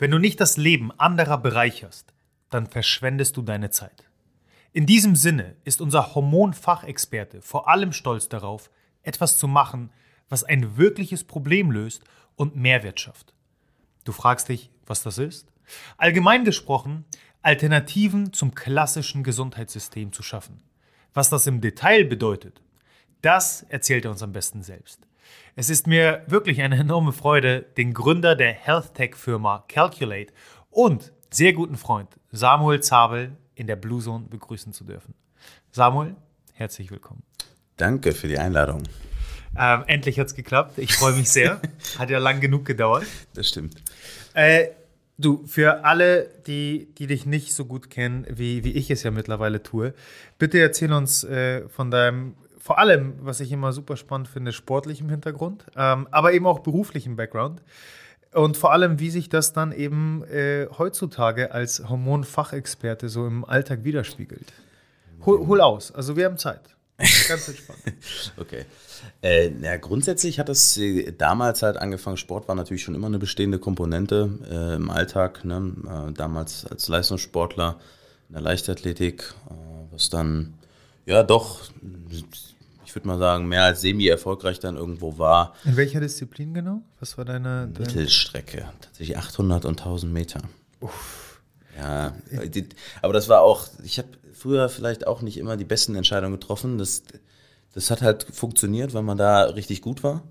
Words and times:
Wenn 0.00 0.12
du 0.12 0.18
nicht 0.18 0.40
das 0.40 0.56
Leben 0.56 0.90
anderer 0.98 1.36
bereicherst, 1.36 2.14
dann 2.48 2.66
verschwendest 2.66 3.36
du 3.36 3.42
deine 3.42 3.68
Zeit. 3.68 4.08
In 4.72 4.86
diesem 4.86 5.14
Sinne 5.14 5.56
ist 5.64 5.82
unser 5.82 6.14
Hormonfachexperte 6.14 7.42
vor 7.42 7.68
allem 7.68 7.92
stolz 7.92 8.30
darauf, 8.30 8.70
etwas 9.02 9.36
zu 9.36 9.46
machen, 9.46 9.90
was 10.30 10.42
ein 10.42 10.78
wirkliches 10.78 11.24
Problem 11.24 11.70
löst 11.70 12.02
und 12.34 12.56
Mehrwert 12.56 12.98
schafft. 12.98 13.34
Du 14.04 14.12
fragst 14.12 14.48
dich, 14.48 14.70
was 14.86 15.02
das 15.02 15.18
ist? 15.18 15.52
Allgemein 15.98 16.46
gesprochen, 16.46 17.04
Alternativen 17.42 18.32
zum 18.32 18.54
klassischen 18.54 19.22
Gesundheitssystem 19.22 20.14
zu 20.14 20.22
schaffen. 20.22 20.62
Was 21.12 21.28
das 21.28 21.46
im 21.46 21.60
Detail 21.60 22.06
bedeutet, 22.06 22.62
das 23.20 23.66
erzählt 23.68 24.06
er 24.06 24.12
uns 24.12 24.22
am 24.22 24.32
besten 24.32 24.62
selbst. 24.62 25.09
Es 25.56 25.70
ist 25.70 25.86
mir 25.86 26.22
wirklich 26.26 26.62
eine 26.62 26.78
enorme 26.78 27.12
Freude, 27.12 27.66
den 27.76 27.94
Gründer 27.94 28.36
der 28.36 28.52
Health 28.52 28.94
Tech 28.94 29.16
Firma 29.16 29.64
Calculate 29.68 30.32
und 30.70 31.12
sehr 31.30 31.52
guten 31.52 31.76
Freund 31.76 32.08
Samuel 32.32 32.80
Zabel 32.80 33.36
in 33.54 33.66
der 33.66 33.76
Blue 33.76 34.02
Zone 34.02 34.26
begrüßen 34.28 34.72
zu 34.72 34.84
dürfen. 34.84 35.14
Samuel, 35.70 36.16
herzlich 36.54 36.90
willkommen. 36.90 37.22
Danke 37.76 38.12
für 38.12 38.28
die 38.28 38.38
Einladung. 38.38 38.82
Ähm, 39.58 39.84
endlich 39.86 40.18
hat 40.18 40.28
es 40.28 40.34
geklappt. 40.34 40.78
Ich 40.78 40.94
freue 40.94 41.14
mich 41.14 41.30
sehr. 41.30 41.60
Hat 41.98 42.10
ja 42.10 42.18
lang 42.18 42.40
genug 42.40 42.64
gedauert. 42.64 43.04
Das 43.34 43.48
stimmt. 43.48 43.74
Äh, 44.34 44.68
du, 45.18 45.44
für 45.46 45.84
alle, 45.84 46.30
die, 46.46 46.88
die 46.98 47.06
dich 47.06 47.26
nicht 47.26 47.54
so 47.54 47.64
gut 47.64 47.90
kennen, 47.90 48.26
wie, 48.30 48.64
wie 48.64 48.72
ich 48.72 48.90
es 48.90 49.02
ja 49.02 49.10
mittlerweile 49.10 49.62
tue, 49.62 49.94
bitte 50.38 50.58
erzähl 50.58 50.92
uns 50.92 51.24
äh, 51.24 51.68
von 51.68 51.90
deinem, 51.90 52.34
vor 52.60 52.78
allem, 52.78 53.14
was 53.20 53.40
ich 53.40 53.50
immer 53.50 53.72
super 53.72 53.96
spannend 53.96 54.28
finde, 54.28 54.52
sportlichem 54.52 55.08
Hintergrund, 55.08 55.64
ähm, 55.76 56.06
aber 56.10 56.32
eben 56.32 56.46
auch 56.46 56.60
beruflichem 56.60 57.16
Background. 57.16 57.62
Und 58.32 58.56
vor 58.56 58.72
allem, 58.72 59.00
wie 59.00 59.10
sich 59.10 59.28
das 59.28 59.52
dann 59.52 59.72
eben 59.72 60.22
äh, 60.24 60.68
heutzutage 60.78 61.52
als 61.52 61.88
Hormonfachexperte 61.88 63.08
so 63.08 63.26
im 63.26 63.44
Alltag 63.44 63.82
widerspiegelt. 63.82 64.52
Hol, 65.26 65.46
hol 65.46 65.60
aus, 65.60 65.90
also 65.90 66.16
wir 66.16 66.26
haben 66.26 66.38
Zeit. 66.38 66.76
Ganz 67.28 67.48
entspannt. 67.48 67.80
okay. 68.36 68.66
Äh, 69.22 69.50
ja, 69.62 69.76
grundsätzlich 69.78 70.38
hat 70.38 70.48
es 70.48 70.76
äh, 70.76 71.12
damals 71.12 71.62
halt 71.62 71.78
angefangen. 71.78 72.18
Sport 72.18 72.46
war 72.46 72.54
natürlich 72.54 72.82
schon 72.82 72.94
immer 72.94 73.06
eine 73.06 73.18
bestehende 73.18 73.58
Komponente 73.58 74.38
äh, 74.50 74.76
im 74.76 74.90
Alltag. 74.90 75.44
Ne? 75.44 75.72
Äh, 75.86 76.12
damals 76.12 76.66
als 76.66 76.88
Leistungssportler 76.88 77.80
in 78.28 78.34
der 78.34 78.42
Leichtathletik, 78.42 79.34
äh, 79.48 79.52
was 79.92 80.10
dann 80.10 80.54
ja 81.06 81.22
doch, 81.22 81.62
ich 82.90 82.96
würde 82.96 83.06
mal 83.06 83.18
sagen, 83.18 83.46
mehr 83.46 83.62
als 83.62 83.82
semi-erfolgreich 83.82 84.58
dann 84.58 84.76
irgendwo 84.76 85.16
war. 85.16 85.54
In 85.64 85.76
welcher 85.76 86.00
Disziplin 86.00 86.54
genau? 86.54 86.82
Was 86.98 87.16
war 87.16 87.24
deine. 87.24 87.68
deine 87.68 87.86
Mittelstrecke, 87.86 88.66
tatsächlich 88.80 89.16
800 89.16 89.64
und 89.64 89.78
1000 89.78 90.12
Meter. 90.12 90.40
Uff. 90.80 91.40
Ja, 91.78 92.12
aber 93.00 93.12
das 93.12 93.28
war 93.28 93.42
auch, 93.42 93.68
ich 93.84 93.98
habe 93.98 94.08
früher 94.34 94.68
vielleicht 94.68 95.06
auch 95.06 95.22
nicht 95.22 95.38
immer 95.38 95.56
die 95.56 95.64
besten 95.64 95.94
Entscheidungen 95.94 96.32
getroffen. 96.32 96.78
Das, 96.78 97.04
das 97.74 97.92
hat 97.92 98.02
halt 98.02 98.26
funktioniert, 98.32 98.92
weil 98.92 99.04
man 99.04 99.16
da 99.16 99.44
richtig 99.44 99.80
gut 99.82 100.02
war. 100.02 100.24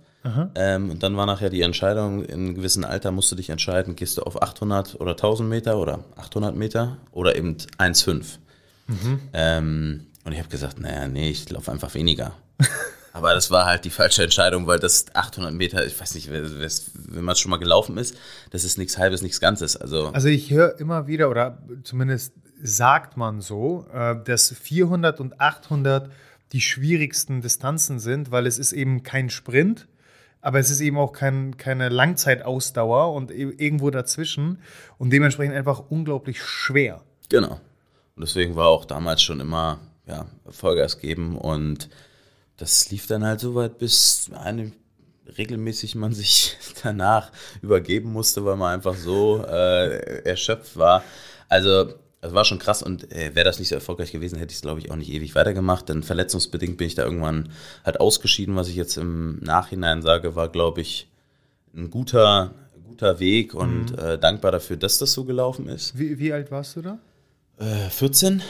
Ähm, 0.55 0.91
und 0.91 1.01
dann 1.01 1.15
war 1.15 1.25
nachher 1.25 1.49
die 1.49 1.61
Entscheidung, 1.61 2.25
in 2.25 2.47
einem 2.47 2.55
gewissen 2.55 2.83
Alter 2.83 3.11
musst 3.11 3.31
du 3.31 3.37
dich 3.37 3.49
entscheiden, 3.49 3.95
gehst 3.95 4.17
du 4.17 4.23
auf 4.23 4.41
800 4.41 4.99
oder 4.99 5.11
1000 5.11 5.47
Meter 5.47 5.77
oder 5.79 6.03
800 6.17 6.57
Meter 6.57 6.97
oder 7.11 7.37
eben 7.37 7.55
1,5. 7.77 8.37
Mhm. 8.87 9.19
Ähm, 9.31 10.07
und 10.25 10.33
ich 10.33 10.39
habe 10.39 10.49
gesagt, 10.49 10.79
naja, 10.79 11.07
nee, 11.07 11.29
ich 11.29 11.49
laufe 11.49 11.71
einfach 11.71 11.93
weniger. 11.95 12.33
Aber 13.13 13.33
das 13.33 13.49
war 13.51 13.65
halt 13.65 13.85
die 13.85 13.89
falsche 13.89 14.23
Entscheidung, 14.23 14.67
weil 14.67 14.79
das 14.79 15.13
800 15.13 15.53
Meter, 15.53 15.85
ich 15.85 15.99
weiß 15.99 16.15
nicht, 16.15 16.29
wenn 16.31 17.23
man 17.23 17.35
schon 17.35 17.49
mal 17.49 17.57
gelaufen 17.57 17.97
ist, 17.97 18.15
das 18.51 18.63
ist 18.63 18.77
nichts 18.77 18.97
Halbes, 18.97 19.21
nichts 19.21 19.39
Ganzes. 19.39 19.75
Also, 19.75 20.07
also 20.09 20.27
ich 20.27 20.51
höre 20.51 20.79
immer 20.79 21.07
wieder, 21.07 21.29
oder 21.29 21.57
zumindest 21.83 22.33
sagt 22.61 23.17
man 23.17 23.41
so, 23.41 23.87
äh, 23.93 24.15
dass 24.23 24.53
400 24.53 25.19
und 25.19 25.41
800 25.41 26.11
die 26.51 26.61
schwierigsten 26.61 27.41
Distanzen 27.41 27.99
sind, 27.99 28.31
weil 28.31 28.47
es 28.47 28.57
ist 28.57 28.71
eben 28.71 29.03
kein 29.03 29.29
Sprint, 29.29 29.87
aber 30.41 30.59
es 30.59 30.69
ist 30.69 30.81
eben 30.81 30.97
auch 30.97 31.11
kein, 31.11 31.57
keine 31.57 31.89
Langzeitausdauer 31.89 33.13
und 33.13 33.31
e-, 33.31 33.53
irgendwo 33.57 33.89
dazwischen 33.89 34.59
und 34.97 35.11
dementsprechend 35.11 35.55
einfach 35.55 35.83
unglaublich 35.89 36.41
schwer. 36.41 37.01
Genau. 37.29 37.59
Und 38.15 38.21
deswegen 38.21 38.55
war 38.55 38.67
auch 38.67 38.85
damals 38.85 39.21
schon 39.21 39.39
immer 39.39 39.79
ja, 40.07 40.25
Vollgas 40.49 40.99
geben 40.99 41.37
und 41.37 41.89
das 42.59 42.91
lief 42.91 43.07
dann 43.07 43.23
halt 43.23 43.39
so 43.39 43.55
weit, 43.55 43.77
bis 43.77 44.29
eine, 44.33 44.71
regelmäßig 45.37 45.95
man 45.95 46.13
sich 46.13 46.57
danach 46.83 47.31
übergeben 47.61 48.11
musste, 48.11 48.45
weil 48.45 48.57
man 48.57 48.73
einfach 48.73 48.95
so 48.95 49.43
äh, 49.43 50.23
erschöpft 50.23 50.77
war. 50.77 51.03
Also 51.47 51.93
das 52.21 52.33
war 52.33 52.43
schon 52.43 52.59
krass 52.59 52.83
und 52.83 53.11
äh, 53.13 53.33
wäre 53.33 53.45
das 53.45 53.59
nicht 53.59 53.69
so 53.69 53.75
erfolgreich 53.75 54.11
gewesen, 54.11 54.37
hätte 54.37 54.51
ich 54.51 54.57
es, 54.57 54.61
glaube 54.61 54.79
ich, 54.81 54.91
auch 54.91 54.97
nicht 54.97 55.09
ewig 55.09 55.35
weitergemacht. 55.35 55.87
Denn 55.87 56.03
verletzungsbedingt 56.03 56.77
bin 56.77 56.87
ich 56.87 56.95
da 56.95 57.03
irgendwann 57.03 57.49
halt 57.85 58.01
ausgeschieden. 58.01 58.57
Was 58.57 58.67
ich 58.67 58.75
jetzt 58.75 58.97
im 58.97 59.39
Nachhinein 59.39 60.01
sage, 60.01 60.35
war, 60.35 60.49
glaube 60.49 60.81
ich, 60.81 61.09
ein 61.73 61.89
guter, 61.89 62.51
guter 62.87 63.19
Weg 63.19 63.53
und 63.53 63.93
mhm. 63.93 63.99
äh, 63.99 64.17
dankbar 64.17 64.51
dafür, 64.51 64.75
dass 64.75 64.97
das 64.97 65.13
so 65.13 65.23
gelaufen 65.23 65.67
ist. 65.69 65.97
Wie, 65.97 66.19
wie 66.19 66.33
alt 66.33 66.51
warst 66.51 66.75
du 66.75 66.81
da? 66.81 66.99
Äh, 67.57 67.89
14. 67.89 68.41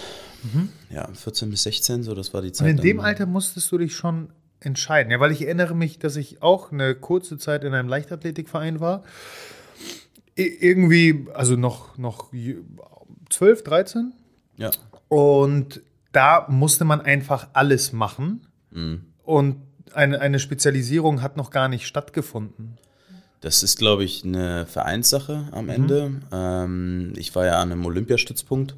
Mhm. 0.44 0.70
Ja, 0.90 1.08
14 1.12 1.50
bis 1.50 1.64
16, 1.64 2.04
so 2.04 2.16
das 2.16 2.34
war 2.34 2.42
die 2.42 2.52
Zeit. 2.52 2.66
Und 2.66 2.78
in 2.78 2.82
dem 2.82 3.00
Alter 3.00 3.26
musstest 3.26 3.72
du 3.72 3.78
dich 3.78 3.96
schon 3.96 4.30
entscheiden. 4.60 5.12
Ja, 5.12 5.20
weil 5.20 5.32
ich 5.32 5.42
erinnere 5.42 5.76
mich, 5.76 6.00
dass 6.00 6.16
ich 6.16 6.42
auch 6.42 6.72
eine 6.72 6.96
kurze 6.96 7.38
Zeit 7.38 7.64
in 7.64 7.74
einem 7.74 7.90
Leichtathletikverein 7.90 8.80
war. 8.80 9.04
irgendwie, 10.36 11.28
also 11.34 11.56
noch, 11.56 11.98
noch 11.98 12.32
12, 13.30 13.64
13. 13.64 14.14
Ja. 14.58 14.72
Und 15.08 15.82
da 16.12 16.46
musste 16.50 16.86
man 16.86 17.02
einfach 17.02 17.50
alles 17.54 17.92
machen. 17.92 18.48
Mhm. 18.72 19.06
Und 19.24 19.58
eine, 19.94 20.22
eine 20.22 20.40
Spezialisierung 20.40 21.22
hat 21.22 21.36
noch 21.38 21.52
gar 21.52 21.68
nicht 21.68 21.88
stattgefunden. 21.88 22.78
Das 23.42 23.64
ist, 23.64 23.78
glaube 23.78 24.04
ich, 24.04 24.26
eine 24.26 24.66
Vereinssache 24.66 25.48
am 25.52 25.66
mhm. 25.66 25.70
Ende. 25.70 26.12
Ähm, 26.32 27.14
ich 27.16 27.34
war 27.36 27.46
ja 27.46 27.60
an 27.60 27.72
einem 27.72 27.86
Olympiastützpunkt 27.86 28.76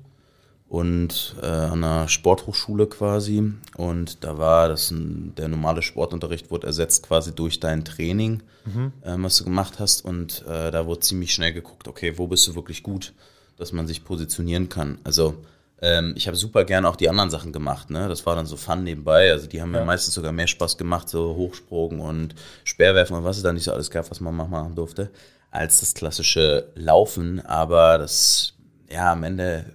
und 0.71 1.35
äh, 1.41 1.45
an 1.45 1.83
einer 1.83 2.07
Sporthochschule 2.07 2.87
quasi. 2.87 3.53
Und 3.77 4.23
da 4.23 4.37
war 4.37 4.69
das 4.69 4.89
ein, 4.89 5.33
der 5.35 5.47
normale 5.47 5.81
Sportunterricht 5.81 6.49
wurde 6.49 6.67
ersetzt 6.67 7.07
quasi 7.07 7.35
durch 7.35 7.59
dein 7.59 7.85
Training, 7.85 8.41
mhm. 8.65 8.93
äh, 9.01 9.15
was 9.17 9.37
du 9.37 9.43
gemacht 9.43 9.79
hast. 9.79 10.03
Und 10.03 10.45
äh, 10.47 10.71
da 10.71 10.85
wurde 10.87 11.01
ziemlich 11.01 11.33
schnell 11.33 11.53
geguckt, 11.53 11.87
okay, 11.87 12.17
wo 12.17 12.27
bist 12.27 12.47
du 12.47 12.55
wirklich 12.55 12.83
gut? 12.83 13.13
dass 13.61 13.71
man 13.71 13.85
sich 13.85 14.03
positionieren 14.03 14.69
kann. 14.69 14.97
Also 15.03 15.35
ähm, 15.83 16.13
ich 16.17 16.25
habe 16.25 16.35
super 16.35 16.65
gerne 16.65 16.89
auch 16.89 16.95
die 16.95 17.09
anderen 17.09 17.29
Sachen 17.29 17.53
gemacht. 17.53 17.91
Ne? 17.91 18.07
Das 18.07 18.25
war 18.25 18.35
dann 18.35 18.47
so 18.47 18.57
Fun 18.57 18.83
nebenbei. 18.83 19.31
Also 19.31 19.45
die 19.45 19.61
haben 19.61 19.71
ja. 19.73 19.81
mir 19.81 19.85
meistens 19.85 20.15
sogar 20.15 20.31
mehr 20.31 20.47
Spaß 20.47 20.77
gemacht, 20.77 21.07
so 21.07 21.35
Hochsprung 21.35 21.99
und 21.99 22.33
Speerwerfen 22.63 23.15
und 23.15 23.23
was 23.23 23.37
es 23.37 23.43
da 23.43 23.53
nicht 23.53 23.63
so 23.63 23.71
alles 23.71 23.91
gab, 23.91 24.09
was 24.09 24.19
man 24.19 24.35
machen 24.35 24.73
durfte, 24.73 25.11
als 25.51 25.79
das 25.79 25.93
klassische 25.93 26.69
Laufen. 26.73 27.39
Aber 27.45 27.99
das, 27.99 28.53
ja, 28.91 29.11
am 29.11 29.21
Ende, 29.21 29.65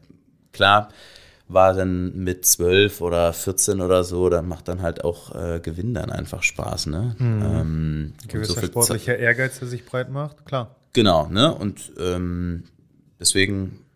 klar, 0.56 0.88
war 1.49 1.75
dann 1.75 2.17
mit 2.17 2.44
12 2.44 3.00
oder 3.00 3.32
14 3.32 3.81
oder 3.81 4.03
so, 4.03 4.29
da 4.29 4.43
macht 4.43 4.67
dann 4.69 4.82
halt 4.82 5.05
auch 5.05 5.35
äh, 5.35 5.61
Gewinn 5.61 5.94
dann 5.94 6.11
einfach 6.11 6.43
Spaß. 6.43 6.87
Ne? 6.87 7.14
Mhm. 7.19 7.43
Ähm, 7.43 8.12
Gewisser 8.26 8.61
so 8.61 8.67
sportlicher 8.67 9.17
Ehrgeiz, 9.17 9.61
der 9.61 9.69
sich 9.69 9.85
breit 9.85 10.11
macht, 10.11 10.44
klar. 10.44 10.75
Genau, 10.93 11.29
ne? 11.29 11.55
Und 11.55 11.93
ähm, 11.99 12.64
deswegen 13.20 13.87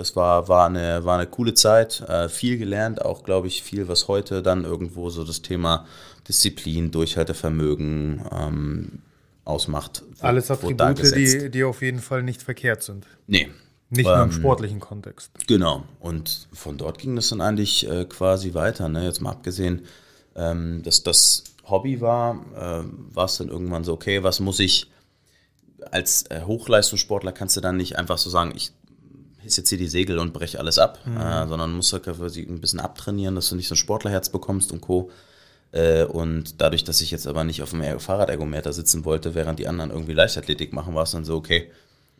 das 0.00 0.16
war, 0.16 0.48
war, 0.48 0.66
eine, 0.66 1.04
war 1.04 1.18
eine 1.18 1.26
coole 1.26 1.52
Zeit, 1.52 2.00
äh, 2.08 2.30
viel 2.30 2.56
gelernt, 2.56 3.04
auch 3.04 3.22
glaube 3.22 3.48
ich 3.48 3.62
viel, 3.62 3.86
was 3.86 4.08
heute 4.08 4.42
dann 4.42 4.64
irgendwo 4.64 5.10
so 5.10 5.24
das 5.24 5.42
Thema 5.42 5.86
Disziplin, 6.26 6.90
Durchhaltevermögen 6.90 8.22
ähm, 8.32 9.02
ausmacht. 9.44 10.02
Alles 10.20 10.50
Attribute, 10.50 11.14
die, 11.14 11.50
die 11.50 11.64
auf 11.64 11.82
jeden 11.82 11.98
Fall 11.98 12.22
nicht 12.22 12.42
verkehrt 12.42 12.82
sind. 12.82 13.06
Nee. 13.26 13.50
Nicht 13.90 14.06
nur 14.06 14.16
im 14.16 14.22
ähm, 14.22 14.32
sportlichen 14.32 14.80
Kontext. 14.80 15.30
Genau. 15.46 15.82
Und 15.98 16.48
von 16.52 16.78
dort 16.78 16.98
ging 16.98 17.16
das 17.16 17.28
dann 17.28 17.40
eigentlich 17.40 17.88
äh, 17.88 18.04
quasi 18.04 18.54
weiter. 18.54 18.88
Ne? 18.88 19.04
Jetzt 19.04 19.20
mal 19.20 19.30
abgesehen, 19.30 19.82
ähm, 20.36 20.82
dass 20.84 21.02
das 21.02 21.44
Hobby 21.64 22.00
war, 22.00 22.36
äh, 22.54 22.84
war 23.14 23.24
es 23.24 23.38
dann 23.38 23.48
irgendwann 23.48 23.84
so, 23.84 23.92
okay, 23.92 24.22
was 24.22 24.40
muss 24.40 24.60
ich 24.60 24.90
als 25.90 26.24
äh, 26.30 26.42
Hochleistungssportler 26.42 27.32
kannst 27.32 27.56
du 27.56 27.60
dann 27.60 27.76
nicht 27.76 27.96
einfach 27.98 28.18
so 28.18 28.30
sagen, 28.30 28.52
ich 28.54 28.72
hisse 29.38 29.62
jetzt 29.62 29.70
hier 29.70 29.78
die 29.78 29.88
Segel 29.88 30.18
und 30.18 30.32
breche 30.32 30.58
alles 30.58 30.78
ab, 30.78 30.98
mhm. 31.04 31.16
äh, 31.16 31.48
sondern 31.48 31.72
musst 31.72 31.92
halt 31.92 32.04
quasi 32.04 32.42
ein 32.42 32.60
bisschen 32.60 32.80
abtrainieren, 32.80 33.34
dass 33.34 33.48
du 33.48 33.56
nicht 33.56 33.68
so 33.68 33.74
ein 33.74 33.78
Sportlerherz 33.78 34.28
bekommst 34.28 34.72
und 34.72 34.80
Co. 34.80 35.10
Äh, 35.72 36.04
und 36.04 36.60
dadurch, 36.60 36.84
dass 36.84 37.00
ich 37.00 37.10
jetzt 37.10 37.26
aber 37.26 37.44
nicht 37.44 37.62
auf 37.62 37.70
dem 37.70 37.98
Fahrradergometer 37.98 38.72
sitzen 38.72 39.04
wollte, 39.04 39.34
während 39.34 39.58
die 39.58 39.68
anderen 39.68 39.90
irgendwie 39.90 40.12
Leichtathletik 40.12 40.72
machen, 40.72 40.94
war 40.94 41.04
es 41.04 41.12
dann 41.12 41.24
so, 41.24 41.36
okay, 41.36 41.70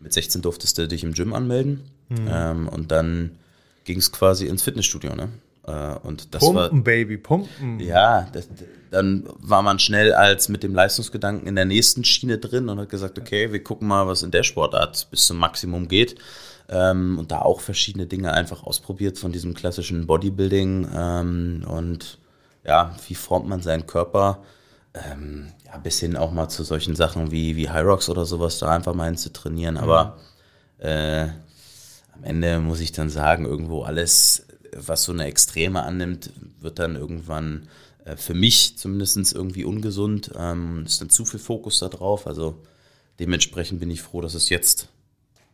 mit 0.01 0.13
16 0.13 0.43
durftest 0.43 0.79
du 0.79 0.89
dich 0.89 1.05
im 1.05 1.13
Gym 1.13 1.33
anmelden 1.33 1.83
mhm. 2.09 2.29
ähm, 2.29 2.69
und 2.69 2.91
dann 2.91 3.39
ging 3.85 3.99
es 3.99 4.13
quasi 4.13 4.47
ins 4.47 4.63
Fitnessstudio, 4.63 5.15
ne? 5.15 5.29
Äh, 5.67 5.99
und 6.03 6.35
das 6.35 6.41
pumpen, 6.41 6.57
war, 6.57 6.71
Baby, 6.71 7.17
pumpen. 7.17 7.81
Ja, 7.81 8.29
das, 8.33 8.49
dann 8.91 9.25
war 9.39 9.63
man 9.63 9.79
schnell 9.79 10.13
als 10.13 10.49
mit 10.49 10.63
dem 10.63 10.75
Leistungsgedanken 10.75 11.47
in 11.47 11.55
der 11.55 11.65
nächsten 11.65 12.05
Schiene 12.05 12.39
drin 12.39 12.69
und 12.69 12.79
hat 12.79 12.89
gesagt, 12.89 13.19
okay, 13.19 13.53
wir 13.53 13.63
gucken 13.63 13.89
mal, 13.89 14.07
was 14.07 14.23
in 14.23 14.31
der 14.31 14.43
Sportart 14.43 15.09
bis 15.11 15.27
zum 15.27 15.39
Maximum 15.39 15.89
geht. 15.89 16.17
Ähm, 16.69 17.19
und 17.19 17.33
da 17.33 17.41
auch 17.41 17.61
verschiedene 17.61 18.07
Dinge 18.07 18.33
einfach 18.33 18.63
ausprobiert 18.63 19.19
von 19.19 19.33
diesem 19.33 19.55
klassischen 19.55 20.07
Bodybuilding 20.07 20.89
ähm, 20.95 21.65
und 21.69 22.19
ja, 22.65 22.95
wie 23.09 23.15
formt 23.15 23.49
man 23.49 23.63
seinen 23.63 23.87
Körper, 23.87 24.43
ähm, 24.95 25.53
ja, 25.67 25.79
bis 25.79 26.01
hin 26.01 26.17
auch 26.17 26.33
mal 26.33 26.49
zu 26.49 26.65
solchen 26.65 26.97
Sachen 26.97 27.31
wie, 27.31 27.57
wie 27.57 27.71
High 27.71 27.85
Rocks 27.85 28.09
oder 28.09 28.25
sowas, 28.27 28.59
da 28.59 28.71
einfach 28.71 28.95
mal 28.95 29.07
hin 29.07 29.17
zu 29.17 29.33
trainieren. 29.33 29.77
Aber 29.77 30.19
mhm. 30.79 30.85
äh, 30.87 31.23
am 32.13 32.25
Ende 32.25 32.61
muss 32.61 32.81
ich 32.81 32.93
dann 32.93 33.11
sagen, 33.11 33.45
irgendwo 33.45 33.83
alles 33.83 34.47
was 34.77 35.05
so 35.05 35.13
eine 35.13 35.25
Extreme 35.25 35.83
annimmt, 35.83 36.33
wird 36.61 36.79
dann 36.79 36.97
irgendwann 36.97 37.69
äh, 38.05 38.17
für 38.17 38.35
mich 38.35 38.79
zumindest 38.79 39.33
irgendwie 39.35 39.65
ungesund. 39.65 40.33
Ähm, 40.37 40.85
ist 40.87 41.01
dann 41.01 41.11
zu 41.11 41.25
viel 41.25 41.41
Fokus 41.41 41.79
da 41.81 41.89
drauf. 41.89 42.27
Also 42.27 42.63
dementsprechend 43.19 43.81
bin 43.81 43.91
ich 43.91 44.03
froh, 44.03 44.21
dass 44.21 44.35
es 44.35 44.49
jetzt 44.49 44.89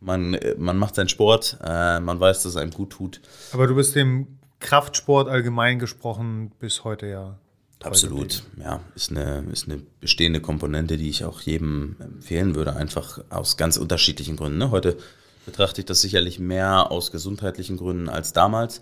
man, 0.00 0.34
äh, 0.34 0.54
man 0.58 0.76
macht 0.76 0.94
seinen 0.94 1.08
Sport, 1.08 1.58
äh, 1.62 2.00
man 2.00 2.20
weiß, 2.20 2.42
dass 2.42 2.52
es 2.52 2.56
einem 2.56 2.70
gut 2.70 2.90
tut. 2.90 3.20
Aber 3.52 3.66
du 3.66 3.74
bist 3.74 3.94
dem 3.94 4.38
Kraftsport 4.60 5.28
allgemein 5.28 5.78
gesprochen 5.78 6.52
bis 6.58 6.84
heute 6.84 7.06
ja. 7.06 7.38
Absolut, 7.82 8.42
ja. 8.58 8.80
Ist 8.94 9.10
eine, 9.10 9.44
ist 9.52 9.68
eine 9.68 9.80
bestehende 10.00 10.40
Komponente, 10.40 10.96
die 10.96 11.08
ich 11.08 11.24
auch 11.24 11.40
jedem 11.42 11.96
empfehlen 12.00 12.54
würde, 12.54 12.74
einfach 12.74 13.22
aus 13.30 13.56
ganz 13.56 13.76
unterschiedlichen 13.76 14.36
Gründen. 14.36 14.58
Ne? 14.58 14.70
Heute 14.70 14.96
betrachte 15.44 15.82
ich 15.82 15.84
das 15.84 16.00
sicherlich 16.00 16.38
mehr 16.38 16.90
aus 16.90 17.12
gesundheitlichen 17.12 17.76
Gründen 17.76 18.08
als 18.08 18.32
damals. 18.32 18.80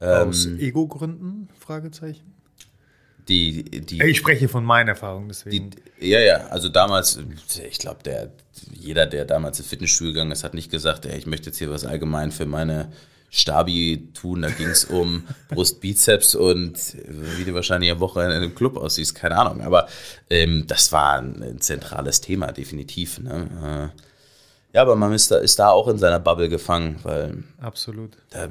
Aus 0.00 0.46
ähm, 0.46 0.58
Ego-Gründen? 0.58 1.48
Fragezeichen. 1.60 2.34
Die, 3.28 3.62
die, 3.62 4.02
ich 4.02 4.18
spreche 4.18 4.48
von 4.48 4.64
meiner 4.64 4.90
Erfahrung, 4.90 5.28
deswegen. 5.28 5.70
Die, 5.70 6.08
ja, 6.08 6.18
ja, 6.18 6.46
also 6.48 6.68
damals, 6.68 7.20
ich 7.70 7.78
glaube, 7.78 8.02
der, 8.02 8.32
jeder, 8.72 9.06
der 9.06 9.24
damals 9.24 9.60
ins 9.60 9.68
Fitnessstudio 9.68 10.12
gegangen 10.12 10.32
ist, 10.32 10.42
hat 10.42 10.54
nicht 10.54 10.72
gesagt, 10.72 11.06
ey, 11.06 11.16
ich 11.16 11.26
möchte 11.26 11.46
jetzt 11.46 11.58
hier 11.58 11.70
was 11.70 11.84
allgemein 11.84 12.32
für 12.32 12.46
meine 12.46 12.90
Stabi 13.34 14.10
tun. 14.12 14.42
Da 14.42 14.50
ging 14.50 14.68
es 14.68 14.84
um 14.84 15.24
Brust, 15.48 15.80
Bizeps 15.80 16.34
und 16.34 16.76
wie 17.08 17.44
du 17.44 17.54
wahrscheinlich 17.54 17.90
am 17.90 17.98
Wochenende 18.00 18.36
in 18.36 18.42
einem 18.42 18.54
Club 18.54 18.76
aussiehst, 18.76 19.14
keine 19.14 19.36
Ahnung. 19.38 19.62
Aber 19.62 19.88
ähm, 20.30 20.64
das 20.68 20.92
war 20.92 21.18
ein, 21.18 21.60
zentrales 21.60 22.20
Thema, 22.20 22.52
definitiv. 22.52 23.18
Ne? 23.18 23.90
Äh, 23.94 24.76
ja, 24.76 24.82
aber 24.82 24.96
man 24.96 25.12
ist 25.12 25.30
da, 25.30 25.38
ist 25.38 25.58
da 25.58 25.70
auch 25.70 25.88
in 25.88 25.98
seiner 25.98 26.20
Bubble 26.20 26.48
gefangen, 26.48 26.96
weil. 27.02 27.42
Absolut. 27.60 28.16
Da 28.30 28.48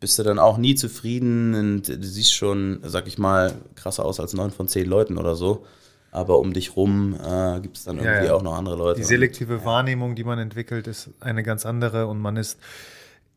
bist 0.00 0.18
du 0.18 0.22
dann 0.22 0.38
auch 0.38 0.56
nie 0.56 0.74
zufrieden 0.74 1.54
und 1.54 1.88
du 1.88 2.02
siehst 2.02 2.34
schon, 2.34 2.80
sag 2.82 3.06
ich 3.06 3.18
mal, 3.18 3.54
krasser 3.74 4.04
aus 4.04 4.18
als 4.18 4.32
neun 4.32 4.50
von 4.50 4.66
zehn 4.66 4.86
Leuten 4.86 5.18
oder 5.18 5.36
so. 5.36 5.66
Aber 6.10 6.38
um 6.40 6.52
dich 6.52 6.76
rum 6.76 7.14
äh, 7.14 7.60
gibt 7.60 7.78
es 7.78 7.84
dann 7.84 7.96
irgendwie 7.96 8.16
ja, 8.16 8.24
ja. 8.24 8.34
auch 8.34 8.42
noch 8.42 8.54
andere 8.54 8.76
Leute. 8.76 9.00
Die 9.00 9.06
selektive 9.06 9.64
Wahrnehmung, 9.64 10.14
die 10.14 10.24
man 10.24 10.38
entwickelt, 10.38 10.86
ist 10.86 11.10
eine 11.20 11.42
ganz 11.42 11.64
andere 11.64 12.06
und 12.06 12.18
man 12.18 12.36
ist, 12.36 12.58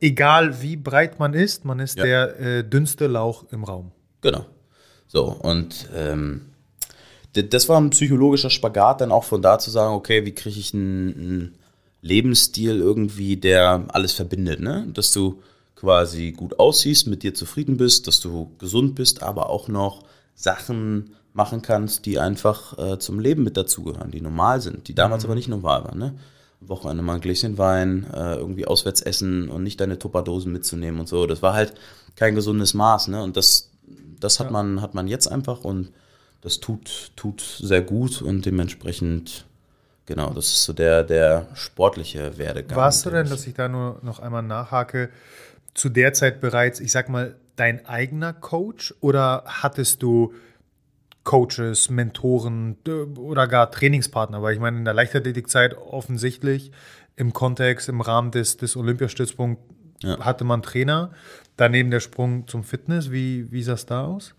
egal 0.05 0.61
wie 0.61 0.75
breit 0.75 1.19
man 1.19 1.33
ist, 1.33 1.65
man 1.65 1.79
ist 1.79 1.97
ja. 1.97 2.03
der 2.03 2.39
äh, 2.39 2.63
dünnste 2.63 3.07
Lauch 3.07 3.45
im 3.51 3.63
Raum. 3.63 3.91
Genau. 4.21 4.45
So, 5.07 5.25
und 5.25 5.89
ähm, 5.95 6.41
das 7.33 7.67
war 7.67 7.79
ein 7.79 7.89
psychologischer 7.89 8.49
Spagat, 8.49 9.01
dann 9.01 9.11
auch 9.11 9.23
von 9.23 9.41
da 9.41 9.59
zu 9.59 9.69
sagen, 9.71 9.93
okay, 9.93 10.25
wie 10.25 10.33
kriege 10.33 10.59
ich 10.59 10.73
einen 10.73 11.55
Lebensstil 12.01 12.79
irgendwie, 12.79 13.35
der 13.35 13.85
alles 13.89 14.13
verbindet, 14.13 14.59
ne? 14.59 14.87
Dass 14.93 15.11
du 15.11 15.41
quasi 15.75 16.31
gut 16.31 16.59
aussiehst, 16.59 17.07
mit 17.07 17.23
dir 17.23 17.33
zufrieden 17.33 17.77
bist, 17.77 18.07
dass 18.07 18.19
du 18.19 18.51
gesund 18.59 18.95
bist, 18.95 19.21
aber 19.21 19.49
auch 19.49 19.67
noch 19.67 20.03
Sachen 20.33 21.15
machen 21.33 21.61
kannst, 21.61 22.05
die 22.05 22.19
einfach 22.19 22.77
äh, 22.77 22.99
zum 22.99 23.19
Leben 23.19 23.43
mit 23.43 23.57
dazugehören, 23.57 24.11
die 24.11 24.21
normal 24.21 24.61
sind, 24.61 24.87
die 24.87 24.95
damals 24.95 25.23
mhm. 25.23 25.27
aber 25.27 25.35
nicht 25.35 25.49
normal 25.49 25.83
waren, 25.83 25.99
ne? 25.99 26.15
Wochenende 26.61 27.03
mal 27.03 27.15
ein 27.15 27.21
Gläschen 27.21 27.57
Wein, 27.57 28.07
äh, 28.13 28.35
irgendwie 28.35 28.65
auswärts 28.65 29.01
essen 29.01 29.49
und 29.49 29.63
nicht 29.63 29.79
deine 29.79 29.99
Tupperdosen 29.99 30.51
mitzunehmen 30.51 30.99
und 30.99 31.07
so. 31.07 31.27
Das 31.27 31.41
war 31.41 31.53
halt 31.53 31.73
kein 32.15 32.35
gesundes 32.35 32.73
Maß, 32.73 33.09
ne? 33.09 33.21
Und 33.21 33.37
das, 33.37 33.71
das 34.19 34.39
hat 34.39 34.47
ja. 34.47 34.51
man, 34.51 34.81
hat 34.81 34.93
man 34.93 35.07
jetzt 35.07 35.27
einfach 35.27 35.63
und 35.63 35.91
das 36.41 36.59
tut, 36.59 37.11
tut 37.15 37.41
sehr 37.41 37.81
gut 37.81 38.21
und 38.21 38.45
dementsprechend 38.45 39.45
Genau, 40.07 40.29
das 40.31 40.45
ist 40.45 40.63
so 40.65 40.73
der, 40.73 41.03
der 41.03 41.47
sportliche 41.55 42.37
Werdegang. 42.37 42.77
Warst 42.77 43.05
du 43.05 43.09
denn, 43.09 43.27
dass 43.27 43.47
ich 43.47 43.55
da 43.55 43.67
nur 43.67 43.97
noch 44.03 44.19
einmal 44.19 44.43
nachhake, 44.43 45.09
zu 45.73 45.89
der 45.89 46.13
Zeit 46.13 46.41
bereits, 46.41 46.79
ich 46.79 46.91
sag 46.91 47.09
mal, 47.09 47.35
dein 47.55 47.85
eigener 47.87 48.33
Coach 48.33 48.93
oder 49.01 49.43
hattest 49.47 50.03
du 50.03 50.33
Coaches, 51.25 51.89
Mentoren 51.89 52.77
oder 53.17 53.47
gar 53.47 53.69
Trainingspartner? 53.69 54.41
Weil 54.41 54.53
ich 54.53 54.61
meine, 54.61 54.77
in 54.77 54.85
der 54.85 54.93
Leichtathletikzeit 54.93 55.75
offensichtlich 55.75 56.71
im 57.17 57.33
Kontext, 57.33 57.89
im 57.89 57.99
Rahmen 57.99 58.31
des, 58.31 58.55
des 58.55 58.77
Olympiastützpunkts 58.77 59.61
ja. 60.01 60.19
hatte 60.19 60.45
man 60.45 60.61
Trainer. 60.61 61.11
Daneben 61.57 61.91
der 61.91 61.99
Sprung 61.99 62.47
zum 62.47 62.63
Fitness, 62.63 63.11
wie, 63.11 63.51
wie 63.51 63.63
sah 63.63 63.73
es 63.73 63.85
da 63.85 64.05
aus? 64.05 64.33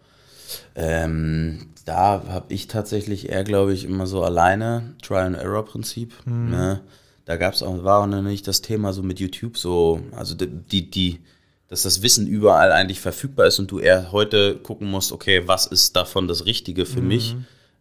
Ähm, 0.74 1.70
da 1.84 2.22
habe 2.28 2.52
ich 2.52 2.68
tatsächlich 2.68 3.28
eher, 3.28 3.44
glaube 3.44 3.72
ich, 3.72 3.84
immer 3.84 4.06
so 4.06 4.22
alleine 4.22 4.94
Trial-and-Error-Prinzip. 5.02 6.14
Mhm. 6.24 6.50
Ne? 6.50 6.80
Da 7.24 7.36
gab 7.36 7.54
es 7.54 7.62
auch, 7.62 7.82
war 7.82 8.02
auch 8.02 8.06
noch 8.06 8.22
nicht 8.22 8.46
das 8.46 8.62
Thema 8.62 8.92
so 8.92 9.02
mit 9.02 9.18
YouTube 9.18 9.58
so, 9.58 10.00
also 10.12 10.34
die, 10.36 10.90
die, 10.90 11.20
dass 11.68 11.82
das 11.82 12.02
Wissen 12.02 12.26
überall 12.26 12.72
eigentlich 12.72 13.00
verfügbar 13.00 13.46
ist 13.46 13.58
und 13.58 13.70
du 13.70 13.78
eher 13.78 14.12
heute 14.12 14.56
gucken 14.56 14.88
musst, 14.88 15.12
okay, 15.12 15.46
was 15.46 15.66
ist 15.66 15.96
davon 15.96 16.28
das 16.28 16.46
Richtige 16.46 16.86
für 16.86 17.00
mhm. 17.00 17.08
mich? 17.08 17.36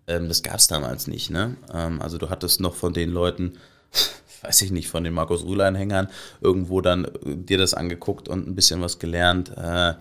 Ähm, 0.08 0.28
das 0.28 0.44
gab 0.44 0.56
es 0.56 0.68
damals 0.68 1.08
nicht, 1.08 1.30
ne? 1.30 1.56
Ähm, 1.74 2.02
also 2.02 2.18
du 2.18 2.30
hattest 2.30 2.60
noch 2.60 2.76
von 2.76 2.94
den 2.94 3.12
Leuten, 3.12 3.54
weiß 4.42 4.62
ich 4.64 4.72
nicht, 4.72 4.88
von 4.88 5.04
den 5.04 5.14
Markus 5.14 5.44
Rühle-Anhängern 5.44 6.10
irgendwo 6.42 6.82
dann 6.82 7.06
äh, 7.06 7.10
dir 7.36 7.58
das 7.58 7.74
angeguckt 7.74 8.28
und 8.28 8.48
ein 8.48 8.56
bisschen 8.56 8.82
was 8.82 9.00
gelernt. 9.00 9.52
Äh, 9.56 9.94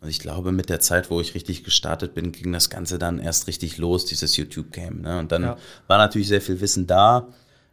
und 0.00 0.08
ich 0.08 0.20
glaube, 0.20 0.52
mit 0.52 0.68
der 0.68 0.78
Zeit, 0.80 1.10
wo 1.10 1.20
ich 1.20 1.34
richtig 1.34 1.64
gestartet 1.64 2.14
bin, 2.14 2.30
ging 2.30 2.52
das 2.52 2.70
Ganze 2.70 2.98
dann 2.98 3.18
erst 3.18 3.48
richtig 3.48 3.78
los, 3.78 4.04
dieses 4.04 4.36
YouTube-Game. 4.36 5.00
Ne? 5.00 5.18
Und 5.18 5.32
dann 5.32 5.42
ja. 5.42 5.56
war 5.88 5.98
natürlich 5.98 6.28
sehr 6.28 6.40
viel 6.40 6.60
Wissen 6.60 6.86
da 6.86 7.28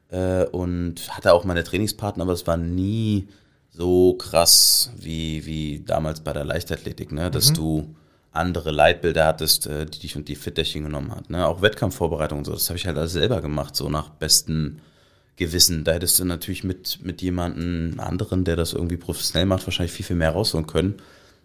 äh, 0.10 0.45
und 0.45 1.15
hatte 1.15 1.34
auch 1.34 1.43
meine 1.43 1.63
Trainingspartner, 1.63 2.24
aber 2.24 2.34
es 2.34 2.48
war 2.48 2.57
nie 2.57 3.27
so 3.75 4.13
krass 4.13 4.91
wie, 4.98 5.46
wie 5.46 5.84
damals 5.86 6.22
bei 6.22 6.34
der 6.34 6.46
Leichtathletik, 6.46 7.12
ne? 7.12 7.29
dass 7.29 7.50
mhm. 7.50 7.55
du 7.55 7.96
andere 8.32 8.72
Leitbilder 8.72 9.25
hattest, 9.25 9.67
äh, 9.67 9.86
die 9.86 10.00
dich 10.00 10.15
und 10.15 10.27
die 10.27 10.36
Fitterchen 10.36 10.84
genommen 10.84 11.12
hat. 11.12 11.29
Ne? 11.29 11.46
Auch 11.48 11.62
Wettkampfvorbereitung 11.62 12.39
und 12.39 12.46
so, 12.46 12.53
das 12.53 12.70
habe 12.70 12.77
ich 12.77 12.88
halt 12.88 12.98
alles 12.98 13.13
selber 13.13 13.41
gemacht, 13.41 13.75
so 13.75 13.89
nach 13.89 14.10
bestem 14.10 14.79
Gewissen. 15.36 15.84
Da 15.84 15.94
hättest 15.94 16.20
du 16.20 16.25
natürlich 16.25 16.63
mit, 16.63 17.00
mit 17.03 17.22
jemandem 17.22 18.00
anderen, 18.00 18.44
der 18.46 18.55
das 18.55 18.74
irgendwie 18.74 18.98
professionell 18.98 19.46
macht, 19.46 19.67
wahrscheinlich 19.67 19.94
viel, 19.94 20.05
viel 20.05 20.15
mehr 20.15 20.32
rausholen 20.32 20.67
können. 20.67 20.96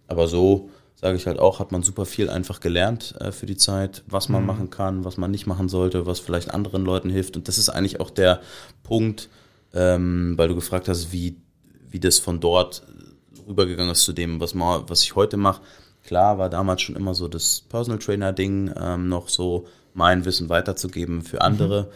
Aber 0.07 0.29
so 0.29 0.71
sage 0.95 1.17
ich 1.17 1.27
halt 1.27 1.39
auch, 1.39 1.61
hat 1.61 1.73
man 1.73 1.83
super 1.83 2.05
viel 2.05 2.29
einfach 2.29 2.61
gelernt 2.61 3.15
äh, 3.21 3.33
für 3.33 3.47
die 3.47 3.57
Zeit, 3.57 4.05
was 4.07 4.29
man 4.29 4.43
mhm. 4.43 4.47
machen 4.47 4.71
kann, 4.71 5.05
was 5.05 5.17
man 5.17 5.31
nicht 5.31 5.47
machen 5.47 5.69
sollte, 5.69 6.07
was 6.07 6.21
vielleicht 6.21 6.53
anderen 6.53 6.85
Leuten 6.85 7.11
hilft. 7.11 7.37
Und 7.37 7.49
das 7.49 7.59
ist 7.59 7.71
eigentlich 7.71 8.01
auch 8.01 8.11
der 8.11 8.41
Punkt, 8.83 9.29
ähm, 9.73 10.35
weil 10.37 10.49
du 10.49 10.55
gefragt 10.55 10.89
hast, 10.89 11.13
wie, 11.13 11.37
wie 11.91 12.01
das 12.01 12.19
von 12.19 12.41
dort 12.41 12.83
rübergegangen 13.47 13.93
ist 13.93 14.03
zu 14.03 14.13
dem, 14.13 14.41
was, 14.41 14.55
man, 14.55 14.89
was 14.89 15.03
ich 15.03 15.15
heute 15.17 15.37
mache. 15.37 15.63
Klar 16.05 16.39
war 16.39 16.49
damals 16.49 16.83
schon 16.83 16.97
immer 16.97 17.15
so 17.15 17.29
das 17.29 17.61
Personal 17.69 17.99
Trainer-Ding, 17.99 18.73
ähm, 18.77 19.09
noch 19.09 19.29
so 19.29 19.67
mein 19.95 20.25
Wissen 20.25 20.49
weiterzugeben 20.49 21.23
für 21.23 21.41
andere. 21.43 21.85
Mhm. 21.85 21.89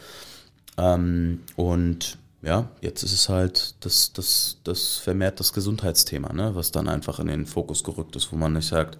Ähm, 0.77 1.39
und 1.55 2.17
ja, 2.41 2.69
jetzt 2.81 3.03
ist 3.03 3.13
es 3.13 3.29
halt 3.29 3.75
das, 3.79 4.13
das, 4.13 4.59
das 4.63 4.97
vermehrt 4.97 5.39
das 5.39 5.53
Gesundheitsthema, 5.53 6.31
ne, 6.33 6.53
was 6.53 6.71
dann 6.71 6.87
einfach 6.87 7.19
in 7.19 7.27
den 7.27 7.45
Fokus 7.47 7.83
gerückt 7.83 8.15
ist, 8.15 8.31
wo 8.31 8.35
man 8.35 8.53
nicht 8.53 8.67
sagt, 8.67 8.99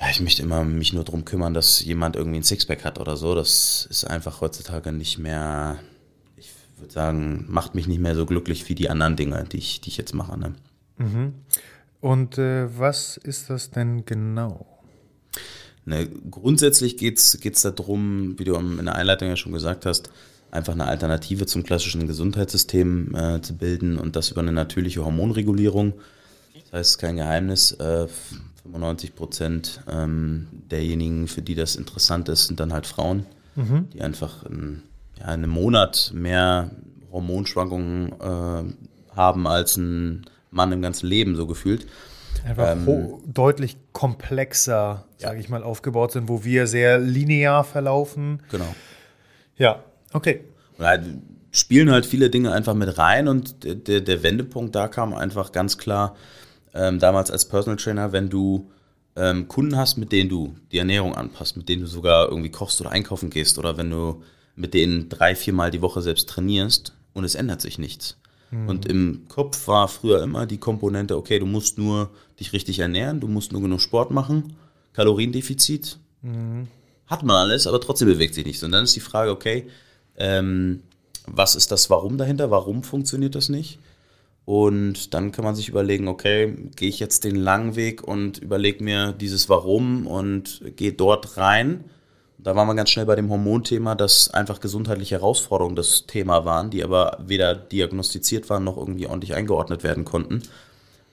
ja, 0.00 0.08
ich 0.10 0.20
möchte 0.20 0.42
immer 0.42 0.64
mich 0.64 0.92
nur 0.92 1.04
darum 1.04 1.24
kümmern, 1.24 1.54
dass 1.54 1.84
jemand 1.84 2.16
irgendwie 2.16 2.38
ein 2.38 2.44
Sixpack 2.44 2.84
hat 2.84 2.98
oder 2.98 3.16
so. 3.16 3.34
Das 3.34 3.86
ist 3.90 4.04
einfach 4.04 4.40
heutzutage 4.40 4.92
nicht 4.92 5.18
mehr, 5.18 5.78
würde 6.78 6.92
sagen, 6.92 7.44
macht 7.48 7.74
mich 7.74 7.86
nicht 7.86 8.00
mehr 8.00 8.14
so 8.14 8.26
glücklich 8.26 8.68
wie 8.68 8.74
die 8.74 8.90
anderen 8.90 9.16
Dinge, 9.16 9.44
die 9.50 9.58
ich, 9.58 9.80
die 9.80 9.88
ich 9.88 9.96
jetzt 9.96 10.14
mache. 10.14 10.38
Ne? 10.38 10.54
Mhm. 10.98 11.34
Und 12.00 12.38
äh, 12.38 12.78
was 12.78 13.16
ist 13.16 13.50
das 13.50 13.70
denn 13.70 14.04
genau? 14.04 14.66
Ne, 15.84 16.08
grundsätzlich 16.30 16.96
geht 16.96 17.18
es 17.18 17.62
darum, 17.62 18.38
wie 18.38 18.44
du 18.44 18.56
in 18.56 18.84
der 18.84 18.96
Einleitung 18.96 19.28
ja 19.28 19.36
schon 19.36 19.52
gesagt 19.52 19.86
hast, 19.86 20.10
einfach 20.50 20.72
eine 20.72 20.86
Alternative 20.86 21.46
zum 21.46 21.62
klassischen 21.62 22.06
Gesundheitssystem 22.08 23.14
äh, 23.14 23.40
zu 23.40 23.56
bilden 23.56 23.96
und 23.98 24.16
das 24.16 24.30
über 24.30 24.40
eine 24.40 24.52
natürliche 24.52 25.04
Hormonregulierung. 25.04 25.94
Das 26.54 26.72
heißt, 26.72 26.98
kein 26.98 27.16
Geheimnis, 27.16 27.72
äh, 27.72 28.08
95 28.64 29.14
Prozent 29.14 29.80
ähm, 29.88 30.48
derjenigen, 30.70 31.28
für 31.28 31.42
die 31.42 31.54
das 31.54 31.76
interessant 31.76 32.28
ist, 32.28 32.48
sind 32.48 32.58
dann 32.58 32.72
halt 32.72 32.86
Frauen, 32.86 33.24
mhm. 33.54 33.88
die 33.92 34.02
einfach 34.02 34.44
in, 34.44 34.82
ja, 35.18 35.24
in 35.26 35.44
einem 35.44 35.50
Monat 35.50 36.10
mehr 36.14 36.70
Hormonschwankungen 37.10 38.12
äh, 38.20 39.16
haben 39.16 39.46
als 39.46 39.76
ein 39.76 40.26
Mann 40.50 40.72
im 40.72 40.82
ganzen 40.82 41.06
Leben, 41.06 41.36
so 41.36 41.46
gefühlt. 41.46 41.86
Einfach 42.44 42.72
ähm, 42.72 43.18
deutlich 43.26 43.76
komplexer, 43.92 45.04
sage 45.16 45.34
ja. 45.36 45.40
ich 45.40 45.48
mal, 45.48 45.62
aufgebaut 45.62 46.12
sind, 46.12 46.28
wo 46.28 46.44
wir 46.44 46.66
sehr 46.66 46.98
linear 46.98 47.64
verlaufen. 47.64 48.42
Genau. 48.50 48.74
Ja, 49.56 49.82
okay. 50.12 50.44
Und 50.78 50.84
halt 50.84 51.02
spielen 51.50 51.90
halt 51.90 52.04
viele 52.04 52.30
Dinge 52.30 52.52
einfach 52.52 52.74
mit 52.74 52.98
rein 52.98 53.28
und 53.28 53.64
der, 53.64 54.00
der 54.00 54.22
Wendepunkt 54.22 54.74
da 54.74 54.88
kam 54.88 55.14
einfach 55.14 55.52
ganz 55.52 55.78
klar, 55.78 56.14
ähm, 56.74 56.98
damals 56.98 57.30
als 57.30 57.48
Personal 57.48 57.78
Trainer, 57.78 58.12
wenn 58.12 58.28
du 58.28 58.70
ähm, 59.16 59.48
Kunden 59.48 59.76
hast, 59.76 59.96
mit 59.96 60.12
denen 60.12 60.28
du 60.28 60.54
die 60.70 60.78
Ernährung 60.78 61.14
anpasst, 61.14 61.56
mit 61.56 61.68
denen 61.68 61.82
du 61.82 61.88
sogar 61.88 62.28
irgendwie 62.28 62.50
kochst 62.50 62.80
oder 62.82 62.90
einkaufen 62.90 63.30
gehst 63.30 63.58
oder 63.58 63.78
wenn 63.78 63.90
du 63.90 64.22
mit 64.56 64.74
denen 64.74 65.08
drei, 65.08 65.36
viermal 65.36 65.70
die 65.70 65.82
Woche 65.82 66.02
selbst 66.02 66.28
trainierst 66.28 66.94
und 67.12 67.24
es 67.24 67.34
ändert 67.34 67.60
sich 67.60 67.78
nichts. 67.78 68.16
Mhm. 68.50 68.68
Und 68.68 68.86
im 68.86 69.22
Kopf 69.28 69.68
war 69.68 69.88
früher 69.88 70.22
immer 70.22 70.46
die 70.46 70.58
Komponente, 70.58 71.16
okay, 71.16 71.38
du 71.38 71.46
musst 71.46 71.78
nur 71.78 72.10
dich 72.40 72.52
richtig 72.52 72.78
ernähren, 72.78 73.20
du 73.20 73.28
musst 73.28 73.52
nur 73.52 73.62
genug 73.62 73.80
Sport 73.80 74.10
machen, 74.10 74.56
Kaloriendefizit. 74.94 75.98
Mhm. 76.22 76.68
Hat 77.06 77.22
man 77.22 77.36
alles, 77.36 77.66
aber 77.66 77.80
trotzdem 77.80 78.08
bewegt 78.08 78.34
sich 78.34 78.44
nichts. 78.44 78.62
Und 78.62 78.72
dann 78.72 78.84
ist 78.84 78.96
die 78.96 79.00
Frage, 79.00 79.30
okay, 79.30 79.66
ähm, 80.16 80.82
was 81.26 81.54
ist 81.54 81.70
das 81.70 81.90
Warum 81.90 82.18
dahinter? 82.18 82.50
Warum 82.50 82.82
funktioniert 82.82 83.34
das 83.34 83.48
nicht? 83.48 83.78
Und 84.44 85.12
dann 85.12 85.32
kann 85.32 85.44
man 85.44 85.56
sich 85.56 85.68
überlegen, 85.68 86.06
okay, 86.06 86.54
gehe 86.76 86.88
ich 86.88 87.00
jetzt 87.00 87.24
den 87.24 87.34
langen 87.34 87.74
Weg 87.74 88.06
und 88.06 88.38
überlege 88.38 88.82
mir 88.82 89.12
dieses 89.12 89.48
Warum 89.48 90.06
und 90.06 90.62
gehe 90.76 90.92
dort 90.92 91.36
rein. 91.36 91.84
Da 92.38 92.54
waren 92.54 92.68
wir 92.68 92.74
ganz 92.74 92.90
schnell 92.90 93.06
bei 93.06 93.16
dem 93.16 93.30
Hormonthema, 93.30 93.94
dass 93.94 94.30
einfach 94.30 94.60
gesundheitliche 94.60 95.16
Herausforderungen 95.16 95.76
das 95.76 96.06
Thema 96.06 96.44
waren, 96.44 96.70
die 96.70 96.84
aber 96.84 97.18
weder 97.24 97.54
diagnostiziert 97.54 98.48
waren 98.50 98.64
noch 98.64 98.76
irgendwie 98.76 99.06
ordentlich 99.06 99.34
eingeordnet 99.34 99.82
werden 99.82 100.04
konnten. 100.04 100.42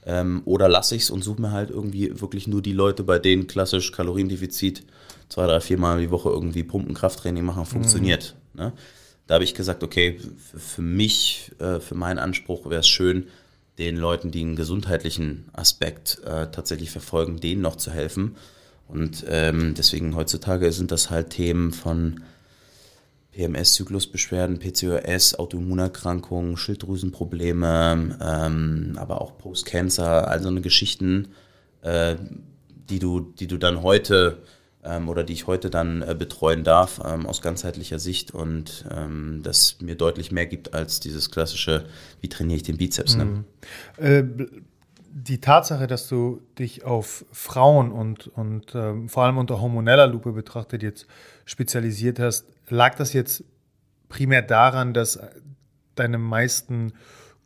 Ähm, 0.06 0.42
oder 0.46 0.68
lasse 0.68 0.96
ich 0.96 1.04
es 1.04 1.10
und 1.10 1.24
suche 1.24 1.42
mir 1.42 1.52
halt 1.52 1.70
irgendwie 1.70 2.20
wirklich 2.20 2.48
nur 2.48 2.62
die 2.62 2.74
Leute, 2.74 3.04
bei 3.04 3.20
denen 3.20 3.48
klassisch 3.48 3.92
Kaloriendefizit 3.92 4.84
zwei, 5.30 5.48
drei, 5.48 5.62
vier 5.62 5.78
Mal 5.78 6.02
die 6.02 6.12
Woche 6.12 6.30
irgendwie 6.30 6.64
Pumpen, 6.64 6.94
Krafttraining 6.94 7.46
machen, 7.46 7.66
funktioniert. 7.66 8.36
Mhm. 8.54 8.62
Ne? 8.62 8.74
da 9.28 9.36
habe 9.36 9.44
ich 9.44 9.54
gesagt, 9.54 9.84
okay, 9.84 10.20
für 10.56 10.82
mich, 10.82 11.52
äh, 11.60 11.80
für 11.80 11.96
meinen 11.96 12.20
Anspruch 12.20 12.70
wäre 12.70 12.82
es 12.82 12.88
schön, 12.88 13.28
den 13.78 13.98
Leuten, 13.98 14.32
die 14.32 14.42
einen 14.42 14.56
gesundheitlichen 14.56 15.50
Aspekt 15.54 16.20
äh, 16.26 16.52
tatsächlich 16.52 16.92
verfolgen, 16.92 17.40
denen 17.40 17.62
noch 17.62 17.76
zu 17.76 17.92
helfen. 17.92 18.36
Und 18.88 19.26
ähm, 19.28 19.74
deswegen 19.76 20.16
heutzutage 20.16 20.72
sind 20.72 20.92
das 20.92 21.10
halt 21.10 21.32
Themen 21.32 21.72
von 21.72 22.22
PMS-Zyklusbeschwerden, 23.34 24.60
PCOS, 24.60 25.36
Autoimmunerkrankungen, 25.36 26.56
Schilddrüsenprobleme, 26.58 28.18
ähm, 28.22 28.94
aber 28.96 29.22
auch 29.22 29.38
Post-Cancer, 29.38 30.28
all 30.28 30.42
so 30.42 30.50
eine 30.50 30.62
Geschichten, 30.62 31.30
äh, 31.82 32.16
die, 32.90 33.00
du, 33.00 33.22
die 33.22 33.48
du 33.48 33.58
dann 33.58 33.82
heute 33.82 34.44
ähm, 34.84 35.10
oder 35.10 35.24
die 35.24 35.34
ich 35.34 35.48
heute 35.48 35.70
dann 35.70 36.02
äh, 36.02 36.16
betreuen 36.18 36.64
darf 36.64 37.02
ähm, 37.04 37.26
aus 37.26 37.42
ganzheitlicher 37.42 38.00
Sicht 38.00 38.32
und 38.32 38.86
ähm, 38.92 39.42
das 39.44 39.78
mir 39.82 39.96
deutlich 39.96 40.32
mehr 40.32 40.46
gibt 40.46 40.74
als 40.74 41.00
dieses 41.00 41.32
klassische, 41.32 41.86
wie 42.22 42.30
trainiere 42.30 42.58
ich 42.58 42.64
den 42.64 42.78
Bizeps. 42.78 43.16
Ne? 43.16 43.26
Mhm. 43.26 43.46
Äh, 43.98 44.24
die 45.16 45.40
Tatsache, 45.40 45.86
dass 45.86 46.08
du 46.08 46.42
dich 46.58 46.84
auf 46.86 47.26
Frauen 47.32 47.92
und, 47.92 48.28
und 48.30 48.74
ähm, 48.74 49.10
vor 49.10 49.24
allem 49.24 49.38
unter 49.38 49.62
hormoneller 49.62 50.08
Lupe 50.08 50.32
betrachtet 50.32 50.82
jetzt 50.82 51.06
spezialisiert 51.46 52.20
hast, 52.20 52.48
lag 52.70 52.96
das 52.96 53.14
jetzt 53.14 53.44
primär 54.10 54.42
daran, 54.42 54.94
dass 54.94 55.20
deine 55.94 56.18
meisten 56.18 56.94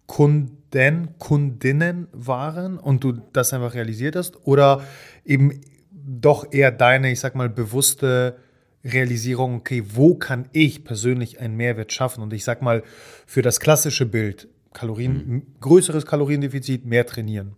Kunden, 0.06 1.20
Kundinnen 1.20 2.08
waren 2.14 2.78
und 2.78 3.04
du 3.04 3.14
das 3.34 3.52
einfach 3.54 3.74
realisiert 3.74 4.16
hast? 4.16 4.48
Oder 4.48 4.82
eben 5.26 5.60
doch 5.92 6.52
eher 6.52 6.72
deine, 6.72 7.12
ich 7.12 7.20
sag 7.20 7.36
mal, 7.36 7.50
bewusste 7.50 8.38
Realisierung, 8.86 9.56
okay, 9.56 9.84
wo 9.94 10.16
kann 10.16 10.48
ich 10.54 10.86
persönlich 10.86 11.42
einen 11.42 11.58
Mehrwert 11.58 11.92
schaffen? 11.92 12.24
Und 12.24 12.32
ich 12.32 12.46
sag 12.46 12.62
mal, 12.62 12.84
für 13.26 13.42
das 13.42 13.60
klassische 13.60 14.06
Bild, 14.06 14.48
Kalorien, 14.74 15.28
mhm. 15.28 15.42
größeres 15.62 16.06
Kaloriendefizit, 16.06 16.86
mehr 16.86 17.06
trainieren. 17.06 17.54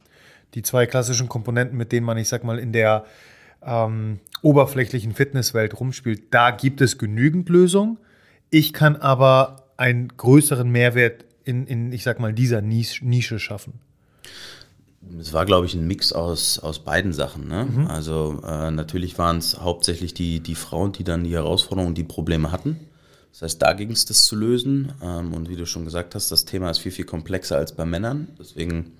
Die 0.53 0.61
zwei 0.61 0.85
klassischen 0.85 1.29
Komponenten, 1.29 1.77
mit 1.77 1.91
denen 1.91 2.05
man, 2.05 2.17
ich 2.17 2.27
sag 2.27 2.43
mal, 2.43 2.59
in 2.59 2.73
der 2.73 3.05
ähm, 3.61 4.19
oberflächlichen 4.41 5.13
Fitnesswelt 5.13 5.79
rumspielt, 5.79 6.33
da 6.33 6.51
gibt 6.51 6.81
es 6.81 6.97
genügend 6.97 7.49
Lösungen. 7.49 7.97
Ich 8.49 8.73
kann 8.73 8.95
aber 8.95 9.67
einen 9.77 10.07
größeren 10.09 10.69
Mehrwert 10.69 11.25
in, 11.43 11.67
in 11.67 11.91
ich 11.91 12.03
sag 12.03 12.19
mal, 12.19 12.33
dieser 12.33 12.61
Nische 12.61 13.39
schaffen 13.39 13.79
es 15.19 15.33
war, 15.33 15.45
glaube 15.45 15.65
ich, 15.65 15.73
ein 15.73 15.87
Mix 15.87 16.13
aus, 16.13 16.59
aus 16.59 16.79
beiden 16.79 17.13
Sachen. 17.13 17.47
Ne? 17.47 17.67
Mhm. 17.71 17.87
Also 17.87 18.41
äh, 18.45 18.71
natürlich 18.71 19.17
waren 19.17 19.37
es 19.37 19.59
hauptsächlich 19.59 20.13
die, 20.13 20.39
die 20.39 20.55
Frauen, 20.55 20.91
die 20.91 21.03
dann 21.03 21.23
die 21.23 21.33
Herausforderungen 21.33 21.89
und 21.89 21.97
die 21.97 22.03
Probleme 22.03 22.51
hatten. 22.51 22.79
Das 23.31 23.41
heißt, 23.41 23.62
da 23.62 23.74
ging 23.74 23.91
es 23.91 24.05
das 24.05 24.24
zu 24.24 24.36
lösen. 24.36 24.93
Ähm, 25.01 25.33
und 25.33 25.50
wie 25.50 25.55
du 25.55 25.65
schon 25.65 25.86
gesagt 25.86 26.15
hast, 26.15 26.31
das 26.31 26.45
Thema 26.45 26.69
ist 26.69 26.79
viel, 26.79 26.91
viel 26.91 27.05
komplexer 27.05 27.57
als 27.57 27.74
bei 27.74 27.86
Männern. 27.86 28.29
Deswegen 28.39 28.93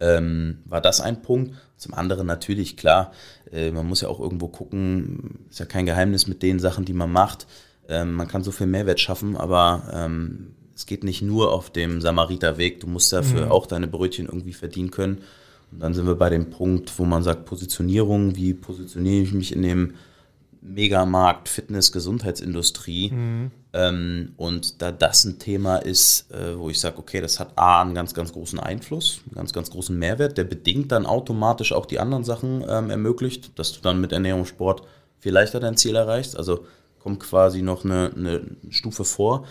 ähm, 0.00 0.58
war 0.64 0.80
das 0.80 1.00
ein 1.00 1.22
Punkt. 1.22 1.54
Zum 1.76 1.94
anderen 1.94 2.26
natürlich, 2.26 2.76
klar, 2.76 3.12
äh, 3.52 3.70
man 3.70 3.86
muss 3.86 4.00
ja 4.00 4.08
auch 4.08 4.20
irgendwo 4.20 4.48
gucken, 4.48 5.46
ist 5.50 5.58
ja 5.58 5.66
kein 5.66 5.86
Geheimnis 5.86 6.26
mit 6.26 6.42
den 6.42 6.58
Sachen, 6.58 6.84
die 6.84 6.92
man 6.92 7.12
macht. 7.12 7.46
Ähm, 7.88 8.14
man 8.14 8.28
kann 8.28 8.42
so 8.42 8.52
viel 8.52 8.66
Mehrwert 8.66 9.00
schaffen, 9.00 9.36
aber 9.36 9.90
ähm, 9.92 10.54
es 10.74 10.86
geht 10.86 11.04
nicht 11.04 11.22
nur 11.22 11.52
auf 11.52 11.70
dem 11.70 12.00
Samariterweg, 12.00 12.80
du 12.80 12.86
musst 12.86 13.12
dafür 13.12 13.46
mhm. 13.46 13.52
auch 13.52 13.66
deine 13.66 13.86
Brötchen 13.86 14.26
irgendwie 14.26 14.52
verdienen 14.52 14.90
können. 14.90 15.18
Und 15.70 15.80
dann 15.80 15.94
sind 15.94 16.06
wir 16.06 16.14
bei 16.14 16.30
dem 16.30 16.50
Punkt, 16.50 16.98
wo 16.98 17.04
man 17.04 17.22
sagt, 17.22 17.44
Positionierung, 17.44 18.36
wie 18.36 18.54
positioniere 18.54 19.22
ich 19.22 19.32
mich 19.32 19.54
in 19.54 19.62
dem 19.62 19.94
Megamarkt 20.64 21.48
Fitness, 21.48 21.92
Gesundheitsindustrie. 21.92 23.10
Mhm. 23.10 23.50
Ähm, 23.72 24.32
und 24.36 24.80
da 24.80 24.90
das 24.90 25.24
ein 25.24 25.38
Thema 25.38 25.76
ist, 25.76 26.30
äh, 26.32 26.58
wo 26.58 26.70
ich 26.70 26.80
sage, 26.80 26.98
okay, 26.98 27.20
das 27.20 27.38
hat 27.38 27.52
A, 27.56 27.82
einen 27.82 27.94
ganz, 27.94 28.14
ganz 28.14 28.32
großen 28.32 28.58
Einfluss, 28.58 29.20
einen 29.26 29.34
ganz, 29.34 29.52
ganz 29.52 29.70
großen 29.70 29.96
Mehrwert, 29.96 30.38
der 30.38 30.44
bedingt 30.44 30.90
dann 30.90 31.06
automatisch 31.06 31.72
auch 31.72 31.86
die 31.86 32.00
anderen 32.00 32.24
Sachen 32.24 32.64
ähm, 32.68 32.90
ermöglicht, 32.90 33.58
dass 33.58 33.72
du 33.72 33.80
dann 33.80 34.00
mit 34.00 34.12
Ernährung 34.12 34.46
Sport 34.46 34.82
viel 35.18 35.32
leichter 35.32 35.60
dein 35.60 35.76
Ziel 35.76 35.96
erreichst. 35.96 36.36
Also 36.36 36.66
kommt 36.98 37.20
quasi 37.20 37.60
noch 37.60 37.84
eine, 37.84 38.12
eine 38.16 38.42
Stufe 38.70 39.04
vor. 39.04 39.46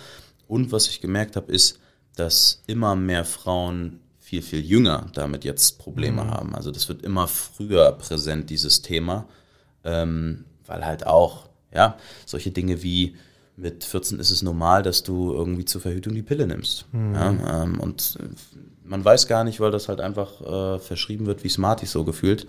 Und 0.48 0.72
was 0.72 0.88
ich 0.88 1.02
gemerkt 1.02 1.36
habe, 1.36 1.52
ist, 1.52 1.80
dass 2.16 2.64
immer 2.66 2.96
mehr 2.96 3.26
Frauen 3.26 4.00
viel, 4.20 4.42
viel 4.42 4.62
jünger 4.66 5.08
damit 5.14 5.44
jetzt 5.44 5.78
Probleme 5.78 6.24
mhm. 6.24 6.32
haben. 6.32 6.56
Also 6.56 6.72
das 6.72 6.90
wird 6.90 7.04
immer 7.04 7.28
früher 7.28 7.92
präsent, 7.92 8.50
dieses 8.50 8.82
Thema, 8.82 9.28
ähm, 9.84 10.46
weil 10.66 10.86
halt 10.86 11.06
auch, 11.06 11.50
ja, 11.74 11.98
solche 12.26 12.52
Dinge 12.52 12.84
wie 12.84 13.16
mit 13.56 13.84
14 13.84 14.20
ist 14.20 14.32
es 14.32 14.42
normal, 14.42 14.84
dass 14.84 15.04
du 15.04 15.32
irgendwie 15.34 15.66
zur 15.66 15.82
Verhütung 15.82 16.16
die 16.16 16.24
Pille 16.24 16.48
nimmst. 16.48 16.86
Mhm. 16.92 17.14
Ja, 17.14 17.64
ähm, 17.64 17.80
und 17.80 18.18
man 18.84 19.06
weiß 19.06 19.28
gar 19.28 19.44
nicht, 19.44 19.60
weil 19.60 19.72
das 19.72 19.90
halt 19.90 20.02
einfach 20.02 20.42
äh, 20.42 20.80
verschrieben 20.80 21.26
wird, 21.26 21.44
wie 21.44 21.50
Smarties 21.50 21.92
so 21.92 22.04
gefühlt, 22.04 22.48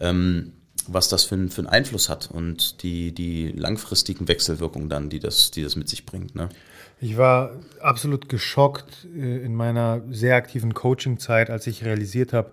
ähm, 0.00 0.52
was 0.88 1.08
das 1.08 1.24
für, 1.24 1.36
für 1.48 1.60
einen 1.60 1.68
Einfluss 1.68 2.08
hat 2.08 2.30
und 2.32 2.82
die, 2.82 3.12
die 3.12 3.48
langfristigen 3.48 4.26
Wechselwirkungen 4.26 4.88
dann, 4.88 5.10
die 5.10 5.20
das, 5.20 5.52
die 5.52 5.62
das 5.62 5.76
mit 5.76 5.88
sich 5.88 6.06
bringt. 6.06 6.34
Ne? 6.34 6.48
Ich 7.00 7.16
war 7.16 7.52
absolut 7.80 8.28
geschockt 8.28 9.06
äh, 9.16 9.44
in 9.44 9.54
meiner 9.54 10.02
sehr 10.10 10.36
aktiven 10.36 10.74
Coaching-Zeit, 10.74 11.50
als 11.50 11.66
ich 11.66 11.84
realisiert 11.84 12.32
habe, 12.32 12.52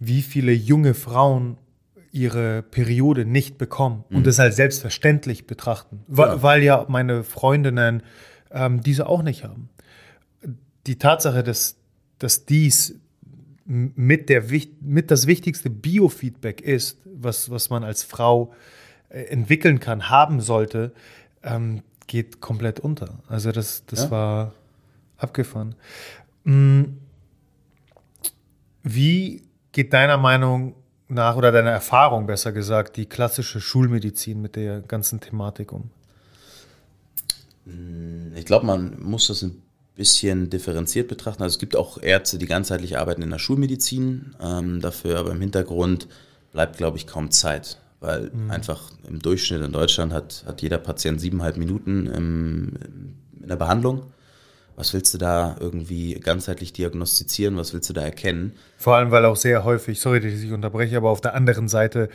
wie 0.00 0.22
viele 0.22 0.52
junge 0.52 0.94
Frauen 0.94 1.56
ihre 2.12 2.62
Periode 2.62 3.24
nicht 3.24 3.58
bekommen 3.58 4.04
mhm. 4.10 4.18
und 4.18 4.26
es 4.26 4.38
als 4.38 4.56
selbstverständlich 4.56 5.46
betrachten, 5.46 6.04
weil 6.06 6.28
ja, 6.28 6.42
weil 6.42 6.62
ja 6.62 6.86
meine 6.88 7.24
Freundinnen 7.24 8.02
ähm, 8.50 8.82
diese 8.82 9.06
auch 9.06 9.22
nicht 9.22 9.44
haben. 9.44 9.70
die 10.86 10.98
Tatsache, 10.98 11.42
dass, 11.42 11.76
dass 12.18 12.44
dies 12.44 13.00
mit, 13.64 14.28
der, 14.28 14.44
mit 14.80 15.10
das 15.10 15.26
wichtigste 15.26 15.70
Biofeedback 15.70 16.60
ist, 16.60 16.98
was, 17.04 17.50
was 17.50 17.70
man 17.70 17.84
als 17.84 18.02
Frau 18.02 18.52
äh, 19.08 19.22
entwickeln 19.24 19.80
kann, 19.80 20.10
haben 20.10 20.40
sollte, 20.40 20.92
ähm, 21.42 21.82
geht 22.06 22.40
komplett 22.40 22.80
unter. 22.80 23.20
Also 23.28 23.52
das, 23.52 23.86
das 23.86 24.04
ja. 24.04 24.10
war 24.10 24.54
abgefahren. 25.16 25.76
Hm, 26.44 26.98
wie 28.82 29.44
geht 29.70 29.92
deiner 29.92 30.18
Meinung 30.18 30.74
nach 31.12 31.36
oder 31.36 31.52
deiner 31.52 31.70
Erfahrung 31.70 32.26
besser 32.26 32.52
gesagt 32.52 32.96
die 32.96 33.06
klassische 33.06 33.60
Schulmedizin 33.60 34.40
mit 34.40 34.56
der 34.56 34.80
ganzen 34.80 35.20
Thematik 35.20 35.72
um? 35.72 35.90
Hm, 37.66 38.32
ich 38.34 38.44
glaube, 38.44 38.66
man 38.66 39.00
muss 39.00 39.28
das 39.28 39.42
ein 39.42 39.62
bisschen 39.94 40.50
differenziert 40.50 41.08
betrachten. 41.08 41.42
Also 41.42 41.54
es 41.54 41.58
gibt 41.58 41.76
auch 41.76 42.02
Ärzte, 42.02 42.38
die 42.38 42.46
ganzheitlich 42.46 42.98
arbeiten 42.98 43.22
in 43.22 43.30
der 43.30 43.38
Schulmedizin. 43.38 44.34
Ähm, 44.40 44.80
dafür 44.80 45.18
aber 45.18 45.32
im 45.32 45.40
Hintergrund 45.40 46.08
bleibt, 46.52 46.78
glaube 46.78 46.96
ich, 46.96 47.06
kaum 47.06 47.30
Zeit, 47.30 47.78
weil 48.00 48.30
mhm. 48.32 48.50
einfach 48.50 48.90
im 49.08 49.20
Durchschnitt 49.20 49.62
in 49.62 49.72
Deutschland 49.72 50.12
hat, 50.12 50.44
hat 50.46 50.62
jeder 50.62 50.78
Patient 50.78 51.20
siebeneinhalb 51.20 51.56
Minuten 51.56 52.06
im, 52.06 52.72
in 53.40 53.48
der 53.48 53.56
Behandlung. 53.56 54.12
Was 54.82 54.92
willst 54.94 55.14
du 55.14 55.18
da 55.18 55.54
irgendwie 55.60 56.14
ganzheitlich 56.14 56.72
diagnostizieren? 56.72 57.56
Was 57.56 57.72
willst 57.72 57.88
du 57.88 57.92
da 57.92 58.00
erkennen? 58.00 58.54
Vor 58.78 58.96
allem, 58.96 59.12
weil 59.12 59.24
auch 59.26 59.36
sehr 59.36 59.62
häufig, 59.62 60.00
sorry, 60.00 60.18
dass 60.18 60.32
ich 60.32 60.50
unterbreche, 60.50 60.96
aber 60.96 61.10
auf 61.10 61.20
der 61.20 61.34
anderen 61.34 61.68
Seite 61.68 62.08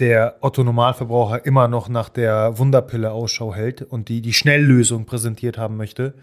der 0.00 0.38
Otto-Normalverbraucher 0.40 1.46
immer 1.46 1.68
noch 1.68 1.88
nach 1.88 2.08
der 2.08 2.58
Wunderpille 2.58 3.12
Ausschau 3.12 3.54
hält 3.54 3.82
und 3.82 4.08
die 4.08 4.20
die 4.20 4.32
Schnelllösung 4.32 5.06
präsentiert 5.06 5.58
haben 5.58 5.76
möchte 5.76 6.14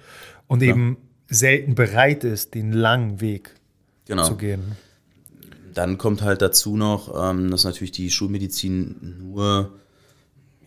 und 0.47 0.61
ja. 0.61 0.67
eben 0.67 0.97
selten 1.27 1.75
bereit 1.75 2.25
ist, 2.25 2.53
den 2.53 2.73
langen 2.73 3.21
Weg 3.21 3.55
genau. 4.05 4.25
zu 4.25 4.35
gehen. 4.35 4.75
Dann 5.73 5.97
kommt 5.97 6.23
halt 6.23 6.41
dazu 6.41 6.75
noch, 6.75 7.31
ähm, 7.31 7.49
dass 7.51 7.63
natürlich 7.63 7.93
die 7.93 8.11
Schulmedizin 8.11 9.15
nur, 9.21 9.71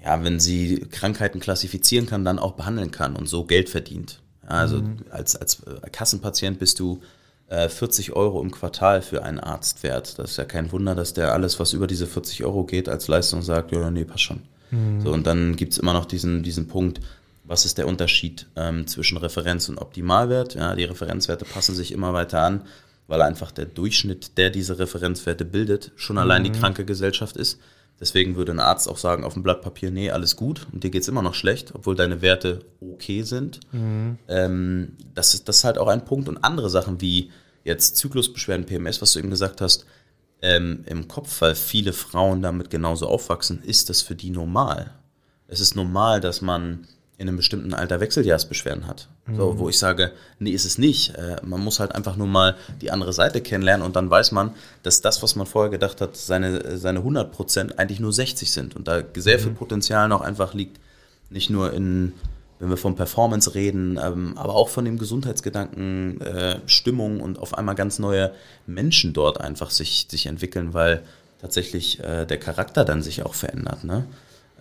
ja, 0.03 0.25
wenn 0.25 0.41
sie 0.41 0.87
Krankheiten 0.91 1.39
klassifizieren 1.39 2.07
kann, 2.07 2.25
dann 2.25 2.39
auch 2.39 2.53
behandeln 2.53 2.91
kann 2.91 3.15
und 3.15 3.29
so 3.29 3.45
Geld 3.45 3.69
verdient. 3.69 4.23
Also 4.47 4.79
mhm. 4.79 4.99
als, 5.11 5.37
als 5.37 5.63
Kassenpatient 5.93 6.59
bist 6.59 6.81
du 6.81 7.01
40 7.51 8.09
äh, 8.09 8.13
Euro 8.13 8.41
im 8.43 8.51
Quartal 8.51 9.03
für 9.03 9.25
einen 9.25 9.41
Arzt 9.41 9.83
wert. 9.83 10.19
Das 10.19 10.33
ist 10.33 10.37
ja 10.37 10.45
kein 10.45 10.71
Wunder, 10.73 10.95
dass 10.95 11.15
der 11.15 11.33
alles, 11.33 11.59
was 11.59 11.73
über 11.73 11.87
diese 11.87 12.07
40 12.07 12.45
Euro 12.45 12.65
geht, 12.65 12.89
als 12.89 13.09
Leistung 13.09 13.43
sagt, 13.43 13.73
ja, 13.73 13.91
nee, 13.91 14.05
passt 14.05 14.23
schon. 14.23 14.43
Mhm. 14.71 15.01
So, 15.01 15.13
und 15.13 15.27
dann 15.27 15.57
gibt 15.57 15.73
es 15.73 15.79
immer 15.79 15.93
noch 15.93 16.05
diesen, 16.05 16.43
diesen 16.43 16.69
Punkt, 16.69 17.01
was 17.43 17.65
ist 17.65 17.79
der 17.79 17.89
Unterschied 17.89 18.47
ähm, 18.55 18.87
zwischen 18.87 19.19
Referenz 19.19 19.69
und 19.69 19.79
Optimalwert? 19.79 20.55
Ja, 20.55 20.77
die 20.77 20.85
Referenzwerte 20.85 21.45
passen 21.45 21.75
sich 21.75 21.91
immer 21.91 22.13
weiter 22.13 22.43
an, 22.43 22.63
weil 23.09 23.23
einfach 23.23 23.51
der 23.51 23.65
Durchschnitt, 23.65 24.39
der 24.39 24.51
diese 24.51 24.79
Referenzwerte 24.79 25.45
bildet, 25.45 25.91
schon 25.97 26.19
allein 26.19 26.45
die 26.45 26.51
mhm. 26.51 26.55
kranke 26.55 26.85
Gesellschaft 26.85 27.37
ist. 27.37 27.59
Deswegen 28.01 28.35
würde 28.35 28.53
ein 28.53 28.61
Arzt 28.61 28.89
auch 28.89 28.97
sagen 28.97 29.25
auf 29.25 29.35
dem 29.35 29.43
Blatt 29.43 29.61
Papier, 29.61 29.91
nee, 29.91 30.11
alles 30.11 30.35
gut 30.35 30.67
und 30.73 30.83
dir 30.83 30.91
geht 30.91 31.03
es 31.03 31.09
immer 31.09 31.21
noch 31.21 31.35
schlecht, 31.35 31.75
obwohl 31.75 31.95
deine 31.95 32.23
Werte 32.23 32.65
okay 32.81 33.23
sind. 33.23 33.61
Mhm. 33.73 34.19
Ähm, 34.27 34.97
das, 35.15 35.35
ist, 35.35 35.49
das 35.49 35.59
ist 35.59 35.65
halt 35.65 35.77
auch 35.77 35.89
ein 35.89 36.07
Punkt. 36.07 36.29
Und 36.29 36.39
andere 36.39 36.71
Sachen 36.71 37.03
wie 37.03 37.31
jetzt 37.63 37.97
Zyklusbeschwerden, 37.97 38.65
PMS, 38.65 39.03
was 39.03 39.13
du 39.13 39.19
eben 39.19 39.29
gesagt 39.29 39.61
hast, 39.61 39.85
ähm, 40.41 40.83
im 40.87 41.09
Kopf, 41.09 41.43
weil 41.43 41.55
viele 41.55 41.93
Frauen 41.93 42.41
damit 42.41 42.71
genauso 42.71 43.07
aufwachsen, 43.07 43.63
ist 43.63 43.91
das 43.91 44.01
für 44.01 44.15
die 44.15 44.31
normal. 44.31 44.95
Es 45.47 45.61
ist 45.61 45.77
normal, 45.77 46.23
dass 46.23 46.41
man 46.41 46.87
in 47.21 47.29
einem 47.29 47.37
bestimmten 47.37 47.75
Alter 47.75 48.01
Wechseljahrsbeschwerden 48.01 48.87
hat. 48.87 49.09
Mhm. 49.27 49.37
So, 49.37 49.59
wo 49.59 49.69
ich 49.69 49.79
sage, 49.79 50.13
nee, 50.39 50.53
ist 50.53 50.65
es 50.65 50.79
nicht. 50.79 51.15
Äh, 51.17 51.37
man 51.43 51.61
muss 51.61 51.79
halt 51.79 51.95
einfach 51.95 52.17
nur 52.17 52.27
mal 52.27 52.57
die 52.81 52.91
andere 52.91 53.13
Seite 53.13 53.43
kennenlernen 53.43 53.85
und 53.85 53.95
dann 53.95 54.09
weiß 54.09 54.33
man, 54.33 54.55
dass 54.83 55.03
das, 55.03 55.23
was 55.23 55.37
man 55.37 55.47
vorher 55.47 55.71
gedacht 55.71 56.01
hat, 56.01 56.17
seine, 56.17 56.79
seine 56.79 57.01
100 57.01 57.31
Prozent 57.31 57.79
eigentlich 57.79 58.01
nur 58.01 58.15
60 58.15 58.51
sind 58.51 58.75
und 58.75 58.89
da 58.89 59.03
sehr 59.17 59.39
viel 59.39 59.51
mhm. 59.51 59.57
Potenzial 59.57 60.09
noch 60.09 60.23
einfach 60.23 60.55
liegt, 60.55 60.81
nicht 61.29 61.51
nur 61.51 61.75
in, 61.75 62.15
wenn 62.59 62.71
wir 62.71 62.79
von 62.79 62.97
Performance 62.97 63.55
reden, 63.55 64.01
ähm, 64.03 64.39
aber 64.39 64.55
auch 64.55 64.71
von 64.71 64.87
dem 64.87 64.99
Gesundheitsgedanken, 64.99 66.23
äh, 66.23 66.61
Stimmung 66.65 67.21
und 67.21 67.39
auf 67.39 67.53
einmal 67.53 67.75
ganz 67.75 67.99
neue 67.99 68.33
Menschen 68.67 69.13
dort 69.13 69.43
einfach 69.43 69.71
sich, 69.71 70.07
sich 70.11 70.25
entwickeln, 70.25 70.73
weil 70.73 71.03
tatsächlich 71.43 72.01
äh, 72.01 72.25
der 72.25 72.39
Charakter 72.39 72.87
dann 72.87 73.03
sich 73.03 73.23
auch 73.25 73.35
verändert. 73.35 73.85
Ne? 73.85 74.07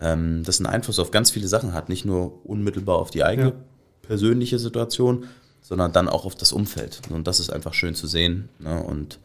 Ähm, 0.02 0.44
das 0.44 0.60
einen 0.60 0.68
Einfluss 0.68 1.00
auf 1.00 1.12
ganz 1.12 1.32
viele 1.32 1.48
Sachen 1.48 1.74
hat, 1.74 1.90
nicht 1.90 2.06
nur 2.06 2.46
unmittelbar 2.46 2.98
auf 2.98 3.12
die 3.12 3.24
eigene 3.24 3.50
ja. 3.50 3.56
persönliche 4.02 4.60
Situation, 4.60 5.26
sondern 5.62 5.92
dann 5.92 6.08
auch 6.08 6.26
auf 6.26 6.36
das 6.36 6.52
Umfeld. 6.52 7.02
Und 7.10 7.28
das 7.28 7.40
ist 7.40 7.52
einfach 7.52 7.74
schön 7.74 7.96
zu 7.96 8.08
sehen. 8.08 8.50
Ne? 8.60 8.82
Und 8.82 9.20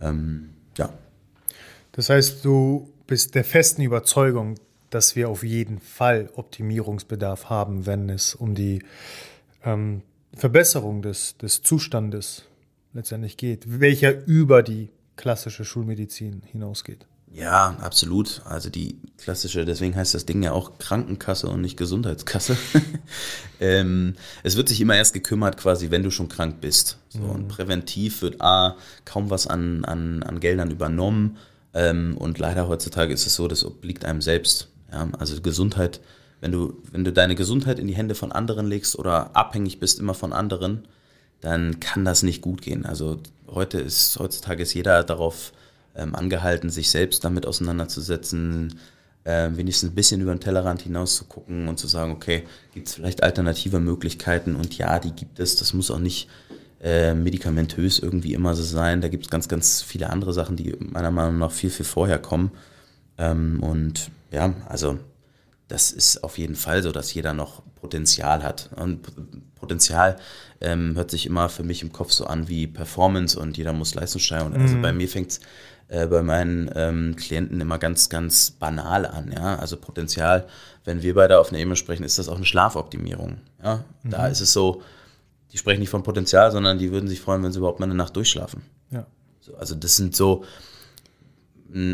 ähm, 0.00 0.50
ja. 0.76 0.90
Das 1.92 2.10
heißt, 2.10 2.44
du 2.44 2.90
bist 3.06 3.34
der 3.34 3.44
festen 3.44 3.82
Überzeugung, 3.82 4.56
dass 4.90 5.16
wir 5.16 5.28
auf 5.28 5.42
jeden 5.42 5.80
Fall 5.80 6.30
Optimierungsbedarf 6.34 7.48
haben, 7.48 7.86
wenn 7.86 8.08
es 8.08 8.34
um 8.34 8.54
die 8.54 8.82
ähm, 9.64 10.02
Verbesserung 10.34 11.02
des, 11.02 11.36
des 11.38 11.62
Zustandes 11.62 12.44
letztendlich 12.92 13.36
geht, 13.36 13.80
welcher 13.80 14.26
über 14.26 14.62
die 14.62 14.90
klassische 15.16 15.64
Schulmedizin 15.64 16.42
hinausgeht. 16.50 17.06
Ja, 17.32 17.76
absolut. 17.80 18.42
Also 18.44 18.70
die 18.70 18.98
klassische, 19.16 19.64
deswegen 19.64 19.94
heißt 19.94 20.14
das 20.14 20.26
Ding 20.26 20.42
ja 20.42 20.52
auch 20.52 20.78
Krankenkasse 20.78 21.48
und 21.48 21.60
nicht 21.60 21.76
Gesundheitskasse. 21.76 22.56
ähm, 23.60 24.14
es 24.42 24.56
wird 24.56 24.68
sich 24.68 24.80
immer 24.80 24.96
erst 24.96 25.14
gekümmert, 25.14 25.56
quasi, 25.56 25.90
wenn 25.90 26.02
du 26.02 26.10
schon 26.10 26.28
krank 26.28 26.60
bist. 26.60 26.98
So, 27.08 27.20
mhm. 27.20 27.30
Und 27.30 27.48
präventiv 27.48 28.22
wird 28.22 28.40
A, 28.40 28.76
kaum 29.04 29.30
was 29.30 29.46
an, 29.46 29.84
an, 29.84 30.22
an 30.24 30.40
Geldern 30.40 30.70
übernommen. 30.70 31.36
Ähm, 31.72 32.16
und 32.18 32.38
leider 32.38 32.66
heutzutage 32.66 33.14
ist 33.14 33.26
es 33.26 33.36
so, 33.36 33.46
das 33.46 33.64
obliegt 33.64 34.04
einem 34.04 34.22
selbst. 34.22 34.68
Ja? 34.90 35.08
Also 35.18 35.40
Gesundheit, 35.40 36.00
wenn 36.40 36.50
du, 36.50 36.82
wenn 36.90 37.04
du 37.04 37.12
deine 37.12 37.36
Gesundheit 37.36 37.78
in 37.78 37.86
die 37.86 37.94
Hände 37.94 38.16
von 38.16 38.32
anderen 38.32 38.66
legst 38.66 38.98
oder 38.98 39.36
abhängig 39.36 39.78
bist 39.78 40.00
immer 40.00 40.14
von 40.14 40.32
anderen, 40.32 40.88
dann 41.40 41.78
kann 41.78 42.04
das 42.04 42.24
nicht 42.24 42.42
gut 42.42 42.60
gehen. 42.60 42.84
Also 42.84 43.18
heute 43.46 43.78
ist, 43.78 44.18
heutzutage 44.18 44.64
ist 44.64 44.74
jeder 44.74 45.04
darauf 45.04 45.52
ähm, 45.94 46.14
angehalten, 46.14 46.70
sich 46.70 46.90
selbst 46.90 47.24
damit 47.24 47.46
auseinanderzusetzen, 47.46 48.78
äh, 49.24 49.50
wenigstens 49.52 49.90
ein 49.90 49.94
bisschen 49.94 50.20
über 50.20 50.34
den 50.34 50.40
Tellerrand 50.40 50.82
hinaus 50.82 51.16
zu 51.16 51.24
gucken 51.24 51.68
und 51.68 51.78
zu 51.78 51.86
sagen, 51.86 52.12
okay, 52.12 52.44
gibt 52.72 52.88
es 52.88 52.94
vielleicht 52.94 53.22
alternative 53.22 53.80
Möglichkeiten? 53.80 54.56
Und 54.56 54.76
ja, 54.78 54.98
die 54.98 55.12
gibt 55.12 55.38
es. 55.40 55.56
Das 55.56 55.74
muss 55.74 55.90
auch 55.90 55.98
nicht 55.98 56.28
äh, 56.82 57.14
medikamentös 57.14 57.98
irgendwie 57.98 58.34
immer 58.34 58.54
so 58.54 58.62
sein. 58.62 59.00
Da 59.00 59.08
gibt 59.08 59.26
es 59.26 59.30
ganz, 59.30 59.48
ganz 59.48 59.82
viele 59.82 60.10
andere 60.10 60.32
Sachen, 60.32 60.56
die 60.56 60.74
meiner 60.78 61.10
Meinung 61.10 61.38
nach 61.38 61.52
viel, 61.52 61.70
viel 61.70 61.84
vorher 61.84 62.18
kommen. 62.18 62.52
Ähm, 63.18 63.62
und 63.62 64.10
ja, 64.30 64.54
also 64.68 64.98
das 65.68 65.92
ist 65.92 66.24
auf 66.24 66.38
jeden 66.38 66.56
Fall 66.56 66.82
so, 66.82 66.90
dass 66.90 67.12
jeder 67.14 67.34
noch 67.34 67.62
Potenzial 67.80 68.42
hat. 68.42 68.70
Und 68.76 69.00
Potenzial 69.54 70.16
ähm, 70.60 70.96
hört 70.96 71.10
sich 71.10 71.26
immer 71.26 71.48
für 71.48 71.62
mich 71.62 71.82
im 71.82 71.92
Kopf 71.92 72.12
so 72.12 72.26
an 72.26 72.48
wie 72.48 72.66
Performance 72.66 73.38
und 73.38 73.56
jeder 73.56 73.72
muss 73.72 73.94
Leistungssteigerung. 73.94 74.54
Also 74.54 74.76
mhm. 74.76 74.82
bei 74.82 74.92
mir 74.92 75.08
fängt 75.08 75.32
es 75.32 75.40
äh, 75.90 76.06
bei 76.06 76.22
meinen 76.22 76.70
ähm, 76.76 77.16
Klienten 77.16 77.60
immer 77.60 77.78
ganz, 77.78 78.08
ganz 78.08 78.52
banal 78.52 79.04
an. 79.04 79.32
Ja? 79.32 79.56
Also 79.56 79.76
Potenzial, 79.76 80.46
wenn 80.84 81.02
wir 81.02 81.14
beide 81.14 81.40
auf 81.40 81.50
einer 81.50 81.58
Ebene 81.58 81.74
sprechen, 81.74 82.04
ist 82.04 82.16
das 82.16 82.28
auch 82.28 82.36
eine 82.36 82.44
Schlafoptimierung. 82.44 83.38
Ja? 83.62 83.84
Mhm. 84.04 84.10
Da 84.10 84.28
ist 84.28 84.40
es 84.40 84.52
so, 84.52 84.82
die 85.52 85.58
sprechen 85.58 85.80
nicht 85.80 85.90
von 85.90 86.04
Potenzial, 86.04 86.52
sondern 86.52 86.78
die 86.78 86.92
würden 86.92 87.08
sich 87.08 87.20
freuen, 87.20 87.42
wenn 87.42 87.50
sie 87.50 87.58
überhaupt 87.58 87.80
mal 87.80 87.86
eine 87.86 87.96
Nacht 87.96 88.14
durchschlafen. 88.14 88.62
Ja. 88.92 89.04
So, 89.40 89.56
also 89.56 89.74
das 89.74 89.96
sind 89.96 90.14
so 90.14 90.44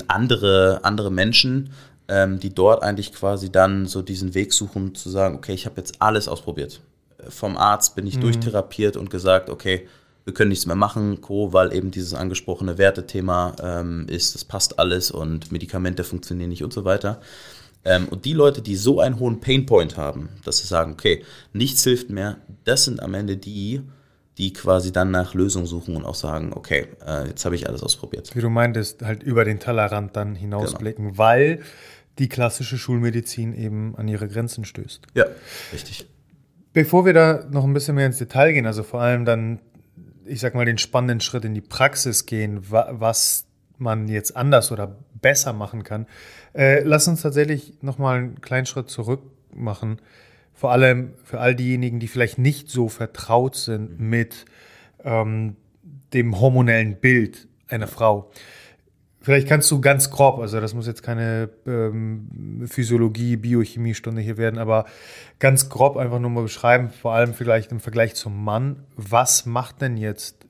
andere, 0.09 0.80
andere 0.82 1.11
Menschen, 1.11 1.70
ähm, 2.09 2.38
die 2.38 2.54
dort 2.54 2.82
eigentlich 2.82 3.14
quasi 3.14 3.50
dann 3.50 3.87
so 3.87 4.02
diesen 4.02 4.35
Weg 4.35 4.52
suchen, 4.52 4.94
zu 4.94 5.09
sagen, 5.09 5.37
okay, 5.37 5.54
ich 5.54 5.64
habe 5.64 5.76
jetzt 5.78 6.02
alles 6.02 6.28
ausprobiert. 6.28 6.82
Vom 7.30 7.56
Arzt 7.56 7.96
bin 7.96 8.06
ich 8.06 8.16
mhm. 8.16 8.22
durchtherapiert 8.22 8.98
und 8.98 9.09
gesagt, 9.09 9.48
okay, 9.48 9.88
wir 10.26 10.34
können 10.34 10.50
nichts 10.50 10.66
mehr 10.66 10.76
machen, 10.76 11.20
Co., 11.20 11.52
weil 11.52 11.72
eben 11.72 11.92
dieses 11.92 12.12
angesprochene 12.12 12.78
Wertethema 12.78 13.54
ähm, 13.62 14.06
ist, 14.08 14.34
das 14.34 14.44
passt 14.44 14.78
alles 14.80 15.12
und 15.12 15.52
Medikamente 15.52 16.02
funktionieren 16.02 16.50
nicht 16.50 16.64
und 16.64 16.72
so 16.72 16.84
weiter. 16.84 17.20
Ähm, 17.84 18.08
und 18.08 18.24
die 18.24 18.32
Leute, 18.32 18.60
die 18.60 18.74
so 18.74 19.00
einen 19.00 19.20
hohen 19.20 19.38
Painpoint 19.38 19.96
haben, 19.96 20.28
dass 20.44 20.58
sie 20.58 20.66
sagen, 20.66 20.92
okay, 20.92 21.24
nichts 21.52 21.84
hilft 21.84 22.10
mehr, 22.10 22.38
das 22.64 22.84
sind 22.84 23.00
am 23.00 23.14
Ende 23.14 23.36
die, 23.36 23.82
die 24.36 24.52
quasi 24.52 24.90
dann 24.90 25.12
nach 25.12 25.32
Lösungen 25.34 25.66
suchen 25.66 25.94
und 25.94 26.04
auch 26.04 26.16
sagen, 26.16 26.52
okay, 26.52 26.88
äh, 27.06 27.28
jetzt 27.28 27.44
habe 27.44 27.54
ich 27.54 27.68
alles 27.68 27.84
ausprobiert. 27.84 28.34
Wie 28.34 28.40
du 28.40 28.50
meintest, 28.50 29.02
halt 29.02 29.22
über 29.22 29.44
den 29.44 29.60
Tellerrand 29.60 30.16
dann 30.16 30.34
hinausblicken, 30.34 31.04
genau. 31.04 31.18
weil 31.18 31.60
die 32.18 32.28
klassische 32.28 32.78
Schulmedizin 32.78 33.54
eben 33.54 33.94
an 33.94 34.08
ihre 34.08 34.26
Grenzen 34.26 34.64
stößt. 34.64 35.06
Ja, 35.14 35.26
richtig. 35.72 36.08
Bevor 36.72 37.06
wir 37.06 37.12
da 37.12 37.46
noch 37.48 37.62
ein 37.62 37.72
bisschen 37.72 37.94
mehr 37.94 38.06
ins 38.06 38.18
Detail 38.18 38.52
gehen, 38.52 38.66
also 38.66 38.82
vor 38.82 39.00
allem 39.00 39.24
dann 39.24 39.60
ich 40.26 40.40
sag 40.40 40.54
mal, 40.54 40.64
den 40.64 40.78
spannenden 40.78 41.20
Schritt 41.20 41.44
in 41.44 41.54
die 41.54 41.60
Praxis 41.60 42.26
gehen, 42.26 42.60
was 42.70 43.46
man 43.78 44.08
jetzt 44.08 44.36
anders 44.36 44.72
oder 44.72 44.96
besser 45.20 45.52
machen 45.52 45.84
kann. 45.84 46.06
Äh, 46.54 46.82
lass 46.82 47.08
uns 47.08 47.22
tatsächlich 47.22 47.74
nochmal 47.82 48.18
einen 48.18 48.40
kleinen 48.40 48.66
Schritt 48.66 48.90
zurück 48.90 49.22
machen. 49.54 50.00
vor 50.52 50.72
allem 50.72 51.12
für 51.22 51.38
all 51.38 51.54
diejenigen, 51.54 52.00
die 52.00 52.08
vielleicht 52.08 52.38
nicht 52.38 52.70
so 52.70 52.88
vertraut 52.88 53.56
sind 53.56 54.00
mit 54.00 54.46
ähm, 55.04 55.56
dem 56.14 56.40
hormonellen 56.40 56.96
Bild 56.96 57.46
einer 57.68 57.86
Frau. 57.86 58.30
Vielleicht 59.26 59.48
kannst 59.48 59.68
du 59.72 59.80
ganz 59.80 60.12
grob, 60.12 60.38
also 60.38 60.60
das 60.60 60.72
muss 60.72 60.86
jetzt 60.86 61.02
keine 61.02 61.50
ähm, 61.66 62.62
Physiologie, 62.68 63.34
Biochemie-Stunde 63.34 64.22
hier 64.22 64.36
werden, 64.36 64.56
aber 64.56 64.84
ganz 65.40 65.68
grob 65.68 65.96
einfach 65.96 66.20
nur 66.20 66.30
mal 66.30 66.44
beschreiben, 66.44 66.90
vor 66.90 67.12
allem 67.12 67.34
vielleicht 67.34 67.72
im 67.72 67.80
Vergleich 67.80 68.14
zum 68.14 68.44
Mann, 68.44 68.84
was 68.94 69.44
macht 69.44 69.80
denn 69.80 69.96
jetzt 69.96 70.46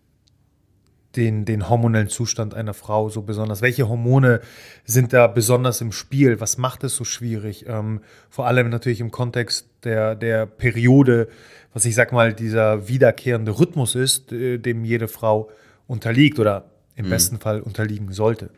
den, 1.17 1.47
den 1.47 1.71
hormonellen 1.71 2.11
Zustand 2.11 2.53
einer 2.53 2.75
Frau 2.75 3.09
so 3.09 3.23
besonders? 3.23 3.63
Welche 3.63 3.89
Hormone 3.89 4.43
sind 4.85 5.15
da 5.15 5.27
besonders 5.27 5.81
im 5.81 5.91
Spiel? 5.91 6.39
Was 6.43 6.59
macht 6.59 6.85
es 6.85 6.97
so 6.97 7.05
schwierig? 7.05 7.65
Ähm, 7.67 8.03
vor 8.29 8.47
allem 8.47 8.69
natürlich 8.69 9.01
im 9.01 9.11
Kontext 9.11 9.71
der, 9.85 10.15
der 10.15 10.45
Periode, 10.45 11.29
was 11.73 11.87
ich 11.87 11.95
sag 11.95 12.13
mal, 12.13 12.35
dieser 12.35 12.89
wiederkehrende 12.89 13.59
Rhythmus 13.59 13.95
ist, 13.95 14.33
äh, 14.33 14.59
dem 14.59 14.85
jede 14.85 15.09
Frau 15.09 15.49
unterliegt 15.87 16.39
oder 16.39 16.67
im 16.95 17.07
mhm. 17.07 17.11
besten 17.11 17.39
Fall 17.39 17.63
unterliegen 17.63 18.13
sollte. 18.13 18.51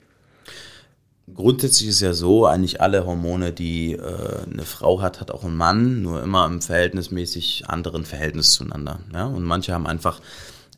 Grundsätzlich 1.35 1.89
ist 1.89 2.01
ja 2.01 2.13
so, 2.13 2.47
eigentlich 2.47 2.81
alle 2.81 3.07
Hormone, 3.07 3.53
die 3.53 3.93
äh, 3.93 4.51
eine 4.51 4.65
Frau 4.65 5.01
hat, 5.01 5.21
hat 5.21 5.31
auch 5.31 5.45
ein 5.45 5.57
Mann, 5.57 6.03
nur 6.03 6.23
immer 6.23 6.47
im 6.47 6.61
verhältnismäßig 6.61 7.65
anderen 7.69 8.05
Verhältnis 8.05 8.53
zueinander. 8.53 9.01
Ja? 9.13 9.27
Und 9.27 9.45
manche 9.45 9.73
haben 9.73 9.87
einfach 9.87 10.21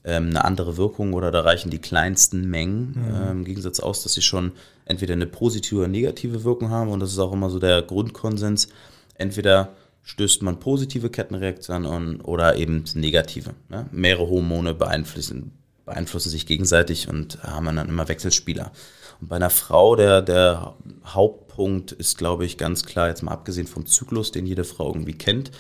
ähm, 0.05 0.29
eine 0.31 0.45
andere 0.45 0.77
Wirkung 0.77 1.13
oder 1.13 1.31
da 1.31 1.41
reichen 1.41 1.71
die 1.71 1.79
kleinsten 1.79 2.49
Mengen 2.49 2.95
mhm. 2.97 3.15
äh, 3.15 3.31
im 3.31 3.45
Gegensatz 3.45 3.81
aus, 3.81 4.03
dass 4.03 4.15
sie 4.15 4.23
schon 4.23 4.53
entweder 4.85 5.13
eine 5.15 5.27
positive 5.27 5.81
oder 5.81 5.89
negative 5.89 6.45
Wirkung 6.45 6.71
haben. 6.71 6.91
Und 6.91 7.01
das 7.01 7.13
ist 7.13 7.19
auch 7.19 7.33
immer 7.33 7.51
so 7.51 7.59
der 7.59 7.83
Grundkonsens. 7.83 8.69
Entweder 9.15 9.71
stößt 10.03 10.43
man 10.43 10.59
positive 10.59 11.11
Kettenreaktionen 11.11 11.91
an 11.91 12.21
oder 12.21 12.57
eben 12.57 12.85
negative. 12.95 13.51
Ja? 13.71 13.87
Mehrere 13.93 14.29
Hormone 14.29 14.75
beeinflussen, 14.75 15.53
beeinflussen 15.85 16.31
sich 16.31 16.47
gegenseitig 16.47 17.09
und 17.09 17.43
haben 17.43 17.77
dann 17.77 17.89
immer 17.89 18.09
Wechselspieler. 18.09 18.73
Und 19.21 19.29
bei 19.29 19.37
einer 19.37 19.51
Frau, 19.51 19.97
der, 19.97 20.23
der 20.23 20.75
Hauptpunkt 21.05 21.93
ist, 21.93 22.19
glaube 22.19 22.45
ich, 22.45 22.57
ganz 22.57 22.85
klar, 22.85 23.09
jetzt 23.09 23.23
mal 23.23 23.33
abgesehen 23.33 23.67
vom 23.67 23.87
Zyklus, 23.87 24.33
den 24.33 24.47
jede 24.47 24.65
Frau 24.65 24.89
irgendwie 24.89 25.17
kennt, 25.17 25.51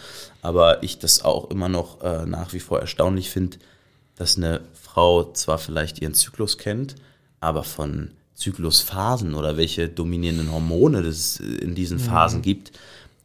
aber 0.42 0.82
ich 0.82 0.98
das 0.98 1.22
auch 1.22 1.50
immer 1.50 1.68
noch 1.68 2.00
äh, 2.02 2.26
nach 2.26 2.52
wie 2.52 2.60
vor 2.60 2.80
erstaunlich 2.80 3.30
finde, 3.30 3.58
dass 4.16 4.36
eine 4.36 4.60
Frau 4.74 5.32
zwar 5.32 5.58
vielleicht 5.58 6.00
ihren 6.00 6.14
Zyklus 6.14 6.58
kennt, 6.58 6.96
aber 7.40 7.64
von 7.64 8.12
Zyklusphasen 8.34 9.34
oder 9.34 9.56
welche 9.56 9.88
dominierenden 9.88 10.50
Hormone 10.50 11.00
es 11.00 11.38
in 11.38 11.74
diesen 11.74 11.98
mhm. 11.98 12.02
Phasen 12.02 12.38
mhm. 12.38 12.42
gibt, 12.42 12.72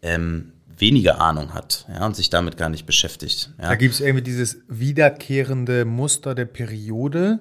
ähm, 0.02 0.52
weniger 0.78 1.22
Ahnung 1.22 1.54
hat 1.54 1.86
ja, 1.90 2.06
und 2.06 2.16
sich 2.16 2.30
damit 2.30 2.58
gar 2.58 2.70
nicht 2.70 2.86
beschäftigt. 2.86 3.52
Ja. 3.58 3.70
Da 3.70 3.76
gibt 3.76 3.94
es 3.94 4.02
irgendwie 4.02 4.24
dieses 4.24 4.58
wiederkehrende 4.68 5.86
Muster 5.86 6.36
der 6.36 6.46
Periode, 6.46 7.40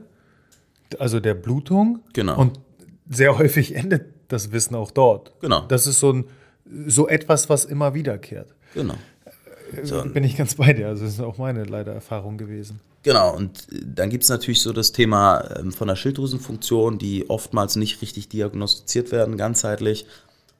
also 0.98 1.18
der 1.20 1.34
Blutung. 1.34 2.00
Genau. 2.12 2.38
Und 2.38 2.60
sehr 3.08 3.38
häufig 3.38 3.74
endet 3.74 4.06
das 4.28 4.52
Wissen 4.52 4.74
auch 4.74 4.90
dort. 4.90 5.32
Genau. 5.40 5.62
Das 5.66 5.86
ist 5.86 6.00
so, 6.00 6.12
ein, 6.12 6.24
so 6.86 7.08
etwas, 7.08 7.48
was 7.48 7.64
immer 7.64 7.94
wiederkehrt. 7.94 8.54
Genau. 8.74 8.94
Äh, 9.72 9.84
so. 9.84 10.02
Bin 10.02 10.24
ich 10.24 10.36
ganz 10.36 10.54
bei 10.54 10.72
dir. 10.72 10.88
Also, 10.88 11.04
das 11.04 11.14
ist 11.14 11.20
auch 11.20 11.38
meine 11.38 11.64
leider 11.64 11.92
Erfahrung 11.92 12.38
gewesen. 12.38 12.80
Genau, 13.02 13.36
und 13.36 13.66
dann 13.70 14.08
gibt 14.08 14.24
es 14.24 14.30
natürlich 14.30 14.62
so 14.62 14.72
das 14.72 14.92
Thema 14.92 15.58
ähm, 15.58 15.72
von 15.72 15.88
der 15.88 15.96
Schilddrüsenfunktion, 15.96 16.96
die 16.96 17.28
oftmals 17.28 17.76
nicht 17.76 18.00
richtig 18.00 18.30
diagnostiziert 18.30 19.12
werden, 19.12 19.36
ganzheitlich. 19.36 20.06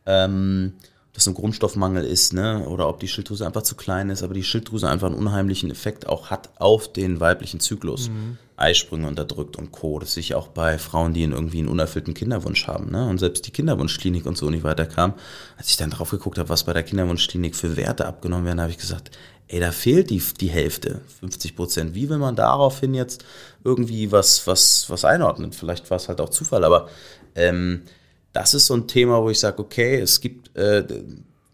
Ähm, 0.05 0.75
das 1.15 1.29
ein 1.29 1.35
Grundstoffmangel 1.35 2.05
ist, 2.05 2.33
ne? 2.33 2.67
oder 2.69 2.89
ob 2.89 2.99
die 2.99 3.07
Schilddrüse 3.07 3.47
einfach 3.47 3.63
zu 3.63 3.77
klein 3.77 4.11
ist, 4.11 4.25
aber 4.25 4.35
die 4.35 4.43
Schilddrüse 4.43 4.89
einfach 4.89 5.07
einen 5.07 5.17
unheimlichen 5.17 5.71
Effekt 5.71 6.09
auch 6.09 6.31
hat 6.31 6.51
auf 6.61 6.93
den 6.93 7.21
weiblichen 7.21 7.61
Zyklus. 7.61 8.09
Mhm. 8.09 8.37
Eisprünge 8.57 9.09
unterdrückt 9.09 9.57
und 9.57 9.73
Co. 9.73 9.99
Das 9.99 10.15
sehe 10.15 10.21
ich 10.21 10.35
auch 10.35 10.49
bei 10.49 10.79
Frauen, 10.79 11.15
die 11.15 11.23
irgendwie 11.23 11.59
einen 11.59 11.69
unerfüllten 11.69 12.15
Kinderwunsch 12.15 12.67
haben. 12.67 12.91
Ne? 12.91 13.09
Und 13.09 13.19
selbst 13.19 13.47
die 13.47 13.51
Kinderwunschklinik 13.51 14.27
und 14.27 14.37
so 14.37 14.51
nicht 14.51 14.65
weiterkam. 14.65 15.15
Als 15.57 15.71
ich 15.71 15.77
dann 15.77 15.91
drauf 15.91 16.11
geguckt 16.11 16.39
habe, 16.39 16.49
was 16.49 16.65
bei 16.65 16.73
der 16.73 16.85
Kinderwunschklinik 16.85 17.57
für 17.57 17.77
Werte 17.77 18.07
abgenommen 18.07 18.45
werden, 18.45 18.61
habe 18.61 18.71
ich 18.71 18.79
gesagt, 18.79 19.11
ey, 19.49 19.61
da 19.61 19.73
fehlt 19.73 20.11
die, 20.11 20.23
die 20.41 20.51
Hälfte, 20.51 21.01
50 21.21 21.57
Prozent. 21.57 21.95
Wie 21.95 22.09
will 22.09 22.19
man 22.19 22.37
daraufhin 22.37 22.95
jetzt 22.95 23.25
irgendwie 23.65 24.13
was, 24.13 24.47
was, 24.47 24.89
was 24.89 25.05
einordnen? 25.05 25.53
Vielleicht 25.53 25.91
war 25.91 25.97
es 25.97 26.09
halt 26.09 26.21
auch 26.21 26.31
Zufall, 26.31 26.65
aber 26.65 26.89
ähm, 27.35 27.83
das 28.35 28.53
ist 28.53 28.67
so 28.67 28.75
ein 28.75 28.87
Thema, 28.87 29.23
wo 29.23 29.31
ich 29.31 29.39
sage, 29.41 29.61
okay, 29.61 29.99
es 29.99 30.21
gibt 30.21 30.55
äh, 30.57 30.85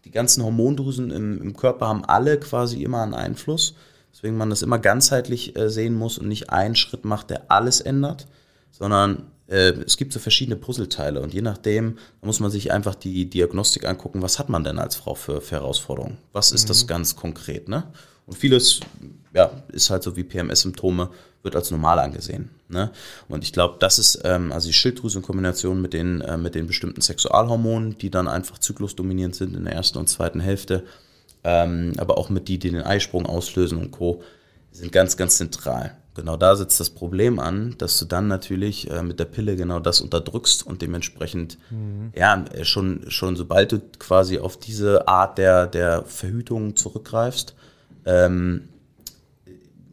die 0.03 0.11
ganzen 0.11 0.43
Hormondrüsen 0.43 1.11
im, 1.11 1.41
im, 1.41 1.55
Körper 1.55 1.87
haben 1.87 2.03
alle 2.03 2.39
quasi 2.39 2.83
immer 2.83 3.03
einen 3.03 3.13
Einfluss. 3.13 3.75
Deswegen 4.11 4.35
man 4.35 4.49
das 4.49 4.63
immer 4.63 4.79
ganzheitlich 4.79 5.55
äh, 5.55 5.69
sehen 5.69 5.93
muss 5.93 6.17
und 6.17 6.27
nicht 6.27 6.49
einen 6.49 6.75
Schritt 6.75 7.05
macht, 7.05 7.29
der 7.29 7.49
alles 7.49 7.81
ändert, 7.81 8.27
sondern 8.71 9.31
äh, 9.47 9.73
es 9.85 9.95
gibt 9.95 10.11
so 10.11 10.19
verschiedene 10.19 10.57
Puzzleteile 10.57 11.21
und 11.21 11.33
je 11.33 11.43
nachdem 11.43 11.97
muss 12.21 12.39
man 12.39 12.49
sich 12.49 12.71
einfach 12.71 12.95
die 12.95 13.29
Diagnostik 13.29 13.85
angucken, 13.85 14.23
was 14.23 14.39
hat 14.39 14.49
man 14.49 14.63
denn 14.63 14.79
als 14.79 14.95
Frau 14.95 15.13
für, 15.13 15.39
für 15.39 15.57
Herausforderungen? 15.57 16.17
Was 16.33 16.51
ist 16.51 16.63
mhm. 16.63 16.67
das 16.69 16.87
ganz 16.87 17.15
konkret? 17.15 17.69
Ne? 17.69 17.83
Und 18.31 18.37
vieles 18.37 18.79
ja, 19.33 19.51
ist 19.73 19.89
halt 19.89 20.03
so 20.03 20.15
wie 20.15 20.23
PMS-Symptome, 20.23 21.09
wird 21.43 21.57
als 21.57 21.69
normal 21.69 21.99
angesehen. 21.99 22.49
Ne? 22.69 22.91
Und 23.27 23.43
ich 23.43 23.51
glaube, 23.51 23.75
das 23.79 23.99
ist 23.99 24.21
ähm, 24.23 24.53
also 24.53 24.67
die 24.67 24.73
Schilddrüse 24.73 25.17
in 25.17 25.21
Kombination 25.21 25.81
mit 25.81 25.91
den, 25.91 26.21
äh, 26.21 26.37
mit 26.37 26.55
den 26.55 26.65
bestimmten 26.65 27.01
Sexualhormonen, 27.01 27.97
die 27.97 28.09
dann 28.09 28.29
einfach 28.29 28.57
zyklusdominierend 28.57 29.35
sind 29.35 29.53
in 29.53 29.65
der 29.65 29.73
ersten 29.73 29.97
und 29.97 30.07
zweiten 30.07 30.39
Hälfte, 30.39 30.85
ähm, 31.43 31.91
aber 31.97 32.17
auch 32.17 32.29
mit 32.29 32.47
die, 32.47 32.57
die 32.57 32.71
den 32.71 32.83
Eisprung 32.83 33.25
auslösen 33.25 33.79
und 33.79 33.91
Co., 33.91 34.23
sind 34.71 34.93
ganz, 34.93 35.17
ganz 35.17 35.35
zentral. 35.35 35.97
Genau 36.15 36.37
da 36.37 36.55
setzt 36.55 36.79
das 36.79 36.89
Problem 36.89 37.39
an, 37.39 37.75
dass 37.79 37.99
du 37.99 38.05
dann 38.05 38.29
natürlich 38.29 38.89
äh, 38.89 39.03
mit 39.03 39.19
der 39.19 39.25
Pille 39.25 39.57
genau 39.57 39.81
das 39.81 39.99
unterdrückst 39.99 40.65
und 40.65 40.81
dementsprechend, 40.81 41.57
mhm. 41.69 42.13
ja, 42.15 42.45
schon, 42.63 43.03
schon 43.09 43.35
sobald 43.35 43.73
du 43.73 43.81
quasi 43.99 44.39
auf 44.39 44.57
diese 44.57 45.09
Art 45.09 45.37
der, 45.37 45.67
der 45.67 46.03
Verhütung 46.03 46.77
zurückgreifst, 46.77 47.55
ähm, 48.05 48.69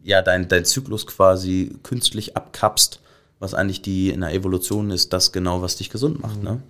ja, 0.03 0.23
dein, 0.23 0.49
dein 0.49 0.65
Zyklus 0.65 1.07
quasi 1.07 1.77
künstlich 1.83 2.37
abkapst, 2.37 3.01
was 3.39 3.55
eigentlich 3.55 3.83
die 3.83 4.11
in 4.11 4.21
der 4.21 4.33
Evolution 4.33 4.91
ist, 4.91 5.13
das 5.13 5.33
genau, 5.33 5.63
was 5.63 5.77
dich 5.77 5.91
gesund 5.91 6.21
macht. 6.21 6.43
Ne? 6.43 6.63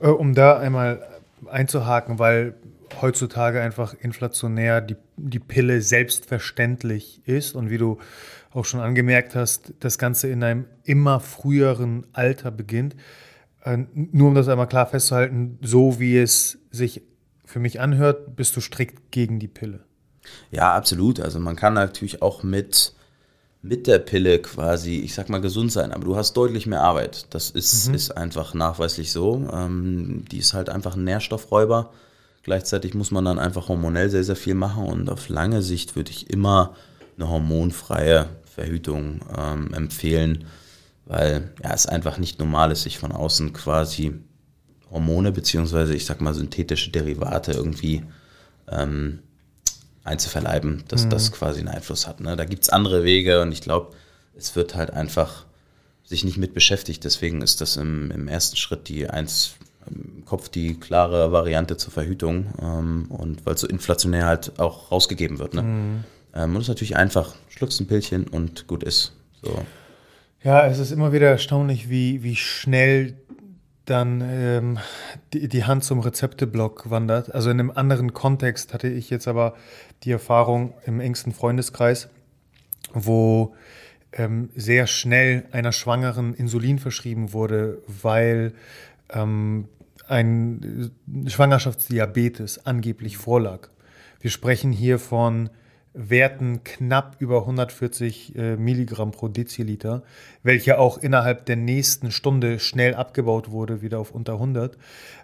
Äh, 0.00 0.08
um 0.08 0.34
da 0.34 0.58
einmal 0.58 1.06
einzuhaken, 1.46 2.18
weil 2.18 2.54
heutzutage 3.00 3.60
einfach 3.60 3.94
inflationär 3.94 4.80
die, 4.80 4.96
die 5.16 5.38
Pille 5.38 5.80
selbstverständlich 5.80 7.22
ist 7.24 7.54
und 7.54 7.70
wie 7.70 7.78
du 7.78 7.98
auch 8.52 8.64
schon 8.64 8.80
angemerkt 8.80 9.36
hast, 9.36 9.72
das 9.80 9.96
Ganze 9.96 10.28
in 10.28 10.42
einem 10.42 10.64
immer 10.82 11.20
früheren 11.20 12.06
Alter 12.12 12.50
beginnt. 12.50 12.96
Äh, 13.62 13.78
nur 13.94 14.28
um 14.28 14.34
das 14.34 14.48
einmal 14.48 14.68
klar 14.68 14.86
festzuhalten, 14.86 15.58
so 15.62 16.00
wie 16.00 16.18
es 16.18 16.58
sich 16.70 17.02
für 17.44 17.60
mich 17.60 17.80
anhört, 17.80 18.36
bist 18.36 18.56
du 18.56 18.60
strikt 18.60 19.12
gegen 19.12 19.38
die 19.38 19.48
Pille. 19.48 19.84
Ja, 20.50 20.74
absolut. 20.74 21.20
Also 21.20 21.38
man 21.38 21.56
kann 21.56 21.74
natürlich 21.74 22.22
auch 22.22 22.42
mit, 22.42 22.92
mit 23.62 23.86
der 23.86 23.98
Pille 23.98 24.40
quasi, 24.40 24.98
ich 24.98 25.14
sag 25.14 25.28
mal, 25.28 25.40
gesund 25.40 25.72
sein, 25.72 25.92
aber 25.92 26.04
du 26.04 26.16
hast 26.16 26.34
deutlich 26.34 26.66
mehr 26.66 26.82
Arbeit. 26.82 27.26
Das 27.30 27.50
ist, 27.50 27.88
mhm. 27.88 27.94
ist 27.94 28.16
einfach 28.16 28.54
nachweislich 28.54 29.12
so. 29.12 29.48
Ähm, 29.52 30.24
die 30.30 30.38
ist 30.38 30.54
halt 30.54 30.68
einfach 30.68 30.96
ein 30.96 31.04
Nährstoffräuber. 31.04 31.90
Gleichzeitig 32.42 32.94
muss 32.94 33.10
man 33.10 33.24
dann 33.24 33.38
einfach 33.38 33.68
hormonell 33.68 34.08
sehr, 34.08 34.24
sehr 34.24 34.36
viel 34.36 34.54
machen 34.54 34.84
und 34.84 35.10
auf 35.10 35.28
lange 35.28 35.62
Sicht 35.62 35.94
würde 35.94 36.10
ich 36.10 36.30
immer 36.30 36.74
eine 37.16 37.28
hormonfreie 37.28 38.28
Verhütung 38.46 39.20
ähm, 39.36 39.74
empfehlen, 39.74 40.46
weil 41.04 41.52
ja, 41.62 41.74
es 41.74 41.86
einfach 41.86 42.16
nicht 42.16 42.38
normal 42.38 42.72
ist, 42.72 42.82
sich 42.82 42.98
von 42.98 43.12
außen 43.12 43.52
quasi 43.52 44.14
Hormone 44.90 45.32
beziehungsweise 45.32 45.94
ich 45.94 46.06
sag 46.06 46.20
mal 46.20 46.34
synthetische 46.34 46.90
Derivate 46.90 47.52
irgendwie 47.52 48.02
ähm, 48.70 49.20
einzuverleiben, 50.04 50.84
dass 50.88 51.04
mhm. 51.04 51.10
das 51.10 51.32
quasi 51.32 51.60
einen 51.60 51.68
Einfluss 51.68 52.06
hat. 52.06 52.20
Ne? 52.20 52.36
Da 52.36 52.44
gibt 52.44 52.62
es 52.62 52.68
andere 52.70 53.04
Wege 53.04 53.42
und 53.42 53.52
ich 53.52 53.60
glaube, 53.60 53.94
es 54.36 54.56
wird 54.56 54.74
halt 54.74 54.90
einfach 54.90 55.44
sich 56.04 56.24
nicht 56.24 56.38
mit 56.38 56.54
beschäftigt. 56.54 57.04
Deswegen 57.04 57.42
ist 57.42 57.60
das 57.60 57.76
im, 57.76 58.10
im 58.10 58.28
ersten 58.28 58.56
Schritt 58.56 58.88
die 58.88 59.08
eins 59.08 59.54
im 59.88 60.24
Kopf 60.24 60.48
die 60.48 60.74
klare 60.74 61.32
Variante 61.32 61.76
zur 61.76 61.92
Verhütung 61.92 62.46
ähm, 62.60 63.06
und 63.08 63.46
weil 63.46 63.54
es 63.54 63.60
so 63.60 63.66
inflationär 63.66 64.26
halt 64.26 64.58
auch 64.58 64.90
rausgegeben 64.90 65.38
wird. 65.38 65.54
Ne? 65.54 65.62
Mhm. 65.62 66.04
Ähm, 66.34 66.50
und 66.50 66.56
es 66.56 66.64
ist 66.64 66.68
natürlich 66.68 66.96
einfach, 66.96 67.34
schluckst 67.48 67.80
ein 67.80 67.86
Pillchen 67.86 68.28
und 68.28 68.66
gut 68.66 68.82
ist. 68.82 69.12
So. 69.42 69.64
Ja, 70.42 70.66
es 70.66 70.78
ist 70.78 70.90
immer 70.90 71.12
wieder 71.12 71.28
erstaunlich, 71.28 71.90
wie, 71.90 72.22
wie 72.22 72.36
schnell 72.36 73.14
dann 73.90 74.22
ähm, 74.22 74.78
die, 75.32 75.48
die 75.48 75.64
Hand 75.64 75.84
zum 75.84 76.00
Rezepteblock 76.00 76.90
wandert. 76.90 77.34
Also 77.34 77.50
in 77.50 77.58
einem 77.58 77.72
anderen 77.72 78.12
Kontext 78.14 78.72
hatte 78.72 78.88
ich 78.88 79.10
jetzt 79.10 79.26
aber 79.26 79.54
die 80.04 80.12
Erfahrung 80.12 80.74
im 80.86 81.00
engsten 81.00 81.32
Freundeskreis, 81.32 82.08
wo 82.94 83.54
ähm, 84.12 84.50
sehr 84.54 84.86
schnell 84.86 85.44
einer 85.52 85.72
Schwangeren 85.72 86.34
Insulin 86.34 86.78
verschrieben 86.78 87.32
wurde, 87.32 87.82
weil 87.86 88.54
ähm, 89.10 89.68
ein 90.08 90.90
Schwangerschaftsdiabetes 91.26 92.66
angeblich 92.66 93.16
vorlag. 93.16 93.68
Wir 94.20 94.30
sprechen 94.30 94.72
hier 94.72 94.98
von 94.98 95.50
Werten 95.92 96.62
knapp 96.62 97.16
über 97.18 97.40
140 97.40 98.36
äh, 98.36 98.56
Milligramm 98.56 99.10
pro 99.10 99.28
Deziliter, 99.28 100.02
welche 100.42 100.78
auch 100.78 100.98
innerhalb 100.98 101.46
der 101.46 101.56
nächsten 101.56 102.12
Stunde 102.12 102.60
schnell 102.60 102.94
abgebaut 102.94 103.50
wurde, 103.50 103.82
wieder 103.82 103.98
auf 103.98 104.12
unter 104.12 104.34
100. 104.34 104.78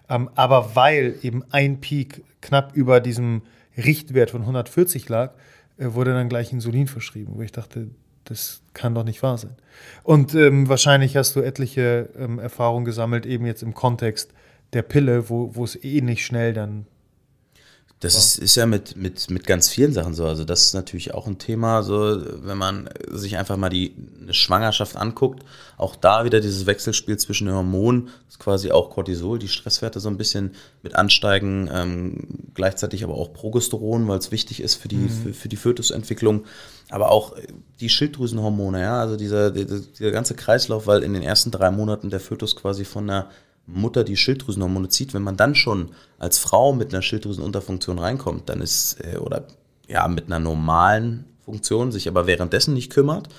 Ähm, 0.09 0.29
aber 0.35 0.75
weil 0.75 1.15
eben 1.21 1.43
ein 1.51 1.79
Peak 1.79 2.23
knapp 2.41 2.75
über 2.75 2.99
diesem 2.99 3.43
Richtwert 3.77 4.31
von 4.31 4.41
140 4.41 5.07
lag, 5.07 5.33
äh, 5.77 5.93
wurde 5.93 6.13
dann 6.13 6.29
gleich 6.29 6.51
Insulin 6.51 6.87
verschrieben, 6.87 7.33
wo 7.35 7.41
ich 7.41 7.51
dachte, 7.51 7.87
das 8.25 8.61
kann 8.73 8.93
doch 8.93 9.05
nicht 9.05 9.23
wahr 9.23 9.37
sein. 9.37 9.55
Und 10.03 10.35
ähm, 10.35 10.67
wahrscheinlich 10.67 11.15
hast 11.15 11.35
du 11.35 11.41
etliche 11.41 12.09
ähm, 12.17 12.39
Erfahrungen 12.39 12.83
gesammelt, 12.83 13.25
eben 13.25 13.45
jetzt 13.45 13.63
im 13.63 13.73
Kontext 13.73 14.33
der 14.73 14.81
Pille, 14.81 15.29
wo, 15.29 15.63
es 15.63 15.81
eh 15.81 16.01
nicht 16.01 16.25
schnell 16.25 16.53
dann 16.53 16.87
das 17.99 18.15
ist, 18.15 18.37
ist, 18.37 18.55
ja 18.55 18.67
mit, 18.67 18.95
mit, 18.95 19.27
mit 19.31 19.47
ganz 19.47 19.69
vielen 19.69 19.91
Sachen 19.91 20.13
so. 20.13 20.25
Also 20.25 20.43
das 20.43 20.67
ist 20.67 20.75
natürlich 20.75 21.15
auch 21.15 21.25
ein 21.25 21.39
Thema, 21.39 21.81
so 21.81 22.21
wenn 22.45 22.57
man 22.57 22.89
sich 23.09 23.37
einfach 23.37 23.57
mal 23.57 23.69
die 23.69 23.95
eine 24.21 24.35
Schwangerschaft 24.35 24.95
anguckt, 24.95 25.43
auch 25.77 25.95
da 25.95 26.23
wieder 26.23 26.39
dieses 26.39 26.67
Wechselspiel 26.67 27.17
zwischen 27.17 27.47
den 27.47 27.55
Hormonen, 27.55 28.09
ist 28.29 28.37
quasi 28.37 28.71
auch 28.71 28.91
Cortisol, 28.91 29.39
die 29.39 29.47
Stresswerte 29.47 29.99
so 29.99 30.09
ein 30.09 30.17
bisschen 30.17 30.51
mit 30.83 30.93
ansteigen, 30.93 31.71
ähm, 31.73 32.51
gleichzeitig 32.53 33.03
aber 33.03 33.15
auch 33.15 33.33
Progesteron, 33.33 34.07
weil 34.07 34.19
es 34.19 34.31
wichtig 34.31 34.61
ist 34.61 34.75
für 34.75 34.89
die, 34.89 34.97
mhm. 34.97 35.09
für, 35.09 35.33
für 35.33 35.49
die 35.49 35.55
Fötusentwicklung, 35.55 36.45
aber 36.89 37.09
auch 37.09 37.35
die 37.79 37.89
Schilddrüsenhormone, 37.89 38.79
ja, 38.79 38.99
also 38.99 39.17
dieser, 39.17 39.49
dieser, 39.49 39.79
dieser 39.79 40.11
ganze 40.11 40.35
Kreislauf, 40.35 40.85
weil 40.85 41.01
in 41.01 41.13
den 41.13 41.23
ersten 41.23 41.49
drei 41.49 41.71
Monaten 41.71 42.11
der 42.11 42.19
Fötus 42.19 42.55
quasi 42.55 42.85
von 42.85 43.07
der 43.07 43.29
Mutter 43.67 44.03
die 44.03 44.17
Schilddrüsenhormone 44.17 44.87
zieht, 44.87 45.13
wenn 45.13 45.23
man 45.23 45.37
dann 45.37 45.53
schon 45.53 45.89
als 46.17 46.37
Frau 46.37 46.73
mit 46.73 46.93
einer 46.93 47.01
Schilddrüsenunterfunktion 47.01 47.99
reinkommt, 47.99 48.49
dann 48.49 48.61
ist, 48.61 48.97
äh, 49.03 49.17
oder 49.17 49.45
ja, 49.87 50.07
mit 50.07 50.25
einer 50.25 50.39
normalen 50.39 51.25
Funktion, 51.43 51.91
sich 51.91 52.07
aber 52.07 52.27
währenddessen 52.27 52.73
nicht 52.73 52.91
kümmert, 52.91 53.29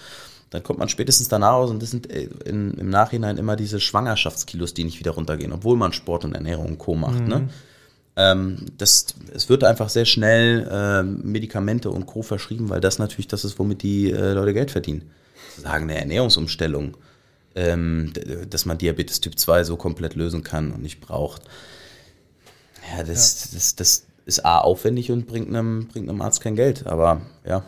dann 0.50 0.62
kommt 0.62 0.78
man 0.78 0.88
spätestens 0.88 1.28
danach 1.28 1.52
aus 1.52 1.70
und 1.70 1.82
das 1.82 1.90
sind 1.90 2.10
äh, 2.10 2.28
in, 2.44 2.74
im 2.74 2.90
Nachhinein 2.90 3.38
immer 3.38 3.56
diese 3.56 3.80
Schwangerschaftskilos, 3.80 4.74
die 4.74 4.84
nicht 4.84 4.98
wieder 4.98 5.12
runtergehen, 5.12 5.52
obwohl 5.52 5.76
man 5.76 5.92
Sport 5.92 6.24
und 6.24 6.34
Ernährung 6.34 6.66
und 6.66 6.78
Co. 6.78 6.94
macht. 6.94 7.20
Ne? 7.20 7.22
Mhm. 7.40 7.44
Ne? 7.44 7.48
Ähm, 8.16 8.56
das, 8.76 9.06
es 9.32 9.48
wird 9.48 9.64
einfach 9.64 9.88
sehr 9.88 10.04
schnell 10.04 10.66
äh, 10.70 11.02
Medikamente 11.02 11.90
und 11.90 12.06
Co. 12.06 12.22
verschrieben, 12.22 12.68
weil 12.68 12.80
das 12.80 12.98
natürlich 12.98 13.28
das 13.28 13.44
ist, 13.44 13.58
womit 13.58 13.82
die 13.82 14.10
äh, 14.10 14.32
Leute 14.32 14.54
Geld 14.54 14.70
verdienen. 14.70 15.10
Sagen 15.56 15.84
eine 15.84 15.98
Ernährungsumstellung 15.98 16.96
ähm, 17.54 18.12
dass 18.48 18.66
man 18.66 18.78
Diabetes 18.78 19.20
Typ 19.20 19.38
2 19.38 19.64
so 19.64 19.76
komplett 19.76 20.14
lösen 20.14 20.42
kann 20.42 20.72
und 20.72 20.82
nicht 20.82 21.00
braucht. 21.00 21.42
Ja, 22.96 23.02
das, 23.02 23.46
ja. 23.46 23.58
das, 23.58 23.76
das 23.76 24.06
ist 24.24 24.44
A 24.44 24.58
aufwendig 24.58 25.10
und 25.10 25.26
bringt 25.26 25.48
einem, 25.48 25.88
bringt 25.88 26.08
einem 26.08 26.20
Arzt 26.22 26.40
kein 26.40 26.56
Geld, 26.56 26.86
aber 26.86 27.22
ja. 27.44 27.64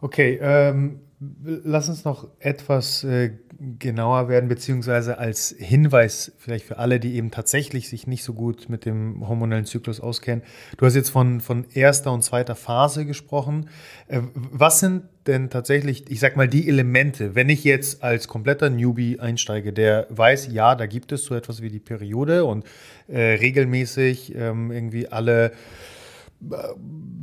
Okay, 0.00 0.38
ähm, 0.40 1.00
lass 1.44 1.88
uns 1.88 2.04
noch 2.04 2.28
etwas 2.40 3.04
äh, 3.04 3.32
genauer 3.78 4.28
werden, 4.28 4.48
beziehungsweise 4.48 5.18
als 5.18 5.54
Hinweis 5.56 6.32
vielleicht 6.38 6.64
für 6.64 6.78
alle, 6.78 6.98
die 6.98 7.14
eben 7.14 7.30
tatsächlich 7.30 7.88
sich 7.88 8.06
nicht 8.06 8.24
so 8.24 8.34
gut 8.34 8.68
mit 8.68 8.84
dem 8.84 9.28
hormonellen 9.28 9.64
Zyklus 9.64 10.00
auskennen. 10.00 10.42
Du 10.78 10.86
hast 10.86 10.96
jetzt 10.96 11.10
von, 11.10 11.40
von 11.40 11.66
erster 11.72 12.12
und 12.12 12.22
zweiter 12.22 12.56
Phase 12.56 13.06
gesprochen. 13.06 13.68
Äh, 14.08 14.22
was 14.34 14.80
sind 14.80 15.04
denn 15.26 15.50
tatsächlich, 15.50 16.10
ich 16.10 16.18
sag 16.18 16.36
mal, 16.36 16.48
die 16.48 16.68
Elemente, 16.68 17.36
wenn 17.36 17.48
ich 17.48 17.62
jetzt 17.62 18.02
als 18.02 18.26
kompletter 18.26 18.68
Newbie 18.70 19.20
einsteige, 19.20 19.72
der 19.72 20.08
weiß, 20.10 20.48
ja, 20.50 20.74
da 20.74 20.86
gibt 20.86 21.12
es 21.12 21.24
so 21.24 21.34
etwas 21.36 21.62
wie 21.62 21.70
die 21.70 21.78
Periode 21.78 22.44
und 22.44 22.64
äh, 23.06 23.20
regelmäßig 23.34 24.34
ähm, 24.34 24.72
irgendwie 24.72 25.08
alle 25.08 25.52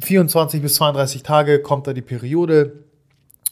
24 0.02 0.60
äh, 0.60 0.64
bis 0.64 0.76
32 0.76 1.24
Tage 1.24 1.60
kommt 1.60 1.88
da 1.88 1.94
die 1.94 2.02
Periode. 2.02 2.89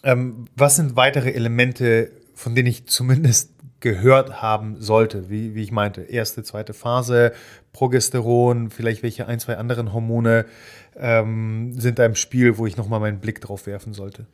Ähm, 0.04 0.46
was 0.56 0.76
sind 0.76 0.96
weitere 0.96 1.32
Elemente, 1.32 2.12
von 2.34 2.56
denen 2.56 2.68
ich 2.68 2.88
zumindest 2.88 3.52
gehört 3.80 4.42
haben 4.42 4.82
sollte, 4.82 5.30
wie, 5.30 5.54
wie 5.54 5.64
ich 5.64 5.72
meinte, 5.72 6.02
erste, 6.02 6.44
zweite 6.44 6.74
Phase, 6.74 7.32
Progesteron, 7.74 8.70
vielleicht 8.72 9.04
welche 9.04 9.28
ein, 9.28 9.40
zwei 9.40 9.58
anderen 9.58 9.94
Hormone 9.94 10.46
ähm, 10.96 11.80
sind 11.80 12.00
da 12.00 12.06
im 12.06 12.16
Spiel, 12.16 12.58
wo 12.58 12.66
ich 12.66 12.78
nochmal 12.78 13.00
meinen 13.00 13.20
Blick 13.20 13.40
drauf 13.40 13.68
werfen 13.68 13.94
sollte? 13.94 14.26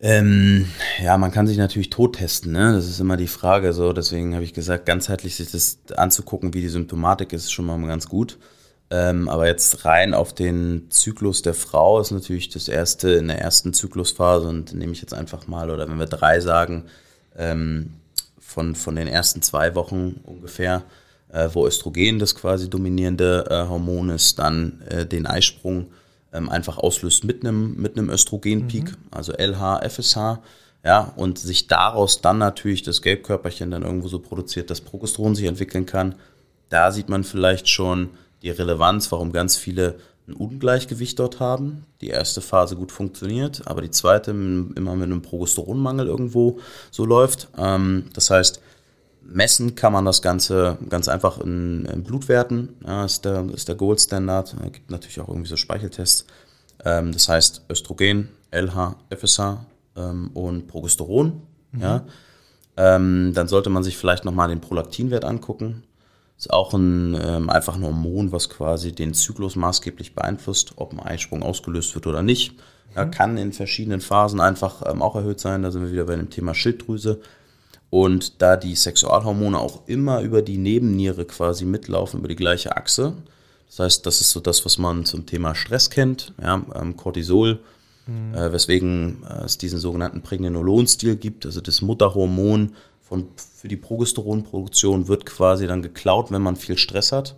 Ähm, 0.00 0.66
ja, 1.02 1.16
man 1.16 1.30
kann 1.30 1.46
sich 1.46 1.56
natürlich 1.56 1.90
tot 1.90 2.16
testen, 2.16 2.52
ne? 2.52 2.72
Das 2.72 2.86
ist 2.86 3.00
immer 3.00 3.16
die 3.16 3.28
Frage. 3.28 3.72
So, 3.72 3.92
deswegen 3.92 4.34
habe 4.34 4.44
ich 4.44 4.52
gesagt, 4.52 4.84
ganzheitlich 4.84 5.36
sich 5.36 5.50
das 5.50 5.78
anzugucken, 5.96 6.52
wie 6.52 6.60
die 6.60 6.68
Symptomatik 6.68 7.32
ist, 7.32 7.44
ist 7.44 7.52
schon 7.52 7.64
mal 7.66 7.80
ganz 7.86 8.08
gut. 8.08 8.38
Ähm, 8.88 9.28
aber 9.28 9.46
jetzt 9.46 9.84
rein 9.84 10.14
auf 10.14 10.32
den 10.32 10.90
Zyklus 10.90 11.42
der 11.42 11.54
Frau 11.54 12.00
ist 12.00 12.12
natürlich 12.12 12.50
das 12.50 12.68
erste 12.68 13.10
in 13.10 13.28
der 13.28 13.40
ersten 13.40 13.72
Zyklusphase 13.72 14.46
und 14.46 14.74
nehme 14.74 14.92
ich 14.92 15.00
jetzt 15.00 15.14
einfach 15.14 15.48
mal, 15.48 15.70
oder 15.70 15.88
wenn 15.88 15.98
wir 15.98 16.06
drei 16.06 16.38
sagen, 16.40 16.84
ähm, 17.36 17.94
von, 18.38 18.76
von 18.76 18.94
den 18.94 19.08
ersten 19.08 19.42
zwei 19.42 19.74
Wochen 19.74 20.20
ungefähr, 20.24 20.84
äh, 21.32 21.48
wo 21.52 21.66
Östrogen 21.66 22.20
das 22.20 22.36
quasi 22.36 22.70
dominierende 22.70 23.46
äh, 23.50 23.68
Hormon 23.68 24.10
ist, 24.10 24.38
dann 24.38 24.80
äh, 24.88 25.04
den 25.04 25.26
Eisprung 25.26 25.88
ähm, 26.32 26.48
einfach 26.48 26.78
auslöst 26.78 27.24
mit 27.24 27.44
einem 27.44 27.74
mit 27.76 27.98
einem 27.98 28.08
Östrogenpeak, 28.08 28.90
mhm. 28.92 28.96
also 29.10 29.32
LH, 29.32 29.80
FSH, 29.88 30.38
ja, 30.84 31.12
und 31.16 31.38
sich 31.38 31.66
daraus 31.66 32.20
dann 32.20 32.38
natürlich 32.38 32.82
das 32.84 33.02
Gelbkörperchen 33.02 33.72
dann 33.72 33.82
irgendwo 33.82 34.06
so 34.06 34.20
produziert, 34.20 34.70
dass 34.70 34.80
Progesteron 34.80 35.34
sich 35.34 35.46
entwickeln 35.46 35.86
kann. 35.86 36.14
Da 36.68 36.92
sieht 36.92 37.08
man 37.08 37.24
vielleicht 37.24 37.68
schon, 37.68 38.10
die 38.46 38.50
Relevanz, 38.50 39.10
warum 39.10 39.32
ganz 39.32 39.56
viele 39.56 39.96
ein 40.28 40.34
Ungleichgewicht 40.34 41.18
dort 41.18 41.40
haben. 41.40 41.84
Die 42.00 42.08
erste 42.08 42.40
Phase 42.40 42.76
gut 42.76 42.92
funktioniert, 42.92 43.62
aber 43.66 43.82
die 43.82 43.90
zweite 43.90 44.30
immer 44.30 44.96
mit 44.96 45.04
einem 45.04 45.22
Progesteronmangel 45.22 46.06
irgendwo 46.06 46.58
so 46.90 47.04
läuft. 47.04 47.48
Ähm, 47.58 48.04
das 48.12 48.30
heißt, 48.30 48.60
messen 49.22 49.74
kann 49.74 49.92
man 49.92 50.04
das 50.04 50.22
Ganze 50.22 50.78
ganz 50.88 51.08
einfach 51.08 51.38
in, 51.40 51.84
in 51.86 52.02
Blutwerten. 52.02 52.76
Ja, 52.86 53.04
ist 53.04 53.24
der, 53.24 53.46
ist 53.52 53.68
der 53.68 53.74
Goldstandard. 53.74 54.54
Es 54.64 54.72
gibt 54.72 54.90
natürlich 54.90 55.20
auch 55.20 55.28
irgendwie 55.28 55.48
so 55.48 55.56
Speicheltests. 55.56 56.24
Ähm, 56.84 57.12
das 57.12 57.28
heißt 57.28 57.62
Östrogen, 57.68 58.28
LH, 58.52 58.96
FSH 59.10 59.58
ähm, 59.96 60.30
und 60.34 60.66
Progesteron. 60.68 61.42
Mhm. 61.72 61.80
Ja. 61.80 62.04
dann 62.78 63.48
sollte 63.48 63.70
man 63.70 63.82
sich 63.82 63.96
vielleicht 63.96 64.26
nochmal 64.26 64.48
den 64.48 64.60
Prolaktinwert 64.60 65.24
angucken. 65.24 65.82
Ist 66.38 66.52
auch 66.52 66.74
ein, 66.74 67.18
ähm, 67.20 67.48
einfach 67.48 67.76
ein 67.76 67.82
Hormon, 67.82 68.30
was 68.30 68.50
quasi 68.50 68.92
den 68.92 69.14
Zyklus 69.14 69.56
maßgeblich 69.56 70.14
beeinflusst, 70.14 70.74
ob 70.76 70.92
ein 70.92 71.00
Eisprung 71.00 71.42
ausgelöst 71.42 71.94
wird 71.94 72.06
oder 72.06 72.22
nicht. 72.22 72.54
Ja, 72.94 73.06
mhm. 73.06 73.10
kann 73.10 73.36
in 73.38 73.52
verschiedenen 73.52 74.00
Phasen 74.00 74.40
einfach 74.40 74.82
ähm, 74.86 75.02
auch 75.02 75.16
erhöht 75.16 75.40
sein. 75.40 75.62
Da 75.62 75.70
sind 75.70 75.82
wir 75.82 75.92
wieder 75.92 76.04
bei 76.04 76.16
dem 76.16 76.30
Thema 76.30 76.54
Schilddrüse. 76.54 77.20
Und 77.88 78.42
da 78.42 78.56
die 78.56 78.74
Sexualhormone 78.74 79.58
auch 79.58 79.86
immer 79.86 80.20
über 80.20 80.42
die 80.42 80.58
Nebenniere 80.58 81.24
quasi 81.24 81.64
mitlaufen, 81.64 82.18
über 82.20 82.28
die 82.28 82.36
gleiche 82.36 82.76
Achse. 82.76 83.14
Das 83.68 83.78
heißt, 83.78 84.06
das 84.06 84.20
ist 84.20 84.30
so 84.30 84.40
das, 84.40 84.64
was 84.64 84.78
man 84.78 85.04
zum 85.04 85.26
Thema 85.26 85.54
Stress 85.54 85.90
kennt, 85.90 86.32
ja, 86.42 86.62
ähm, 86.74 86.96
Cortisol, 86.96 87.60
mhm. 88.06 88.34
äh, 88.34 88.52
weswegen 88.52 89.24
äh, 89.24 89.44
es 89.44 89.58
diesen 89.58 89.78
sogenannten 89.78 90.22
Pregnenolon-Stil 90.22 91.16
gibt, 91.16 91.46
also 91.46 91.60
das 91.60 91.82
Mutterhormon, 91.82 92.74
von, 93.08 93.28
für 93.36 93.68
die 93.68 93.76
Progesteronproduktion 93.76 95.06
wird 95.06 95.26
quasi 95.26 95.66
dann 95.66 95.82
geklaut, 95.82 96.32
wenn 96.32 96.42
man 96.42 96.56
viel 96.56 96.76
Stress 96.76 97.12
hat. 97.12 97.36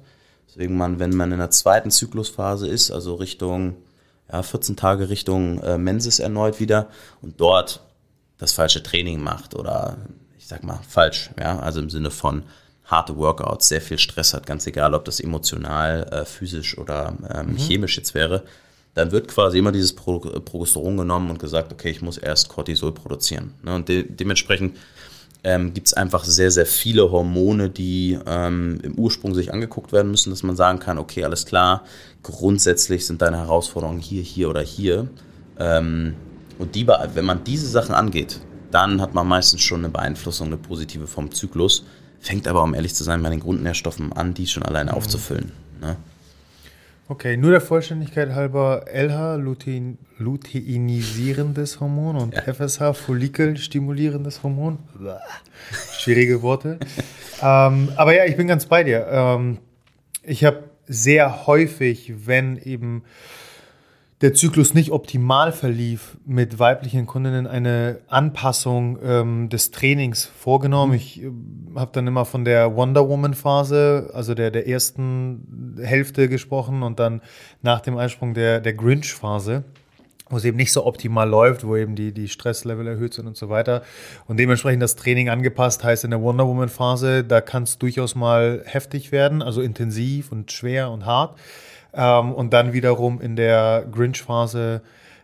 Deswegen 0.49 0.77
man, 0.77 0.99
wenn 0.99 1.15
man 1.15 1.31
in 1.31 1.39
der 1.39 1.51
zweiten 1.51 1.91
Zyklusphase 1.91 2.67
ist, 2.67 2.91
also 2.91 3.17
Richtung 3.17 3.77
ja, 4.33 4.43
14 4.43 4.77
Tage 4.77 5.11
Richtung 5.11 5.61
äh, 5.63 5.77
Menses 5.77 6.21
erneut 6.21 6.59
wieder 6.61 6.89
und 7.21 7.41
dort 7.41 7.81
das 8.39 8.53
falsche 8.53 8.83
Training 8.83 9.23
macht 9.23 9.55
oder 9.55 9.99
ich 10.39 10.47
sag 10.47 10.65
mal 10.65 10.81
falsch, 10.89 11.31
ja, 11.39 11.59
also 11.59 11.81
im 11.81 11.91
Sinne 11.91 12.11
von 12.11 12.45
harte 12.85 13.17
Workouts, 13.17 13.69
sehr 13.69 13.83
viel 13.83 13.99
Stress 13.99 14.33
hat, 14.33 14.47
ganz 14.47 14.67
egal, 14.67 14.95
ob 14.95 15.05
das 15.05 15.21
emotional, 15.21 16.05
äh, 16.11 16.25
physisch 16.25 16.79
oder 16.79 17.15
ähm, 17.31 17.53
mhm. 17.53 17.57
chemisch 17.59 17.99
jetzt 17.99 18.15
wäre, 18.15 18.45
dann 18.95 19.13
wird 19.13 19.29
quasi 19.29 19.59
immer 19.59 19.73
dieses 19.73 19.95
Pro 19.95 20.19
Progesteron 20.19 20.97
genommen 20.97 21.29
und 21.31 21.39
gesagt, 21.39 21.73
okay, 21.73 21.91
ich 21.91 22.01
muss 22.01 22.17
erst 22.17 22.49
Cortisol 22.49 22.93
produzieren. 22.93 23.53
Ne? 23.63 23.75
Und 23.75 23.89
de 23.89 24.05
dementsprechend 24.09 24.77
ähm, 25.45 25.73
gibt 25.73 25.87
es 25.87 25.95
einfach 25.95 26.25
sehr, 26.25 26.51
sehr 26.51 26.67
viele 26.67 27.11
Hormone, 27.11 27.71
die 27.71 28.19
ähm, 28.27 28.81
im 28.83 28.95
Ursprung 28.95 29.35
sich 29.35 29.53
angeguckt 29.53 29.93
werden 29.93 30.11
müssen, 30.11 30.31
dass 30.31 30.43
man 30.43 30.57
sagen 30.57 30.79
kann, 30.79 30.99
okay, 30.99 31.25
alles 31.25 31.47
klar, 31.47 31.85
grundsätzlich 32.23 33.07
sind 33.07 33.23
deine 33.23 33.39
Herausforderungen 33.39 34.01
hier, 34.01 34.23
hier 34.23 34.51
oder 34.51 34.63
hier. 34.63 35.09
Ähm, 35.59 36.15
und 36.59 36.75
die, 36.75 36.87
wenn 36.87 37.25
man 37.25 37.45
diese 37.45 37.69
Sachen 37.69 37.95
angeht, 37.95 38.41
dann 38.71 39.01
hat 39.01 39.15
man 39.15 39.27
meistens 39.27 39.63
schon 39.63 39.81
eine 39.81 39.89
Beeinflussung, 39.89 40.49
eine 40.49 40.57
positive 40.57 41.07
vom 41.07 41.31
Zyklus. 41.31 41.85
Fängt 42.21 42.49
aber, 42.49 42.63
um 42.65 42.75
ehrlich 42.75 42.95
zu 42.95 43.05
sein, 43.05 43.23
bei 43.23 43.31
den 43.31 43.41
Grundnährstoffen 43.41 44.13
an, 44.13 44.35
die 44.35 44.47
schon 44.47 44.65
alleine 44.65 44.91
mhm. 44.91 44.97
aufzufüllen. 44.97 45.53
Ne? 45.81 45.97
Okay, 47.11 47.39
nur 47.39 47.53
der 47.53 47.63
Vollständigkeit 47.63 48.35
halber 48.35 48.85
LH, 48.93 49.37
Lutein, 49.37 49.97
luteinisierendes 50.19 51.81
Hormon 51.81 52.17
und 52.17 52.35
ja. 52.35 52.43
FSH, 52.53 52.93
Follikelstimulierendes 52.93 54.43
Hormon. 54.43 54.79
Schwierige 55.99 56.43
Worte. 56.43 56.79
ähm, 57.43 57.89
aber 57.97 58.15
ja, 58.15 58.27
ich 58.27 58.37
bin 58.37 58.47
ganz 58.47 58.67
bei 58.67 58.85
dir. 58.85 59.07
Ähm, 59.11 59.57
ich 60.23 60.45
habe 60.45 60.65
sehr 60.87 61.47
häufig, 61.47 62.13
wenn 62.27 62.59
eben 62.59 63.05
der 64.21 64.35
Zyklus 64.35 64.75
nicht 64.75 64.91
optimal 64.91 65.53
verlief, 65.53 66.17
mit 66.27 66.59
weiblichen 66.59 67.07
Kundinnen 67.07 67.47
eine 67.47 68.01
Anpassung 68.09 68.99
ähm, 69.03 69.49
des 69.49 69.71
Trainings 69.71 70.25
vorgenommen. 70.25 70.95
Ich 70.95 71.23
äh, 71.23 71.31
habe 71.77 71.93
dann 71.93 72.07
immer 72.07 72.25
von 72.25 72.45
der 72.45 72.75
Wonder 72.75 73.09
Woman 73.09 73.35
Phase, 73.35 74.11
also 74.13 74.35
der, 74.35 74.51
der 74.51 74.67
ersten 74.67 75.77
Hälfte 75.81 76.29
gesprochen 76.29 76.83
und 76.83 76.99
dann 76.99 77.21
nach 77.63 77.81
dem 77.81 77.97
Einsprung 77.97 78.35
der, 78.35 78.61
der 78.61 78.75
Grinch 78.75 79.13
Phase 79.13 79.65
wo 80.31 80.37
es 80.37 80.45
eben 80.45 80.57
nicht 80.57 80.73
so 80.73 80.85
optimal 80.85 81.29
läuft, 81.29 81.67
wo 81.67 81.77
eben 81.77 81.95
die, 81.95 82.13
die 82.13 82.29
Stresslevel 82.29 82.87
erhöht 82.87 83.15
sind 83.15 83.27
und 83.27 83.37
so 83.37 83.49
weiter. 83.49 83.83
Und 84.27 84.39
dementsprechend 84.39 84.83
das 84.83 84.97
Training 84.97 85.29
angepasst 85.29 85.85
heißt 85.85 86.05
in 86.05 86.11
der 86.11 86.21
Wonder 86.21 86.47
Woman 86.47 86.69
Phase, 86.69 87.25
da 87.25 87.41
kann 87.41 87.63
es 87.63 87.79
durchaus 87.79 88.15
mal 88.15 88.63
heftig 88.67 89.13
werden, 89.13 89.43
also 89.43 89.63
intensiv 89.63 90.31
und 90.31 90.53
schwer 90.53 90.91
und 90.91 91.07
hart. 91.07 91.39
Ähm, 91.93 92.33
und 92.33 92.53
dann 92.53 92.73
wiederum 92.73 93.21
in 93.21 93.37
der 93.37 93.87
Grinch-Phase 93.91 94.83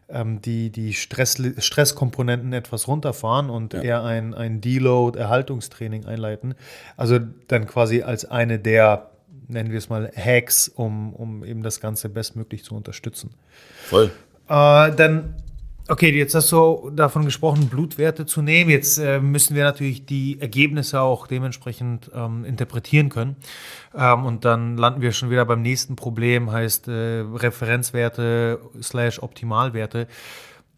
ähm, 0.08 0.40
die, 0.42 0.70
die 0.70 0.92
Stress, 0.92 1.40
Stresskomponenten 1.58 2.52
etwas 2.52 2.88
runterfahren 2.88 3.50
und 3.50 3.74
ja. 3.74 3.82
eher 3.82 4.02
ein, 4.04 4.34
ein 4.34 4.60
Deload-Erhaltungstraining 4.60 6.06
einleiten. 6.06 6.54
Also 6.96 7.18
dann 7.48 7.66
quasi 7.66 8.02
als 8.02 8.24
eine 8.24 8.58
der, 8.58 9.10
nennen 9.48 9.70
wir 9.70 9.78
es 9.78 9.88
mal, 9.88 10.10
Hacks, 10.14 10.68
um, 10.68 11.12
um 11.14 11.44
eben 11.44 11.62
das 11.62 11.80
Ganze 11.80 12.08
bestmöglich 12.08 12.64
zu 12.64 12.74
unterstützen. 12.74 13.30
Voll. 13.84 14.10
Äh, 14.48 14.92
dann 14.92 15.36
Okay, 15.86 16.10
jetzt 16.16 16.34
hast 16.34 16.50
du 16.50 16.90
davon 16.94 17.26
gesprochen, 17.26 17.68
Blutwerte 17.68 18.24
zu 18.24 18.40
nehmen. 18.40 18.70
Jetzt 18.70 18.96
äh, 18.96 19.20
müssen 19.20 19.54
wir 19.54 19.64
natürlich 19.64 20.06
die 20.06 20.40
Ergebnisse 20.40 21.02
auch 21.02 21.26
dementsprechend 21.26 22.10
ähm, 22.14 22.46
interpretieren 22.46 23.10
können. 23.10 23.36
Ähm, 23.94 24.24
und 24.24 24.46
dann 24.46 24.78
landen 24.78 25.02
wir 25.02 25.12
schon 25.12 25.28
wieder 25.28 25.44
beim 25.44 25.60
nächsten 25.60 25.94
Problem, 25.94 26.50
heißt 26.50 26.88
äh, 26.88 27.20
Referenzwerte 27.20 28.60
slash 28.80 29.22
Optimalwerte. 29.22 30.08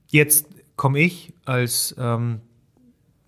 Jetzt 0.08 0.48
komme 0.74 0.98
ich 0.98 1.32
als 1.44 1.94
ähm, 2.00 2.40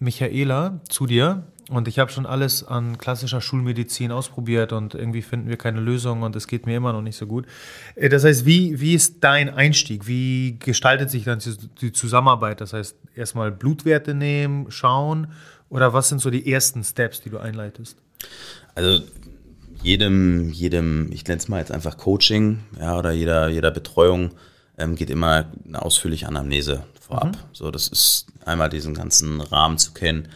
Michaela 0.00 0.80
zu 0.88 1.06
dir 1.06 1.44
und 1.68 1.86
ich 1.86 1.98
habe 1.98 2.10
schon 2.10 2.26
alles 2.26 2.66
an 2.66 2.98
klassischer 2.98 3.40
Schulmedizin 3.40 4.10
ausprobiert 4.10 4.72
und 4.72 4.94
irgendwie 4.94 5.22
finden 5.22 5.48
wir 5.48 5.56
keine 5.56 5.80
Lösung 5.80 6.22
und 6.22 6.34
es 6.34 6.46
geht 6.46 6.66
mir 6.66 6.76
immer 6.76 6.92
noch 6.92 7.02
nicht 7.02 7.16
so 7.16 7.26
gut. 7.26 7.46
Äh, 7.94 8.08
das 8.08 8.24
heißt, 8.24 8.46
wie, 8.46 8.80
wie 8.80 8.94
ist 8.94 9.18
dein 9.20 9.50
Einstieg? 9.50 10.06
Wie 10.06 10.56
gestaltet 10.58 11.10
sich 11.10 11.24
dann 11.24 11.40
die 11.80 11.92
Zusammenarbeit? 11.92 12.60
Das 12.60 12.72
heißt, 12.72 12.96
erstmal 13.14 13.52
Blutwerte 13.52 14.14
nehmen, 14.14 14.70
schauen 14.70 15.28
oder 15.68 15.92
was 15.92 16.08
sind 16.08 16.20
so 16.20 16.30
die 16.30 16.50
ersten 16.50 16.82
Steps, 16.82 17.20
die 17.20 17.30
du 17.30 17.38
einleitest? 17.38 17.98
Also 18.74 19.04
jedem, 19.82 20.50
jedem, 20.50 21.12
ich 21.12 21.26
nenne 21.26 21.38
es 21.38 21.48
mal 21.48 21.60
jetzt 21.60 21.72
einfach 21.72 21.98
Coaching, 21.98 22.60
ja, 22.80 22.96
oder 22.98 23.12
jeder, 23.12 23.48
jeder 23.48 23.70
Betreuung 23.70 24.30
ähm, 24.78 24.94
geht 24.94 25.10
immer 25.10 25.46
eine 25.66 25.82
ausführliche 25.82 26.26
Anamnese 26.26 26.84
vorab. 27.00 27.32
Mhm. 27.32 27.40
So, 27.52 27.70
das 27.70 27.88
ist 27.88 28.26
einmal 28.44 28.70
diesen 28.70 28.94
ganzen 28.94 29.40
Rahmen 29.40 29.78
zu 29.78 29.92
kennen 29.92 30.28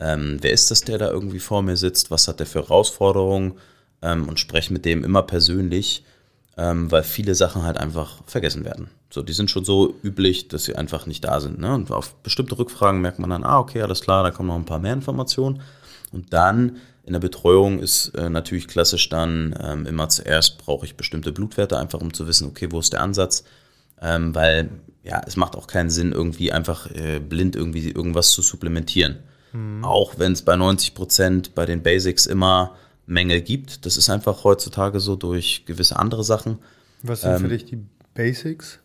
ähm, 0.00 0.38
wer 0.40 0.52
ist 0.52 0.70
das, 0.70 0.82
der 0.82 0.98
da 0.98 1.10
irgendwie 1.10 1.40
vor 1.40 1.62
mir 1.62 1.76
sitzt, 1.76 2.10
was 2.10 2.28
hat 2.28 2.40
der 2.40 2.46
für 2.46 2.60
Herausforderungen 2.60 3.54
ähm, 4.02 4.28
und 4.28 4.38
spreche 4.38 4.72
mit 4.72 4.84
dem 4.84 5.04
immer 5.04 5.22
persönlich, 5.22 6.04
ähm, 6.56 6.90
weil 6.90 7.02
viele 7.02 7.34
Sachen 7.34 7.64
halt 7.64 7.78
einfach 7.78 8.18
vergessen 8.26 8.64
werden. 8.64 8.90
So, 9.10 9.22
die 9.22 9.32
sind 9.32 9.50
schon 9.50 9.64
so 9.64 9.94
üblich, 10.02 10.48
dass 10.48 10.64
sie 10.64 10.76
einfach 10.76 11.06
nicht 11.06 11.24
da 11.24 11.40
sind. 11.40 11.58
Ne? 11.58 11.74
Und 11.74 11.90
auf 11.90 12.14
bestimmte 12.16 12.58
Rückfragen 12.58 13.00
merkt 13.00 13.18
man 13.18 13.30
dann, 13.30 13.44
ah, 13.44 13.58
okay, 13.58 13.82
alles 13.82 14.00
klar, 14.00 14.22
da 14.22 14.30
kommen 14.30 14.48
noch 14.48 14.56
ein 14.56 14.66
paar 14.66 14.78
mehr 14.78 14.92
Informationen. 14.92 15.62
Und 16.12 16.32
dann 16.32 16.76
in 17.04 17.14
der 17.14 17.20
Betreuung 17.20 17.78
ist 17.78 18.08
äh, 18.16 18.28
natürlich 18.28 18.68
klassisch 18.68 19.08
dann 19.08 19.58
ähm, 19.62 19.86
immer 19.86 20.08
zuerst 20.10 20.58
brauche 20.58 20.84
ich 20.84 20.96
bestimmte 20.96 21.32
Blutwerte, 21.32 21.78
einfach 21.78 22.00
um 22.00 22.12
zu 22.12 22.26
wissen, 22.26 22.46
okay, 22.46 22.68
wo 22.70 22.80
ist 22.80 22.92
der 22.92 23.00
Ansatz? 23.00 23.44
Ähm, 24.00 24.34
weil 24.34 24.68
ja, 25.02 25.22
es 25.26 25.36
macht 25.36 25.56
auch 25.56 25.66
keinen 25.66 25.88
Sinn, 25.88 26.12
irgendwie 26.12 26.52
einfach 26.52 26.90
äh, 26.90 27.18
blind 27.18 27.56
irgendwie 27.56 27.90
irgendwas 27.90 28.32
zu 28.32 28.42
supplementieren. 28.42 29.20
Mhm. 29.52 29.84
Auch 29.84 30.18
wenn 30.18 30.32
es 30.32 30.42
bei 30.42 30.56
90 30.56 30.94
Prozent 30.94 31.54
bei 31.54 31.66
den 31.66 31.82
Basics 31.82 32.26
immer 32.26 32.76
Mängel 33.08 33.40
gibt. 33.40 33.86
Das 33.86 33.96
ist 33.96 34.10
einfach 34.10 34.44
heutzutage 34.44 35.00
so 35.00 35.16
durch 35.16 35.64
gewisse 35.64 35.98
andere 35.98 36.22
Sachen. 36.22 36.58
Was 37.02 37.22
sind 37.22 37.32
ähm, 37.32 37.40
für 37.40 37.48
dich 37.48 37.64
die 37.64 37.78
Basics? 38.14 38.80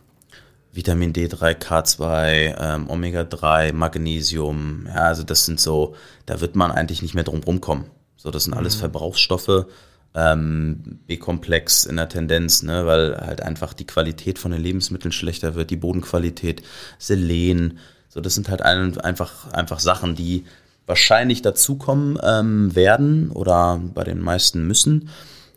Vitamin 0.71 1.13
D3, 1.13 1.55
K2, 1.55 2.55
ähm, 2.59 2.89
Omega-3, 2.89 3.73
Magnesium. 3.73 4.87
Ja, 4.87 5.03
also 5.03 5.23
das 5.23 5.45
sind 5.45 5.59
so, 5.59 5.95
da 6.25 6.41
wird 6.41 6.55
man 6.55 6.71
eigentlich 6.71 7.01
nicht 7.01 7.13
mehr 7.13 7.23
drum 7.23 7.43
rumkommen. 7.43 7.85
So, 8.15 8.31
das 8.31 8.45
sind 8.45 8.53
alles 8.53 8.77
mhm. 8.77 8.79
Verbrauchsstoffe. 8.79 9.67
Ähm, 10.15 10.99
B-Komplex 11.07 11.85
in 11.85 11.97
der 11.97 12.07
Tendenz, 12.07 12.63
ne, 12.63 12.85
weil 12.85 13.17
halt 13.17 13.41
einfach 13.41 13.73
die 13.73 13.87
Qualität 13.87 14.37
von 14.37 14.51
den 14.51 14.61
Lebensmitteln 14.61 15.11
schlechter 15.11 15.55
wird, 15.55 15.71
die 15.71 15.75
Bodenqualität, 15.75 16.61
Selen, 16.99 17.79
so, 18.13 18.21
das 18.21 18.35
sind 18.35 18.47
halt 18.47 18.61
ein, 18.61 18.95
einfach, 18.99 19.51
einfach 19.53 19.79
Sachen, 19.79 20.13
die 20.13 20.45
wahrscheinlich 20.85 21.41
dazukommen 21.41 22.19
ähm, 22.21 22.75
werden 22.75 23.31
oder 23.31 23.81
bei 23.81 24.03
den 24.03 24.19
meisten 24.19 24.67
müssen. 24.67 25.09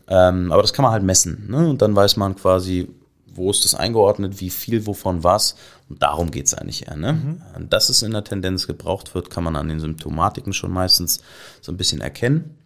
Ähm, 0.09 0.51
aber 0.51 0.63
das 0.63 0.73
kann 0.73 0.83
man 0.83 0.93
halt 0.93 1.03
messen. 1.03 1.49
Ne? 1.51 1.69
Und 1.69 1.83
dann 1.83 1.95
weiß 1.95 2.17
man 2.17 2.35
quasi, 2.35 2.89
wo 3.27 3.51
ist 3.51 3.67
das 3.67 3.75
eingeordnet, 3.75 4.41
wie 4.41 4.49
viel 4.49 4.87
wovon 4.87 5.23
was. 5.23 5.57
Und 5.91 6.03
darum 6.03 6.31
geht 6.31 6.47
es 6.47 6.55
eigentlich 6.55 6.89
eher. 6.89 6.97
Ne? 6.97 7.13
Mhm. 7.13 7.69
Dass 7.69 7.91
es 7.91 8.01
in 8.01 8.13
der 8.13 8.25
Tendenz 8.25 8.67
gebraucht 8.67 9.15
wird, 9.15 9.29
kann 9.29 9.45
man 9.45 9.57
an 9.57 9.69
den 9.69 9.81
Symptomatiken 9.81 10.55
schon 10.55 10.73
meistens 10.73 11.21
so 11.61 11.73
ein 11.73 11.77
bisschen 11.77 12.01
erkennen. 12.01 12.57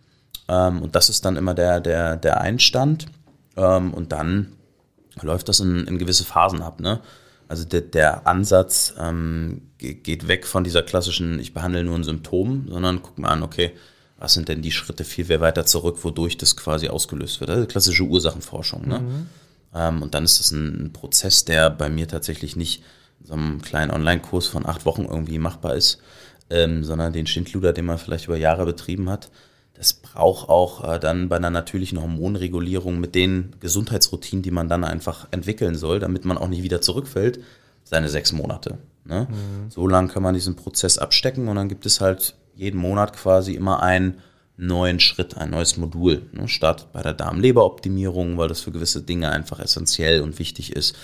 Ähm, 0.47 0.83
und 0.83 0.95
das 0.95 1.09
ist 1.09 1.25
dann 1.25 1.37
immer 1.37 1.55
der, 1.55 1.81
der, 1.81 2.17
der 2.17 2.41
Einstand. 2.41 3.07
Ähm, 3.57 3.93
und 3.93 4.13
dann 4.13 4.53
läuft 5.21 5.49
das 5.49 5.59
in, 5.59 5.89
in 5.89 5.99
gewisse 5.99 6.25
Phasen 6.25 6.63
ab. 6.63 6.79
Ne? 6.79 7.01
Also 7.51 7.65
der, 7.65 7.81
der 7.81 8.29
Ansatz 8.29 8.95
ähm, 8.97 9.63
geht 9.79 10.29
weg 10.29 10.47
von 10.47 10.63
dieser 10.63 10.85
klassischen, 10.85 11.41
ich 11.41 11.53
behandle 11.53 11.83
nur 11.83 11.97
ein 11.97 12.05
Symptom, 12.05 12.69
sondern 12.69 13.03
guck 13.03 13.19
mal 13.19 13.31
an, 13.31 13.43
okay, 13.43 13.73
was 14.19 14.35
sind 14.35 14.49
denn 14.49 14.63
die 14.63 14.71
Schritte 14.71 15.03
viel 15.03 15.25
mehr 15.25 15.41
weiter 15.41 15.67
zurück, 15.67 15.99
wodurch 16.05 16.39
das 16.39 16.57
quasi 16.57 16.89
ausgelöst 16.89 17.41
wird. 17.41 17.51
Also 17.51 17.67
klassische 17.67 18.05
Ursachenforschung. 18.05 18.87
Ne? 18.87 19.01
Mhm. 19.01 19.27
Ähm, 19.75 20.01
und 20.01 20.15
dann 20.15 20.23
ist 20.23 20.39
das 20.39 20.53
ein 20.53 20.93
Prozess, 20.93 21.45
der 21.45 21.71
bei 21.71 21.91
mir 21.91 22.07
tatsächlich 22.07 22.55
nicht 22.55 22.85
in 23.19 23.27
so 23.27 23.33
einem 23.33 23.61
kleinen 23.63 23.91
Online-Kurs 23.91 24.47
von 24.47 24.65
acht 24.65 24.87
Wochen 24.87 25.07
irgendwie 25.07 25.41
machbar 25.41 25.75
ist, 25.75 25.99
ähm, 26.51 26.85
sondern 26.85 27.13
den 27.13 27.27
Schindluder, 27.27 27.73
den 27.73 27.85
man 27.85 27.99
vielleicht 27.99 28.27
über 28.27 28.37
Jahre 28.37 28.65
betrieben 28.65 29.11
hat, 29.11 29.29
das 29.81 29.95
braucht 29.95 30.51
auch 30.51 30.87
äh, 30.87 31.01
dann 31.01 31.31
bei 31.31 31.37
einer 31.37 31.49
natürlichen 31.49 32.03
Hormonregulierung 32.03 33.01
mit 33.01 33.15
den 33.15 33.57
Gesundheitsroutinen, 33.61 34.43
die 34.43 34.51
man 34.51 34.69
dann 34.69 34.85
einfach 34.85 35.27
entwickeln 35.31 35.75
soll, 35.75 36.01
damit 36.01 36.27
man 36.27 36.37
auch 36.37 36.49
nicht 36.49 36.63
wieder 36.63 36.83
zurückfällt, 36.83 37.41
seine 37.83 38.11
sechs 38.11 38.31
Monate. 38.31 38.77
Ne? 39.07 39.27
Mhm. 39.31 39.71
So 39.71 39.89
lange 39.89 40.09
kann 40.09 40.23
man 40.23 40.35
diesen 40.35 40.55
Prozess 40.55 40.99
abstecken 40.99 41.49
und 41.49 41.57
dann 41.57 41.71
gibt 41.71 41.87
es 41.87 42.03
halt 42.03 42.35
jeden 42.55 42.79
Monat 42.79 43.15
quasi 43.15 43.55
immer 43.55 43.83
einen 43.83 44.19
neuen 44.59 45.01
Schritt, 45.01 45.39
ein 45.39 45.49
neues 45.49 45.79
Modul. 45.79 46.27
Ne? 46.33 46.47
Startet 46.47 46.93
bei 46.93 47.01
der 47.01 47.15
Darm-Leber-Optimierung, 47.15 48.37
weil 48.37 48.49
das 48.49 48.61
für 48.61 48.73
gewisse 48.73 49.01
Dinge 49.01 49.31
einfach 49.31 49.61
essentiell 49.61 50.21
und 50.21 50.39
wichtig 50.39 50.77
ist. 50.77 50.95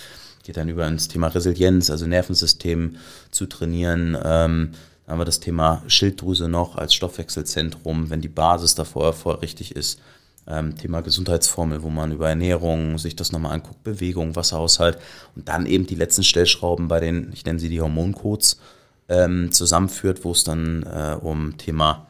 Geht 0.43 0.57
dann 0.57 0.69
über 0.69 0.85
ins 0.85 1.07
Thema 1.07 1.29
Resilienz, 1.29 1.89
also 1.89 2.05
Nervensystem 2.05 2.97
zu 3.31 3.47
trainieren. 3.47 4.15
Ähm, 4.23 4.73
dann 5.07 5.13
haben 5.13 5.21
wir 5.21 5.25
das 5.25 5.39
Thema 5.39 5.83
Schilddrüse 5.87 6.49
noch 6.49 6.75
als 6.75 6.93
Stoffwechselzentrum, 6.93 8.09
wenn 8.09 8.19
die 8.19 8.27
Basis 8.27 8.75
davor 8.75 9.13
vorher 9.13 9.41
richtig 9.41 9.73
ist. 9.73 10.01
Ähm, 10.45 10.77
Thema 10.77 10.99
Gesundheitsformel, 10.99 11.81
wo 11.81 11.89
man 11.89 12.11
über 12.11 12.27
Ernährung 12.27 12.97
sich 12.97 13.15
das 13.15 13.31
nochmal 13.31 13.53
anguckt, 13.53 13.85
Bewegung, 13.85 14.35
Wasserhaushalt 14.35 14.97
und 15.37 15.47
dann 15.47 15.65
eben 15.65 15.87
die 15.87 15.95
letzten 15.95 16.23
Stellschrauben 16.23 16.89
bei 16.89 16.99
den, 16.99 17.31
ich 17.31 17.45
nenne 17.45 17.57
sie 17.57 17.69
die 17.69 17.79
Hormoncodes, 17.79 18.59
ähm, 19.07 19.53
zusammenführt, 19.53 20.25
wo 20.25 20.31
es 20.31 20.43
dann 20.43 20.83
äh, 20.83 21.15
um 21.21 21.57
Thema 21.57 22.07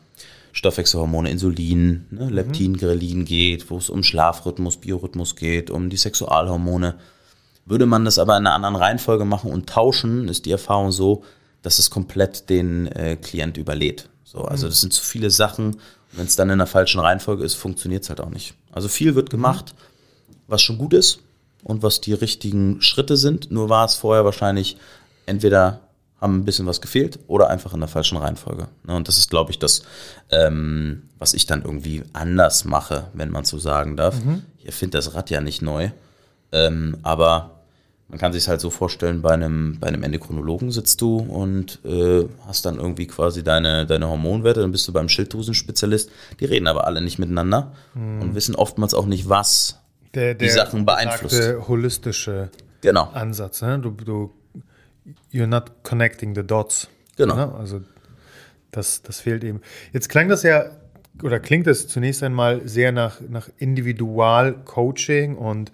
Stoffwechselhormone, 0.54 1.30
Insulin, 1.30 2.08
ne, 2.10 2.26
mhm. 2.26 2.34
Leptin, 2.34 2.78
Grelin 2.78 3.26
geht, 3.26 3.70
wo 3.70 3.78
es 3.78 3.92
um 3.92 4.02
Schlafrhythmus, 4.02 4.78
Biorhythmus 4.78 5.36
geht, 5.36 5.70
um 5.70 5.92
die 5.92 5.98
Sexualhormone. 5.98 6.96
Würde 7.68 7.86
man 7.86 8.06
das 8.06 8.18
aber 8.18 8.36
in 8.38 8.48
einer 8.48 8.56
anderen 8.56 8.76
Reihenfolge 8.76 9.24
machen 9.24 9.52
und 9.52 9.70
tauschen, 9.70 10.28
ist 10.30 10.48
die 10.48 10.52
Erfahrung 10.52 10.92
so, 10.92 11.24
dass 11.62 11.80
es 11.80 11.90
komplett 11.90 12.50
den 12.50 12.88
äh, 12.88 13.18
Klient 13.18 13.58
überlädt. 13.58 14.10
So, 14.24 14.42
also 14.42 14.66
mhm. 14.66 14.70
das 14.70 14.82
sind 14.82 14.94
zu 14.94 15.04
viele 15.04 15.30
Sachen. 15.30 15.78
Wenn 16.14 16.26
es 16.26 16.36
dann 16.36 16.50
in 16.50 16.58
der 16.58 16.68
falschen 16.68 17.00
Reihenfolge 17.00 17.44
ist, 17.44 17.56
funktioniert 17.56 18.04
es 18.04 18.10
halt 18.10 18.22
auch 18.22 18.30
nicht. 18.30 18.54
Also 18.72 18.88
viel 18.88 19.16
wird 19.16 19.30
gemacht, 19.30 19.74
was 20.48 20.62
schon 20.62 20.78
gut 20.78 20.94
ist 20.94 21.20
und 21.64 21.84
was 21.84 22.02
die 22.02 22.14
richtigen 22.14 22.82
Schritte 22.82 23.18
sind. 23.18 23.52
Nur 23.52 23.70
war 23.70 23.86
es 23.86 23.96
vorher 23.96 24.26
wahrscheinlich 24.26 24.78
entweder 25.26 25.82
haben 26.20 26.38
ein 26.38 26.46
bisschen 26.46 26.66
was 26.66 26.82
gefehlt 26.82 27.20
oder 27.28 27.50
einfach 27.50 27.74
in 27.74 27.80
der 27.80 27.90
falschen 27.90 28.18
Reihenfolge. 28.18 28.68
Ne, 28.84 28.96
und 28.96 29.08
das 29.08 29.18
ist, 29.18 29.30
glaube 29.30 29.52
ich, 29.52 29.60
das, 29.60 29.84
ähm, 30.32 31.04
was 31.20 31.34
ich 31.34 31.46
dann 31.46 31.62
irgendwie 31.62 32.04
anders 32.14 32.66
mache, 32.66 33.08
wenn 33.14 33.30
man 33.30 33.46
so 33.46 33.60
sagen 33.60 33.98
darf. 33.98 34.24
Mhm. 34.24 34.44
Ich 34.64 34.74
finde 34.74 34.98
das 34.98 35.14
Rad 35.14 35.30
ja 35.30 35.42
nicht 35.42 35.62
neu, 35.62 35.92
ähm, 36.52 36.98
aber 37.04 37.57
man 38.10 38.20
kann 38.20 38.32
sich 38.32 38.48
halt 38.48 38.62
so 38.62 38.70
vorstellen, 38.70 39.22
bei 39.22 39.32
einem, 39.32 39.78
bei 39.80 39.88
einem 39.88 40.04
Endokrinologen 40.04 40.72
sitzt 40.72 41.02
du 41.02 41.18
und 41.18 41.80
äh, 41.84 42.26
hast 42.48 42.66
dann 42.66 42.78
irgendwie 42.78 43.08
quasi 43.08 43.44
deine, 43.44 43.86
deine 43.86 44.08
Hormonwerte, 44.08 44.62
dann 44.62 44.72
bist 44.72 44.88
du 44.88 44.94
beim 44.94 45.10
Schilddrüsenspezialist. 45.10 46.10
Die 46.40 46.46
reden 46.46 46.68
aber 46.68 46.88
alle 46.88 47.02
nicht 47.02 47.20
miteinander 47.20 47.74
mhm. 47.94 48.22
und 48.22 48.36
wissen 48.36 48.56
oftmals 48.56 48.94
auch 48.94 49.06
nicht, 49.06 49.28
was 49.28 49.82
der, 50.14 50.36
der 50.36 50.48
die 50.48 50.54
Sachen 50.54 50.86
beeinflusst. 50.86 51.38
besagte 51.38 51.68
holistische 51.68 52.50
Genau. 52.82 53.10
Ansatz. 53.14 53.62
Ne? 53.62 53.80
Du, 53.80 53.92
du, 53.92 54.34
you're 55.34 55.48
not 55.48 55.84
connecting 55.84 56.36
the 56.36 56.44
dots. 56.44 56.88
Genau. 57.18 57.36
Ne? 57.36 57.56
Also 57.56 57.82
das, 58.72 59.02
das 59.02 59.20
fehlt 59.20 59.44
eben. 59.44 59.62
Jetzt 59.94 60.10
klang 60.10 60.30
das 60.30 60.44
ja, 60.44 60.66
oder 61.24 61.40
klingt 61.40 61.68
es 61.68 61.88
zunächst 61.88 62.22
einmal 62.24 62.68
sehr 62.68 62.92
nach, 62.92 63.20
nach 63.28 63.50
Individual-Coaching 63.58 65.36
und 65.36 65.72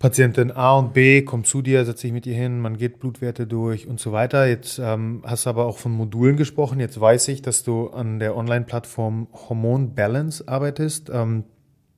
Patientin 0.00 0.50
A 0.50 0.78
und 0.78 0.94
B 0.94 1.20
kommt 1.20 1.46
zu 1.46 1.60
dir, 1.60 1.84
setzt 1.84 2.00
sich 2.00 2.10
mit 2.10 2.24
ihr 2.24 2.34
hin, 2.34 2.58
man 2.58 2.78
geht 2.78 3.00
Blutwerte 3.00 3.46
durch 3.46 3.86
und 3.86 4.00
so 4.00 4.12
weiter. 4.12 4.46
Jetzt 4.46 4.78
ähm, 4.78 5.22
hast 5.26 5.44
du 5.44 5.50
aber 5.50 5.66
auch 5.66 5.76
von 5.76 5.92
Modulen 5.92 6.38
gesprochen. 6.38 6.80
Jetzt 6.80 6.98
weiß 6.98 7.28
ich, 7.28 7.42
dass 7.42 7.64
du 7.64 7.90
an 7.90 8.18
der 8.18 8.34
Online-Plattform 8.34 9.28
Hormon 9.30 9.94
Balance 9.94 10.48
arbeitest. 10.48 11.10
Ähm, 11.12 11.44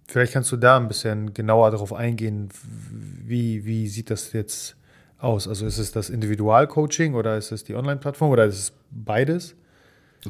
vielleicht 0.09 0.33
kannst 0.33 0.51
du 0.51 0.57
da 0.57 0.79
ein 0.79 0.89
bisschen 0.89 1.33
genauer 1.33 1.71
darauf 1.71 1.93
eingehen. 1.93 2.49
Wie, 3.25 3.65
wie 3.67 3.87
sieht 3.87 4.11
das 4.11 4.33
jetzt 4.33 4.75
aus? 5.19 5.47
Also 5.47 5.65
ist 5.65 5.79
es 5.79 5.93
das 5.93 6.11
Individualcoaching 6.11 7.15
oder 7.15 7.37
ist 7.37 7.53
es 7.53 7.63
die 7.63 7.77
Online-Plattform 7.77 8.33
oder 8.33 8.47
ist 8.47 8.59
es 8.59 8.73
beides? 8.91 9.55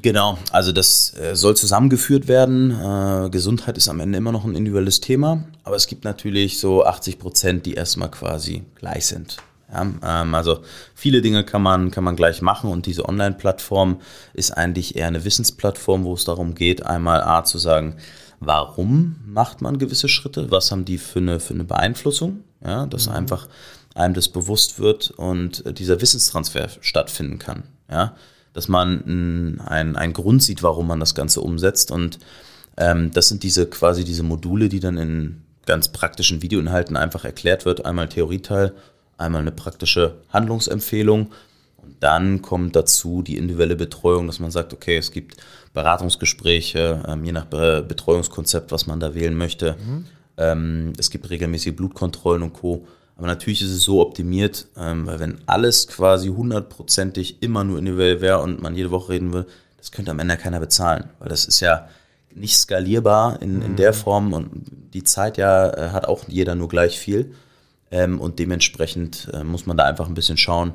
Genau, 0.01 0.39
also 0.53 0.73
das 0.73 1.15
äh, 1.19 1.37
soll 1.37 1.55
zusammengeführt 1.55 2.27
werden. 2.27 2.71
Äh, 2.71 3.29
Gesundheit 3.29 3.77
ist 3.77 3.89
am 3.89 4.01
Ende 4.01 4.17
immer 4.17 4.33
noch 4.33 4.45
ein 4.45 4.55
individuelles 4.55 5.01
Thema, 5.01 5.45
aber 5.65 5.77
es 5.77 5.87
gibt 5.87 6.05
natürlich 6.05 6.59
so 6.59 6.85
80 6.85 7.19
Prozent, 7.19 7.67
die 7.67 7.75
erstmal 7.75 8.11
quasi 8.11 8.65
gleich 8.75 9.07
sind. 9.07 9.37
Ja, 9.71 9.83
ähm, 9.83 10.35
also 10.35 10.61
viele 10.95 11.21
Dinge 11.21 11.45
kann 11.45 11.63
man, 11.63 11.91
kann 11.91 12.05
man 12.05 12.17
gleich 12.17 12.41
machen 12.41 12.71
und 12.71 12.87
diese 12.87 13.07
Online-Plattform 13.07 14.01
ist 14.33 14.53
eigentlich 14.53 14.97
eher 14.97 15.09
eine 15.09 15.25
Wissensplattform, 15.25 16.05
wo 16.05 16.15
es 16.15 16.25
darum 16.25 16.55
geht, 16.55 16.87
einmal 16.87 17.23
A 17.23 17.45
zu 17.45 17.59
sagen, 17.59 17.97
warum 18.41 19.17
macht 19.27 19.61
man 19.61 19.79
gewisse 19.79 20.09
Schritte, 20.09 20.51
was 20.51 20.71
haben 20.71 20.87
die 20.87 20.97
für 20.97 21.19
eine, 21.19 21.39
für 21.39 21.53
eine 21.53 21.65
Beeinflussung, 21.65 22.45
ja, 22.65 22.87
dass 22.87 23.09
mhm. 23.09 23.13
einfach 23.13 23.47
einem 23.95 24.15
das 24.15 24.29
bewusst 24.29 24.79
wird 24.79 25.11
und 25.11 25.79
dieser 25.79 26.01
Wissenstransfer 26.01 26.71
stattfinden 26.81 27.39
kann. 27.39 27.65
Ja 27.91 28.15
dass 28.53 28.69
man 28.69 29.59
einen, 29.67 29.97
einen 29.97 30.13
Grund 30.13 30.43
sieht, 30.43 30.63
warum 30.63 30.87
man 30.87 31.01
das 31.01 31.15
Ganze 31.15 31.41
umsetzt. 31.41 31.91
Und 31.91 32.19
ähm, 32.77 33.11
das 33.13 33.29
sind 33.29 33.43
diese 33.43 33.67
quasi 33.67 34.05
diese 34.05 34.23
Module, 34.23 34.69
die 34.69 34.81
dann 34.81 34.97
in 34.97 35.43
ganz 35.67 35.89
praktischen 35.89 36.43
Videoinhalten 36.43 36.97
einfach 36.97 37.25
erklärt 37.25 37.65
wird. 37.65 37.85
Einmal 37.87 38.09
Theorieteil, 38.09 38.73
einmal 39.17 39.41
eine 39.41 39.53
praktische 39.53 40.17
Handlungsempfehlung. 40.31 41.33
Und 41.77 41.97
dann 42.01 42.43
kommt 42.43 42.77
dazu 42.77 43.23
die 43.23 43.37
individuelle 43.37 43.77
Betreuung, 43.77 44.27
dass 44.27 44.39
man 44.39 44.51
sagt, 44.51 44.73
okay, 44.73 44.97
es 44.97 45.11
gibt 45.11 45.37
Beratungsgespräche, 45.75 47.03
ähm, 47.09 47.25
je 47.25 47.33
nach 47.33 47.47
Be 47.47 47.85
Betreuungskonzept, 47.87 48.71
was 48.71 48.87
man 48.87 49.01
da 49.01 49.15
wählen 49.15 49.37
möchte. 49.37 49.77
Mhm. 49.85 50.05
Ähm, 50.37 50.93
es 50.99 51.11
gibt 51.11 51.31
regelmäßige 51.31 51.75
Blutkontrollen 51.75 52.43
und 52.43 52.53
Co. 52.53 52.87
Aber 53.23 53.29
natürlich 53.29 53.63
ist 53.63 53.71
es 53.71 53.85
so 53.85 54.01
optimiert, 54.01 54.67
ähm, 54.77 55.07
weil 55.07 55.21
wenn 55.21 55.39
alles 55.47 55.87
quasi 55.87 56.27
hundertprozentig 56.27 57.41
immer 57.41 57.63
nur 57.63 57.79
individuell 57.79 58.21
wäre 58.21 58.41
und 58.43 58.61
man 58.61 58.75
jede 58.75 58.91
Woche 58.91 59.13
reden 59.13 59.33
will, 59.33 59.47
das 59.77 59.93
könnte 59.93 60.11
am 60.11 60.19
Ende 60.19 60.37
keiner 60.37 60.59
bezahlen, 60.59 61.05
weil 61.21 61.29
das 61.29 61.45
ist 61.45 61.61
ja 61.61 61.87
nicht 62.35 62.57
skalierbar 62.57 63.41
in, 63.41 63.63
in 63.63 63.77
der 63.77 63.93
mhm. 63.93 63.97
Form 63.97 64.33
und 64.33 64.65
die 64.93 65.05
Zeit 65.05 65.37
ja 65.37 65.71
äh, 65.71 65.91
hat 65.91 66.07
auch 66.07 66.25
jeder 66.27 66.57
nur 66.57 66.67
gleich 66.67 66.99
viel. 66.99 67.33
Ähm, 67.93 68.21
und 68.21 68.41
dementsprechend 68.41 69.31
äh, 69.33 69.45
muss 69.45 69.67
man 69.67 69.77
da 69.77 69.85
einfach 69.85 70.09
ein 70.09 70.15
bisschen 70.15 70.37
schauen, 70.37 70.73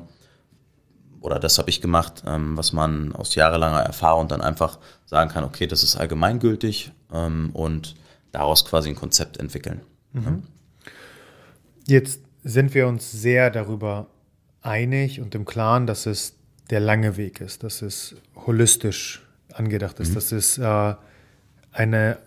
oder 1.20 1.38
das 1.38 1.58
habe 1.58 1.68
ich 1.68 1.82
gemacht, 1.82 2.22
ähm, 2.26 2.56
was 2.56 2.72
man 2.72 3.12
aus 3.12 3.34
jahrelanger 3.34 3.80
Erfahrung 3.80 4.26
dann 4.26 4.40
einfach 4.40 4.78
sagen 5.04 5.28
kann, 5.28 5.44
okay, 5.44 5.66
das 5.66 5.82
ist 5.82 5.96
allgemeingültig 5.96 6.92
ähm, 7.12 7.50
und 7.52 7.94
daraus 8.32 8.64
quasi 8.64 8.88
ein 8.88 8.96
Konzept 8.96 9.36
entwickeln. 9.36 9.82
Mhm. 10.14 10.44
Jetzt 11.86 12.22
sind 12.44 12.74
wir 12.74 12.86
uns 12.86 13.12
sehr 13.12 13.50
darüber 13.50 14.08
einig 14.62 15.20
und 15.20 15.34
im 15.34 15.44
Klaren, 15.44 15.86
dass 15.86 16.06
es 16.06 16.36
der 16.70 16.80
lange 16.80 17.16
Weg 17.16 17.40
ist, 17.40 17.62
dass 17.62 17.82
es 17.82 18.16
holistisch 18.34 19.24
angedacht 19.52 20.00
ist, 20.00 20.10
mhm. 20.10 20.14
dass 20.14 20.32
es 20.32 20.58
äh, 20.58 20.94
eine, 21.72 22.18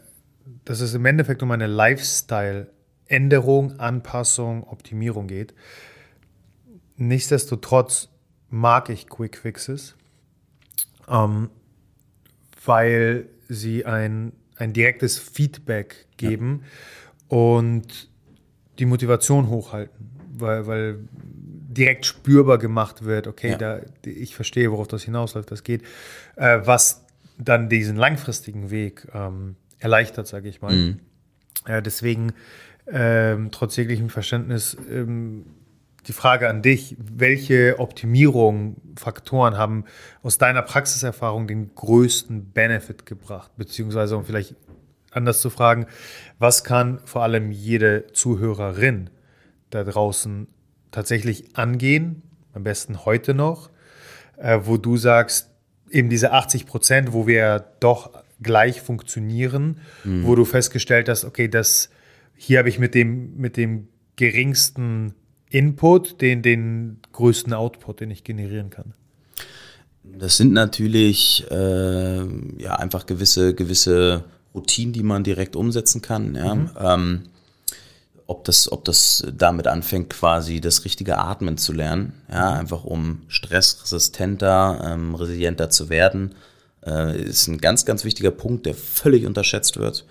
dass 0.65 0.81
es 0.81 0.93
im 0.93 1.05
Endeffekt 1.05 1.43
um 1.43 1.51
eine 1.51 1.67
Lifestyle-Änderung, 1.67 3.79
Anpassung, 3.79 4.63
Optimierung 4.63 5.27
geht. 5.27 5.53
Nichtsdestotrotz 6.97 8.09
mag 8.49 8.89
ich 8.89 9.07
Quick 9.07 9.37
Fixes, 9.37 9.95
ähm, 11.07 11.49
weil 12.65 13.29
sie 13.47 13.85
ein, 13.85 14.33
ein 14.55 14.73
direktes 14.73 15.17
Feedback 15.17 16.07
geben 16.17 16.63
ja. 17.29 17.37
und 17.37 18.10
die 18.81 18.85
Motivation 18.85 19.47
hochhalten, 19.47 20.09
weil, 20.33 20.67
weil 20.67 20.99
direkt 21.13 22.05
spürbar 22.05 22.57
gemacht 22.57 23.05
wird, 23.05 23.27
okay, 23.27 23.51
ja. 23.51 23.57
da, 23.57 23.79
ich 24.03 24.35
verstehe, 24.35 24.71
worauf 24.71 24.87
das 24.87 25.03
hinausläuft, 25.03 25.51
das 25.51 25.63
geht, 25.63 25.83
äh, 26.35 26.59
was 26.65 27.05
dann 27.37 27.69
diesen 27.69 27.95
langfristigen 27.95 28.71
Weg 28.71 29.07
ähm, 29.13 29.55
erleichtert, 29.79 30.27
sage 30.27 30.49
ich 30.49 30.61
mal. 30.61 30.73
Mhm. 30.73 30.99
Äh, 31.65 31.81
deswegen, 31.81 32.33
ähm, 32.87 33.49
trotz 33.51 33.77
jeglichem 33.77 34.09
Verständnis, 34.09 34.75
ähm, 34.89 35.45
die 36.07 36.13
Frage 36.13 36.49
an 36.49 36.63
dich, 36.63 36.97
welche 36.97 37.77
Optimierung, 37.77 38.77
Faktoren 38.97 39.57
haben 39.57 39.85
aus 40.23 40.39
deiner 40.39 40.63
Praxiserfahrung 40.63 41.47
den 41.47 41.75
größten 41.75 42.51
Benefit 42.51 43.05
gebracht? 43.05 43.51
Beziehungsweise, 43.55 44.17
um 44.17 44.25
vielleicht 44.25 44.55
anders 45.11 45.41
zu 45.41 45.49
fragen, 45.49 45.85
was 46.39 46.63
kann 46.63 46.99
vor 47.05 47.23
allem 47.23 47.51
jede 47.51 48.07
Zuhörerin 48.13 49.09
da 49.69 49.83
draußen 49.83 50.47
tatsächlich 50.91 51.55
angehen, 51.55 52.23
am 52.53 52.63
besten 52.63 53.05
heute 53.05 53.33
noch, 53.33 53.69
äh, 54.37 54.59
wo 54.63 54.77
du 54.77 54.97
sagst, 54.97 55.49
eben 55.89 56.09
diese 56.09 56.31
80 56.31 56.65
Prozent, 56.65 57.13
wo 57.13 57.27
wir 57.27 57.65
doch 57.79 58.11
gleich 58.41 58.81
funktionieren, 58.81 59.79
mhm. 60.03 60.25
wo 60.25 60.35
du 60.35 60.45
festgestellt 60.45 61.09
hast, 61.09 61.25
okay, 61.25 61.47
das 61.47 61.89
hier 62.35 62.59
habe 62.59 62.69
ich 62.69 62.79
mit 62.79 62.95
dem, 62.95 63.37
mit 63.37 63.55
dem 63.55 63.87
geringsten 64.15 65.13
Input 65.49 66.21
den, 66.21 66.41
den 66.41 66.99
größten 67.11 67.53
Output, 67.53 67.99
den 67.99 68.09
ich 68.09 68.23
generieren 68.23 68.69
kann. 68.69 68.93
Das 70.03 70.37
sind 70.37 70.53
natürlich 70.53 71.45
äh, 71.51 72.25
ja 72.57 72.75
einfach 72.75 73.05
gewisse, 73.05 73.53
gewisse 73.53 74.23
Routinen, 74.53 74.93
die 74.93 75.03
man 75.03 75.23
direkt 75.23 75.55
umsetzen 75.55 76.01
kann. 76.01 76.35
Ja. 76.35 76.55
Mhm. 76.55 76.69
Ähm, 76.79 77.21
ob 78.31 78.45
das, 78.45 78.71
ob 78.71 78.85
das 78.85 79.25
damit 79.35 79.67
anfängt, 79.67 80.09
quasi 80.09 80.61
das 80.61 80.85
richtige 80.85 81.17
Atmen 81.17 81.57
zu 81.57 81.73
lernen, 81.73 82.13
ja, 82.31 82.53
einfach 82.53 82.85
um 82.85 83.23
stressresistenter, 83.27 84.79
ähm, 84.85 85.15
resilienter 85.15 85.69
zu 85.69 85.89
werden, 85.89 86.35
äh, 86.85 87.21
ist 87.21 87.47
ein 87.47 87.57
ganz, 87.57 87.83
ganz 87.85 88.05
wichtiger 88.05 88.31
Punkt, 88.31 88.65
der 88.65 88.73
völlig 88.73 89.25
unterschätzt 89.25 89.77
wird. 89.77 90.05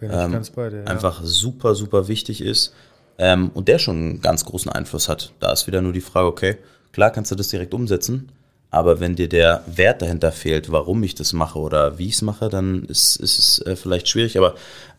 Bin 0.00 0.10
ich 0.10 0.16
ähm, 0.16 0.32
ganz 0.32 0.50
bei 0.50 0.70
dir, 0.70 0.78
ja. 0.78 0.84
Einfach 0.84 1.20
super, 1.22 1.74
super 1.74 2.08
wichtig 2.08 2.40
ist 2.40 2.72
ähm, 3.18 3.50
und 3.52 3.68
der 3.68 3.78
schon 3.78 3.96
einen 3.96 4.20
ganz 4.22 4.46
großen 4.46 4.72
Einfluss 4.72 5.10
hat. 5.10 5.32
Da 5.40 5.52
ist 5.52 5.66
wieder 5.66 5.82
nur 5.82 5.92
die 5.92 6.00
Frage, 6.00 6.28
okay, 6.28 6.56
klar 6.92 7.10
kannst 7.10 7.30
du 7.30 7.34
das 7.34 7.48
direkt 7.48 7.74
umsetzen, 7.74 8.30
aber 8.70 9.00
wenn 9.00 9.16
dir 9.16 9.28
der 9.28 9.62
Wert 9.66 10.02
dahinter 10.02 10.32
fehlt, 10.32 10.70
warum 10.72 11.02
ich 11.02 11.14
das 11.14 11.32
mache 11.32 11.58
oder 11.58 11.98
wie 11.98 12.08
ich 12.08 12.14
es 12.14 12.22
mache, 12.22 12.48
dann 12.48 12.84
ist, 12.84 13.16
ist 13.16 13.38
es 13.38 13.58
äh, 13.66 13.76
vielleicht 13.76 14.08
schwierig. 14.08 14.36
Aber 14.38 14.54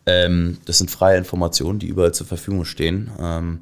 ähm, 0.06 0.58
das 0.64 0.78
sind 0.78 0.90
freie 0.90 1.18
Informationen, 1.18 1.78
die 1.78 1.86
überall 1.86 2.14
zur 2.14 2.26
Verfügung 2.26 2.64
stehen. 2.64 3.10
Ähm, 3.20 3.60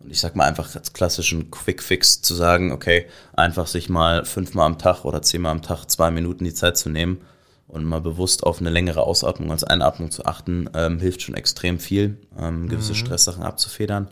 und 0.00 0.10
ich 0.10 0.20
sag 0.20 0.36
mal 0.36 0.44
einfach 0.44 0.74
als 0.76 0.92
klassischen 0.92 1.50
Quick 1.50 1.82
Fix 1.82 2.22
zu 2.22 2.34
sagen, 2.34 2.72
okay, 2.72 3.06
einfach 3.32 3.66
sich 3.66 3.88
mal 3.88 4.24
fünfmal 4.24 4.66
am 4.66 4.78
Tag 4.78 5.04
oder 5.04 5.22
zehnmal 5.22 5.52
am 5.52 5.62
Tag 5.62 5.86
zwei 5.86 6.10
Minuten 6.10 6.44
die 6.44 6.54
Zeit 6.54 6.76
zu 6.76 6.88
nehmen 6.88 7.20
und 7.66 7.84
mal 7.84 8.00
bewusst 8.00 8.44
auf 8.44 8.60
eine 8.60 8.70
längere 8.70 9.02
Ausatmung 9.02 9.50
als 9.50 9.64
Einatmung 9.64 10.10
zu 10.10 10.24
achten, 10.24 10.70
ähm, 10.74 11.00
hilft 11.00 11.22
schon 11.22 11.34
extrem 11.34 11.78
viel, 11.78 12.16
ähm, 12.38 12.68
gewisse 12.68 12.92
mhm. 12.92 12.96
Stresssachen 12.96 13.42
abzufedern. 13.42 14.08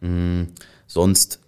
Mhm. 0.00 0.48
Sonst 0.86 1.40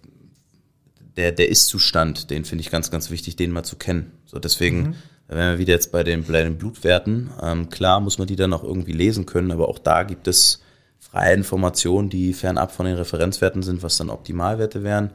der, 1.17 1.31
der 1.31 1.49
Ist-Zustand, 1.49 2.29
den 2.29 2.45
finde 2.45 2.61
ich 2.61 2.71
ganz, 2.71 2.91
ganz 2.91 3.09
wichtig, 3.09 3.35
den 3.35 3.51
mal 3.51 3.63
zu 3.63 3.75
kennen. 3.75 4.11
So 4.25 4.39
deswegen, 4.39 4.77
mhm. 4.77 4.95
wenn 5.27 5.37
wir 5.37 5.59
wieder 5.59 5.73
jetzt 5.73 5.91
bei 5.91 6.03
den, 6.03 6.23
bei 6.23 6.43
den 6.43 6.57
Blutwerten, 6.57 7.31
ähm, 7.41 7.69
klar 7.69 7.99
muss 7.99 8.17
man 8.17 8.27
die 8.27 8.35
dann 8.35 8.53
auch 8.53 8.63
irgendwie 8.63 8.91
lesen 8.91 9.25
können, 9.25 9.51
aber 9.51 9.69
auch 9.69 9.79
da 9.79 10.03
gibt 10.03 10.27
es 10.27 10.61
freie 10.99 11.33
Informationen, 11.33 12.09
die 12.09 12.33
fernab 12.33 12.71
von 12.71 12.85
den 12.85 12.95
Referenzwerten 12.95 13.63
sind, 13.63 13.83
was 13.83 13.97
dann 13.97 14.09
Optimalwerte 14.09 14.83
wären. 14.83 15.11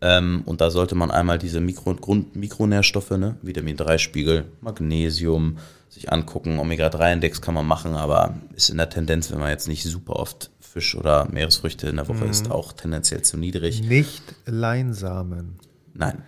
Ähm, 0.00 0.42
und 0.44 0.60
da 0.60 0.70
sollte 0.70 0.94
man 0.94 1.10
einmal 1.10 1.38
diese 1.38 1.60
Mikro- 1.60 1.90
und 1.90 2.00
Grund 2.00 2.36
Mikronährstoffe, 2.36 3.10
ne, 3.10 3.36
Vitamin 3.42 3.76
3-Spiegel, 3.76 4.44
Magnesium, 4.60 5.58
sich 5.88 6.12
angucken. 6.12 6.58
Omega-3-Index 6.58 7.40
kann 7.40 7.54
man 7.54 7.66
machen, 7.66 7.94
aber 7.94 8.36
ist 8.54 8.68
in 8.68 8.76
der 8.76 8.90
Tendenz, 8.90 9.30
wenn 9.30 9.40
man 9.40 9.50
jetzt 9.50 9.68
nicht 9.68 9.82
super 9.82 10.16
oft 10.16 10.50
Fisch 10.78 10.94
oder 10.94 11.26
Meeresfrüchte 11.28 11.88
in 11.88 11.96
der 11.96 12.06
Woche 12.06 12.24
mhm. 12.24 12.30
ist, 12.30 12.52
auch 12.52 12.72
tendenziell 12.72 13.22
zu 13.22 13.36
niedrig. 13.36 13.82
Nicht 13.82 14.22
Leinsamen. 14.46 15.58
Nein, 15.92 16.22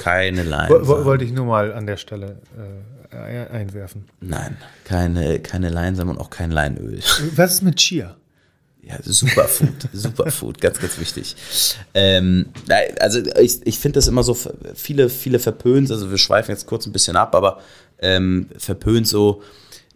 keine 0.00 0.42
Leinsamen. 0.44 1.04
Wollte 1.04 1.24
ich 1.24 1.32
nur 1.32 1.46
mal 1.46 1.72
an 1.72 1.86
der 1.86 1.96
Stelle 1.96 2.40
äh, 3.12 3.46
einwerfen. 3.48 4.04
Nein, 4.20 4.56
keine, 4.84 5.40
keine 5.40 5.70
Leinsamen 5.70 6.14
und 6.16 6.20
auch 6.20 6.30
kein 6.30 6.52
Leinöl. 6.52 7.00
Was 7.34 7.54
ist 7.54 7.62
mit 7.62 7.76
Chia? 7.76 8.16
Ja, 8.82 8.96
Superfood, 9.02 9.74
Superfood, 9.92 10.60
ganz, 10.60 10.78
ganz 10.78 10.98
wichtig. 11.00 11.34
Ähm, 11.92 12.46
also 13.00 13.20
ich, 13.40 13.66
ich 13.66 13.78
finde 13.80 13.98
das 13.98 14.06
immer 14.06 14.22
so, 14.22 14.38
viele, 14.74 15.08
viele 15.08 15.40
verpönt, 15.40 15.90
also 15.90 16.10
wir 16.10 16.16
schweifen 16.16 16.52
jetzt 16.52 16.66
kurz 16.66 16.86
ein 16.86 16.92
bisschen 16.92 17.16
ab, 17.16 17.34
aber 17.34 17.60
ähm, 17.98 18.46
verpönt 18.56 19.08
so, 19.08 19.42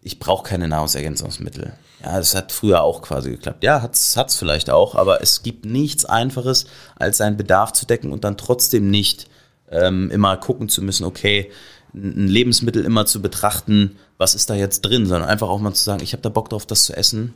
ich 0.03 0.18
brauche 0.18 0.49
keine 0.49 0.66
Nahrungsergänzungsmittel. 0.66 1.72
Ja, 2.05 2.18
das 2.18 2.34
hat 2.34 2.52
früher 2.52 2.82
auch 2.82 3.02
quasi 3.02 3.30
geklappt. 3.30 3.64
Ja, 3.64 3.80
hat's 3.80 4.16
hat's 4.16 4.36
vielleicht 4.36 4.68
auch, 4.70 4.94
aber 4.94 5.22
es 5.22 5.42
gibt 5.42 5.64
nichts 5.64 6.05
Einfaches, 6.05 6.66
als 6.96 7.18
seinen 7.18 7.36
Bedarf 7.36 7.72
zu 7.72 7.86
decken 7.86 8.12
und 8.12 8.24
dann 8.24 8.36
trotzdem 8.36 8.90
nicht 8.90 9.28
ähm, 9.70 10.11
immer 10.11 10.36
gucken 10.36 10.68
zu 10.68 10.82
müssen, 10.82 11.05
okay, 11.05 11.50
ein 11.94 12.28
Lebensmittel 12.28 12.84
immer 12.84 13.07
zu 13.07 13.22
betrachten, 13.22 13.96
was 14.18 14.34
ist 14.34 14.50
da 14.50 14.55
jetzt 14.55 14.82
drin, 14.82 15.07
sondern 15.07 15.28
einfach 15.28 15.48
auch 15.48 15.61
mal 15.61 15.72
zu 15.74 15.84
sagen, 15.84 16.02
ich 16.02 16.12
habe 16.12 16.22
da 16.22 16.28
Bock 16.28 16.50
drauf, 16.50 16.66
das 16.66 16.84
zu 16.84 16.96
essen. 16.96 17.34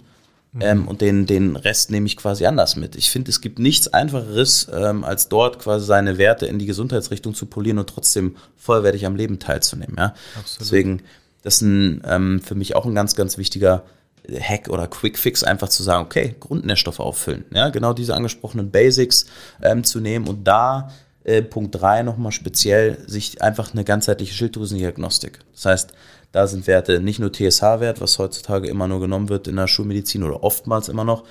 Mhm. 0.52 0.60
Ähm, 0.62 0.88
und 0.88 1.00
den, 1.00 1.26
den 1.26 1.56
Rest 1.56 1.90
nehme 1.90 2.06
ich 2.06 2.16
quasi 2.16 2.46
anders 2.46 2.76
mit. 2.76 2.96
Ich 2.96 3.10
finde, 3.10 3.30
es 3.30 3.40
gibt 3.40 3.58
nichts 3.58 3.88
Einfacheres, 3.88 4.68
ähm, 4.72 5.04
als 5.04 5.28
dort 5.28 5.58
quasi 5.60 5.86
seine 5.86 6.18
Werte 6.18 6.46
in 6.46 6.58
die 6.58 6.66
Gesundheitsrichtung 6.66 7.34
zu 7.34 7.46
polieren 7.46 7.78
und 7.78 7.88
trotzdem 7.88 8.36
vollwertig 8.56 9.06
am 9.06 9.16
Leben 9.16 9.38
teilzunehmen. 9.38 9.96
Ja? 9.96 10.14
Absolut. 10.38 10.60
Deswegen, 10.60 11.02
das 11.42 11.56
ist 11.56 11.62
ein, 11.62 12.02
ähm, 12.06 12.40
für 12.40 12.54
mich 12.54 12.74
auch 12.74 12.86
ein 12.86 12.94
ganz, 12.94 13.14
ganz 13.14 13.38
wichtiger 13.38 13.84
Hack 14.31 14.68
oder 14.68 14.87
Quick 14.87 15.18
Fix, 15.18 15.43
einfach 15.43 15.68
zu 15.68 15.83
sagen, 15.83 16.05
okay, 16.05 16.35
Grundnährstoffe 16.39 17.01
auffüllen. 17.01 17.45
Ja? 17.53 17.70
Genau 17.70 17.93
diese 17.93 18.14
angesprochenen 18.14 18.70
Basics 18.70 19.26
ähm, 19.62 19.85
zu 19.85 20.01
nehmen 20.01 20.29
und 20.29 20.45
da 20.45 20.91
äh, 21.24 21.43
Punkt 21.43 21.81
3 21.81 22.03
nochmal 22.03 22.33
speziell, 22.33 22.99
sich 23.07 23.43
einfach 23.43 23.72
eine 23.72 23.85
ganzheitliche 23.85 24.35
Schilddrüsendiagnostik. 24.35 25.41
Das 25.53 25.64
heißt, 25.66 25.93
da 26.33 26.47
sind 26.47 26.66
Werte 26.66 27.01
nicht 27.01 27.20
nur 27.20 27.33
TSH-Wert, 27.33 28.01
was 28.01 28.18
heutzutage 28.18 28.68
immer 28.68 28.89
nur 28.89 29.01
genommen 29.01 29.29
wird 29.29 29.49
in 29.49 29.57
der 29.57 29.66
Schulmedizin 29.66 30.22
oder 30.22 30.43
oftmals 30.43 30.89
immer 30.89 31.05
noch, 31.05 31.24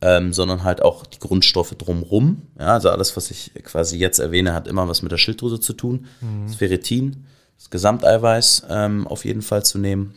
ähm, 0.00 0.32
sondern 0.32 0.62
halt 0.62 0.82
auch 0.82 1.06
die 1.06 1.18
Grundstoffe 1.18 1.74
drumrum. 1.76 2.42
Ja, 2.58 2.74
also 2.74 2.90
alles, 2.90 3.16
was 3.16 3.30
ich 3.30 3.52
quasi 3.64 3.98
jetzt 3.98 4.18
erwähne, 4.18 4.52
hat 4.52 4.68
immer 4.68 4.88
was 4.88 5.02
mit 5.02 5.10
der 5.10 5.18
Schilddrüse 5.18 5.60
zu 5.60 5.72
tun. 5.72 6.06
Mhm. 6.20 6.46
Das 6.46 6.56
Ferritin, 6.56 7.26
das 7.56 7.70
Gesamteiweiß 7.70 8.66
ähm, 8.68 9.06
auf 9.06 9.24
jeden 9.24 9.42
Fall 9.42 9.64
zu 9.64 9.78
nehmen. 9.78 10.14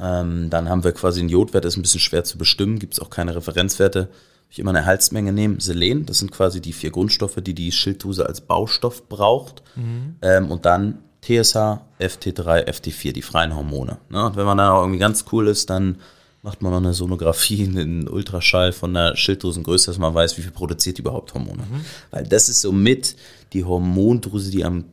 Ähm, 0.00 0.50
dann 0.50 0.68
haben 0.68 0.84
wir 0.84 0.92
quasi 0.92 1.20
einen 1.20 1.28
Jodwert, 1.28 1.64
ist 1.64 1.76
ein 1.76 1.82
bisschen 1.82 2.00
schwer 2.00 2.24
zu 2.24 2.38
bestimmen, 2.38 2.78
gibt 2.78 2.94
es 2.94 3.00
auch 3.00 3.10
keine 3.10 3.34
Referenzwerte 3.34 4.08
ich 4.50 4.58
immer 4.58 4.70
eine 4.70 4.86
Halsmenge 4.86 5.32
nehmen. 5.32 5.60
Selen, 5.60 6.06
das 6.06 6.18
sind 6.18 6.30
quasi 6.30 6.60
die 6.60 6.72
vier 6.72 6.90
Grundstoffe, 6.90 7.36
die 7.42 7.54
die 7.54 7.72
Schilddrüse 7.72 8.26
als 8.26 8.40
Baustoff 8.40 9.08
braucht. 9.08 9.62
Mhm. 9.74 10.16
Ähm, 10.22 10.50
und 10.50 10.64
dann 10.64 10.98
TSH, 11.22 11.80
FT3, 11.98 12.66
FT4, 12.66 13.12
die 13.12 13.22
freien 13.22 13.54
Hormone. 13.54 13.98
Ne? 14.08 14.26
Und 14.26 14.36
wenn 14.36 14.46
man 14.46 14.58
dann 14.58 14.70
auch 14.70 14.82
irgendwie 14.82 15.00
ganz 15.00 15.24
cool 15.32 15.48
ist, 15.48 15.70
dann 15.70 15.96
macht 16.42 16.62
man 16.62 16.70
noch 16.70 16.78
eine 16.78 16.94
Sonographie, 16.94 17.64
einen 17.68 18.08
Ultraschall 18.08 18.72
von 18.72 18.94
der 18.94 19.16
Schilddrüsengröße, 19.16 19.90
dass 19.90 19.98
man 19.98 20.14
weiß, 20.14 20.38
wie 20.38 20.42
viel 20.42 20.52
produziert 20.52 20.98
die 20.98 21.02
überhaupt 21.02 21.34
Hormone. 21.34 21.62
Mhm. 21.62 21.84
Weil 22.10 22.24
das 22.24 22.48
ist 22.48 22.60
somit 22.60 23.16
die 23.52 23.64
Hormondrüse, 23.64 24.50
die 24.50 24.64
am 24.64 24.84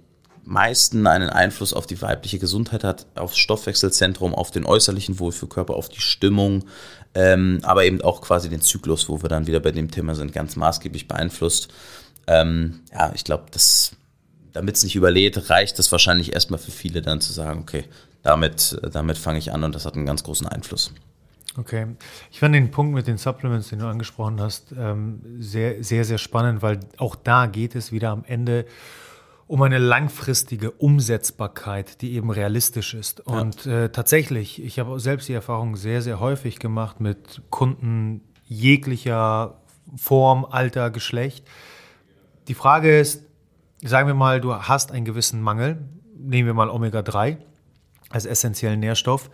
meisten 0.46 1.08
einen 1.08 1.30
Einfluss 1.30 1.74
auf 1.74 1.88
die 1.88 2.02
weibliche 2.02 2.40
Gesundheit 2.40 2.84
hat, 2.84 3.06
aufs 3.16 3.38
Stoffwechselzentrum, 3.38 4.36
auf 4.36 4.52
den 4.52 4.66
äußerlichen 4.66 5.20
Wohlfühlkörper, 5.20 5.74
auf 5.74 5.90
die 5.90 6.02
Stimmung, 6.02 6.66
ähm, 7.16 7.60
aber 7.64 7.86
eben 7.86 8.02
auch 8.02 8.22
quasi 8.22 8.50
den 8.50 8.62
Zyklus, 8.62 9.08
wo 9.10 9.22
wir 9.22 9.30
dann 9.30 9.48
wieder 9.48 9.60
bei 9.60 9.72
dem 9.72 9.92
Thema 9.92 10.16
sind, 10.16 10.34
ganz 10.34 10.56
maßgeblich 10.56 11.08
beeinflusst. 11.08 11.70
Ähm, 12.28 12.82
ja, 12.92 13.12
ich 13.16 13.24
glaube, 13.24 13.46
damit 14.54 14.76
es 14.76 14.84
nicht 14.84 14.96
überlädt, 14.96 15.50
reicht 15.50 15.80
es 15.80 15.92
wahrscheinlich 15.92 16.34
erstmal 16.34 16.60
für 16.60 16.72
viele 16.72 17.02
dann 17.02 17.22
zu 17.22 17.34
sagen, 17.34 17.62
okay, 17.62 17.86
damit, 18.22 18.80
damit 18.92 19.18
fange 19.18 19.40
ich 19.40 19.52
an 19.52 19.64
und 19.64 19.76
das 19.76 19.86
hat 19.86 19.96
einen 19.96 20.06
ganz 20.06 20.24
großen 20.24 20.48
Einfluss. 20.48 20.94
Okay. 21.58 21.88
Ich 22.32 22.40
fand 22.40 22.56
den 22.56 22.72
Punkt 22.72 22.96
mit 22.96 23.06
den 23.06 23.18
Supplements, 23.18 23.70
den 23.70 23.80
du 23.80 23.86
angesprochen 23.86 24.42
hast, 24.42 24.74
ähm, 24.78 25.22
sehr, 25.40 25.84
sehr, 25.84 26.04
sehr 26.04 26.18
spannend, 26.18 26.62
weil 26.62 26.80
auch 26.98 27.16
da 27.16 27.46
geht 27.46 27.76
es 27.76 27.92
wieder 27.92 28.10
am 28.10 28.24
Ende 28.26 28.62
um 28.62 28.70
eine 29.62 29.78
langfristige 29.78 30.72
Umsetzbarkeit, 30.72 32.02
die 32.02 32.14
eben 32.14 32.32
realistisch 32.32 32.94
ist. 32.94 33.20
Und 33.20 33.66
ja. 33.66 33.84
äh, 33.84 33.90
tatsächlich, 33.92 34.64
ich 34.64 34.80
habe 34.80 35.00
selbst 35.00 35.30
die 35.30 35.34
Erfahrung 35.34 35.76
sehr, 35.76 36.02
sehr 36.02 36.20
häufig 36.20 36.60
gemacht 36.60 37.00
mit 37.00 37.42
Kunden 37.50 38.22
jeglicher 38.46 39.62
Form, 39.96 40.46
Alter, 40.46 40.90
Geschlecht. 40.90 41.48
Die 42.48 42.54
Frage 42.54 43.00
ist, 43.00 43.24
sagen 43.84 44.08
wir 44.08 44.16
mal, 44.16 44.42
du 44.42 44.56
hast 44.56 44.92
einen 44.92 45.06
gewissen 45.06 45.42
Mangel, 45.42 45.88
nehmen 46.18 46.48
wir 46.48 46.54
mal 46.54 46.70
Omega-3 46.70 47.38
als 48.10 48.26
essentiellen 48.26 48.80
Nährstoff. 48.80 49.30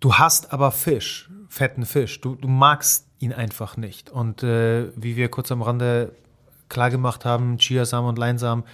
Du 0.00 0.14
hast 0.14 0.52
aber 0.52 0.70
Fisch, 0.70 1.30
fetten 1.48 1.86
Fisch. 1.86 2.20
Du, 2.20 2.34
du 2.34 2.48
magst 2.48 3.08
ihn 3.18 3.32
einfach 3.32 3.76
nicht. 3.76 4.10
Und 4.10 4.42
äh, 4.42 4.92
wie 4.96 5.16
wir 5.16 5.28
kurz 5.28 5.50
am 5.50 5.62
Rande 5.62 6.12
klargemacht 6.68 7.24
haben, 7.24 7.58
Chiasamen 7.58 8.08
und 8.08 8.18
Leinsamen 8.18 8.64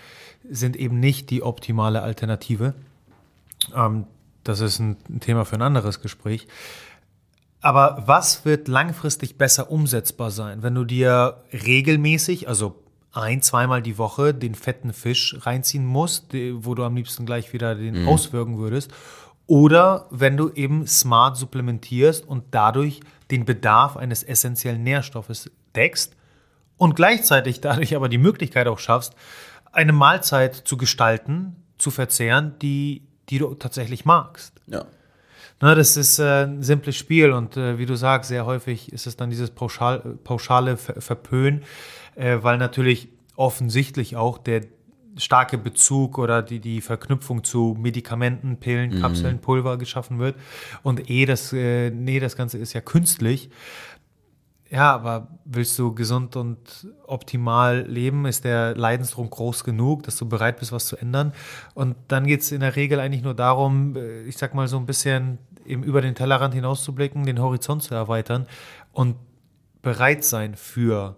sind 0.49 0.77
eben 0.77 1.01
nicht 1.01 1.31
die 1.31 1.43
optimale 1.43 2.03
Alternative. 2.03 2.75
Ähm, 3.75 4.05
das 4.45 4.61
ist 4.61 4.81
ein 4.81 4.97
Thema 5.21 5.45
für 5.45 5.57
ein 5.57 5.63
anderes 5.63 6.01
Gespräch. 6.01 6.49
Aber 7.61 8.03
was 8.07 8.45
wird 8.45 8.67
langfristig 8.67 9.39
besser 9.39 9.71
umsetzbar 9.71 10.33
sein, 10.33 10.65
wenn 10.65 10.75
du 10.75 10.85
dir 10.85 11.45
regelmäßig, 11.53 12.49
also 12.49 12.83
ein, 13.13 13.41
zweimal 13.41 13.83
die 13.83 13.99
Woche 13.99 14.35
den 14.35 14.55
fetten 14.55 14.93
Fisch 14.93 15.37
reinziehen 15.43 15.87
musst, 15.87 16.35
wo 16.35 16.75
du 16.75 16.83
am 16.83 16.97
liebsten 16.97 17.25
gleich 17.25 17.53
wieder 17.53 17.75
den 17.75 18.03
mhm. 18.03 18.09
auswirken 18.09 18.59
würdest, 18.59 18.91
oder 19.47 20.07
wenn 20.11 20.37
du 20.37 20.51
eben 20.51 20.87
smart 20.87 21.37
supplementierst 21.37 22.27
und 22.27 22.45
dadurch 22.53 23.01
den 23.31 23.45
Bedarf 23.45 23.97
eines 23.97 24.23
essentiellen 24.23 24.83
Nährstoffes 24.83 25.51
deckst 25.77 26.17
und 26.83 26.97
gleichzeitig 26.97 27.61
dadurch 27.61 27.95
aber 27.95 28.09
die 28.09 28.19
Möglichkeit 28.19 28.67
auch 28.67 28.81
schaffst, 28.81 29.15
eine 29.71 29.93
Mahlzeit 29.93 30.57
zu 30.57 30.77
gestalten, 30.77 31.55
zu 31.79 31.93
verzehren, 31.93 32.57
die, 32.61 33.03
die 33.29 33.39
du 33.39 33.55
tatsächlich 33.55 34.05
magst. 34.05 34.61
Ja. 34.67 34.85
Na, 35.61 35.77
das 35.77 35.97
ist 35.97 36.19
äh, 36.19 36.43
ein 36.43 36.65
simples 36.65 36.97
Spiel 36.97 37.31
und 37.31 37.57
äh, 37.57 37.79
wie 37.79 37.87
du 37.87 37.95
sagst, 37.95 38.31
sehr 38.31 38.47
häufig 38.47 38.93
ist 38.93 39.07
es 39.07 39.17
dann 39.17 39.31
dieses 39.31 39.51
pauschal, 39.51 40.01
pauschale 40.25 40.77
Ver 40.77 41.01
Verpönen, 41.01 41.63
äh, 42.17 42.39
weil 42.41 42.59
natürlich 42.59 43.11
offensichtlich 43.37 44.17
auch 44.17 44.39
der 44.39 44.63
starke 45.17 45.59
Bezug 45.59 46.19
oder 46.19 46.43
die, 46.43 46.59
die 46.59 46.81
Verknüpfung 46.81 47.45
zu 47.45 47.77
Medikamenten, 47.79 48.57
Pillen, 48.57 48.97
mhm. 48.97 49.01
Kapseln, 49.01 49.39
Pulver 49.39 49.79
geschaffen 49.79 50.19
wird. 50.19 50.35
Und 50.83 51.09
eh 51.09 51.27
das, 51.27 51.53
nee, 51.53 52.19
das 52.19 52.35
Ganze 52.35 52.57
ist 52.57 52.73
ja 52.73 52.81
künstlich. 52.81 53.51
Ja, 54.73 54.95
aber 54.95 55.29
willst 55.45 55.79
du 55.79 55.95
gesund 55.95 56.35
und 56.35 56.87
optimal 57.07 57.83
leben? 57.87 58.25
Ist 58.25 58.45
der 58.45 58.75
Leidensdruck 58.75 59.31
groß 59.31 59.65
genug, 59.65 60.03
dass 60.05 60.17
du 60.17 60.27
bereit 60.27 60.59
bist, 60.59 60.73
was 60.73 60.87
zu 60.87 60.97
ändern? 60.97 61.35
Und 61.75 61.95
dann 62.09 62.27
geht 62.27 62.41
es 62.41 62.53
in 62.53 62.61
der 62.61 62.75
Regel 62.75 62.99
eigentlich 62.99 63.23
nur 63.23 63.35
darum, 63.35 63.95
äh, 63.97 64.23
ich 64.23 64.39
sag 64.39 64.55
mal 64.55 64.69
so 64.69 64.79
ein 64.79 64.87
bisschen 64.87 65.37
eben 65.67 65.83
über 65.83 66.01
den 66.01 66.15
Tellerrand 66.15 66.55
hinauszublicken, 66.55 67.27
den 67.27 67.39
Horizont 67.39 67.83
zu 67.83 67.95
erweitern 67.95 68.47
und 68.93 69.17
bereit 69.83 70.25
sein 70.25 70.55
für 70.55 71.17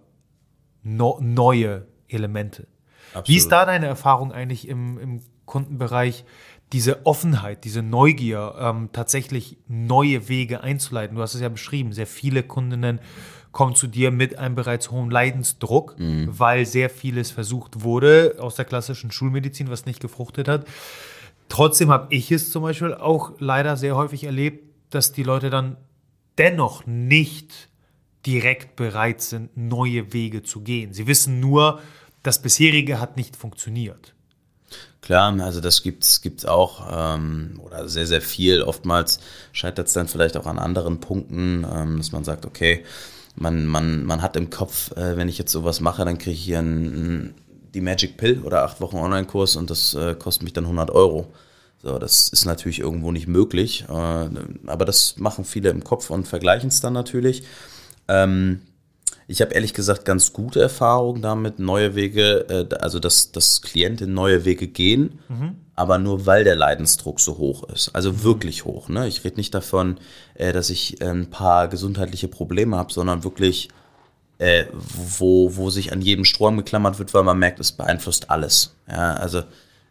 no 0.82 1.20
neue 1.22 1.86
Elemente. 2.08 2.66
Absolut. 3.10 3.28
Wie 3.28 3.36
ist 3.36 3.52
da 3.52 3.66
deine 3.66 3.86
Erfahrung 3.86 4.32
eigentlich 4.32 4.66
im, 4.66 4.98
im 4.98 5.20
Kundenbereich? 5.46 6.24
diese 6.72 7.06
Offenheit, 7.06 7.62
diese 7.62 7.82
Neugier, 7.82 8.54
ähm, 8.58 8.88
tatsächlich 8.92 9.58
neue 9.68 10.28
Wege 10.28 10.62
einzuleiten. 10.62 11.14
Du 11.14 11.22
hast 11.22 11.34
es 11.34 11.40
ja 11.40 11.48
beschrieben, 11.48 11.92
sehr 11.92 12.08
viele 12.08 12.42
Kundinnen 12.42 12.98
kommen 13.54 13.74
zu 13.74 13.86
dir 13.86 14.10
mit 14.10 14.36
einem 14.38 14.54
bereits 14.54 14.90
hohen 14.90 15.10
Leidensdruck, 15.10 15.98
mhm. 15.98 16.28
weil 16.38 16.66
sehr 16.66 16.90
vieles 16.90 17.30
versucht 17.30 17.82
wurde 17.82 18.36
aus 18.40 18.56
der 18.56 18.66
klassischen 18.66 19.10
Schulmedizin, 19.10 19.70
was 19.70 19.86
nicht 19.86 20.00
gefruchtet 20.00 20.48
hat. 20.48 20.66
Trotzdem 21.48 21.90
habe 21.90 22.08
ich 22.10 22.30
es 22.30 22.50
zum 22.50 22.64
Beispiel 22.64 22.92
auch 22.92 23.32
leider 23.38 23.76
sehr 23.76 23.96
häufig 23.96 24.24
erlebt, 24.24 24.64
dass 24.90 25.12
die 25.12 25.22
Leute 25.22 25.50
dann 25.50 25.76
dennoch 26.36 26.84
nicht 26.84 27.68
direkt 28.26 28.76
bereit 28.76 29.22
sind, 29.22 29.56
neue 29.56 30.12
Wege 30.12 30.42
zu 30.42 30.60
gehen. 30.60 30.92
Sie 30.92 31.06
wissen 31.06 31.40
nur, 31.40 31.80
das 32.24 32.42
bisherige 32.42 33.00
hat 33.00 33.16
nicht 33.16 33.36
funktioniert. 33.36 34.14
Klar, 35.00 35.38
also 35.40 35.60
das 35.60 35.82
gibt's 35.82 36.22
gibt's 36.22 36.46
auch 36.46 36.86
ähm, 36.90 37.60
oder 37.62 37.88
sehr 37.88 38.06
sehr 38.06 38.22
viel. 38.22 38.62
Oftmals 38.62 39.20
scheitert 39.52 39.86
es 39.86 39.92
dann 39.92 40.08
vielleicht 40.08 40.36
auch 40.36 40.46
an 40.46 40.58
anderen 40.58 40.98
Punkten, 40.98 41.64
ähm, 41.70 41.98
dass 41.98 42.10
man 42.10 42.24
sagt, 42.24 42.46
okay, 42.46 42.82
man, 43.36 43.66
man, 43.66 44.04
man 44.04 44.22
hat 44.22 44.36
im 44.36 44.50
Kopf, 44.50 44.92
äh, 44.96 45.16
wenn 45.16 45.28
ich 45.28 45.38
jetzt 45.38 45.52
sowas 45.52 45.80
mache, 45.80 46.04
dann 46.04 46.18
kriege 46.18 46.32
ich 46.32 46.44
hier 46.44 46.60
ein, 46.60 47.34
die 47.74 47.80
Magic 47.80 48.16
Pill 48.16 48.42
oder 48.42 48.62
acht 48.62 48.80
Wochen 48.80 48.96
Online-Kurs 48.96 49.56
und 49.56 49.70
das 49.70 49.94
äh, 49.94 50.14
kostet 50.14 50.44
mich 50.44 50.52
dann 50.52 50.64
100 50.64 50.90
Euro. 50.90 51.26
So, 51.82 51.98
das 51.98 52.28
ist 52.28 52.46
natürlich 52.46 52.80
irgendwo 52.80 53.12
nicht 53.12 53.26
möglich, 53.26 53.84
äh, 53.88 53.92
aber 53.92 54.84
das 54.84 55.16
machen 55.18 55.44
viele 55.44 55.70
im 55.70 55.84
Kopf 55.84 56.10
und 56.10 56.26
vergleichen 56.26 56.68
es 56.68 56.80
dann 56.80 56.92
natürlich. 56.92 57.42
Ähm, 58.08 58.62
ich 59.26 59.40
habe 59.40 59.54
ehrlich 59.54 59.74
gesagt 59.74 60.04
ganz 60.04 60.32
gute 60.32 60.60
Erfahrungen 60.60 61.22
damit, 61.22 61.58
neue 61.58 61.94
Wege, 61.94 62.46
äh, 62.48 62.74
also 62.76 62.98
dass, 62.98 63.32
dass 63.32 63.62
Klienten 63.62 64.12
neue 64.12 64.44
Wege 64.44 64.68
gehen, 64.68 65.18
mhm. 65.28 65.56
aber 65.74 65.98
nur 65.98 66.26
weil 66.26 66.44
der 66.44 66.56
Leidensdruck 66.56 67.20
so 67.20 67.38
hoch 67.38 67.64
ist. 67.64 67.94
Also 67.94 68.12
mhm. 68.12 68.22
wirklich 68.22 68.64
hoch. 68.64 68.88
Ne? 68.88 69.08
Ich 69.08 69.24
rede 69.24 69.36
nicht 69.36 69.54
davon, 69.54 69.98
äh, 70.34 70.52
dass 70.52 70.70
ich 70.70 71.00
äh, 71.00 71.06
ein 71.06 71.30
paar 71.30 71.68
gesundheitliche 71.68 72.28
Probleme 72.28 72.76
habe, 72.76 72.92
sondern 72.92 73.24
wirklich, 73.24 73.68
wo, 75.16 75.54
wo 75.54 75.70
sich 75.70 75.92
an 75.92 76.02
jedem 76.02 76.24
Strom 76.24 76.56
geklammert 76.56 76.98
wird, 76.98 77.14
weil 77.14 77.22
man 77.22 77.38
merkt, 77.38 77.60
es 77.60 77.70
beeinflusst 77.70 78.30
alles. 78.30 78.74
Ja, 78.90 79.14
also 79.14 79.44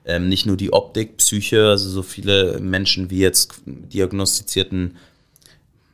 ähm, 0.05 0.27
nicht 0.27 0.45
nur 0.45 0.57
die 0.57 0.73
Optik, 0.73 1.17
Psyche, 1.17 1.69
also 1.69 1.89
so 1.89 2.03
viele 2.03 2.59
Menschen 2.59 3.09
wie 3.09 3.19
jetzt 3.19 3.61
diagnostizierten, 3.65 4.97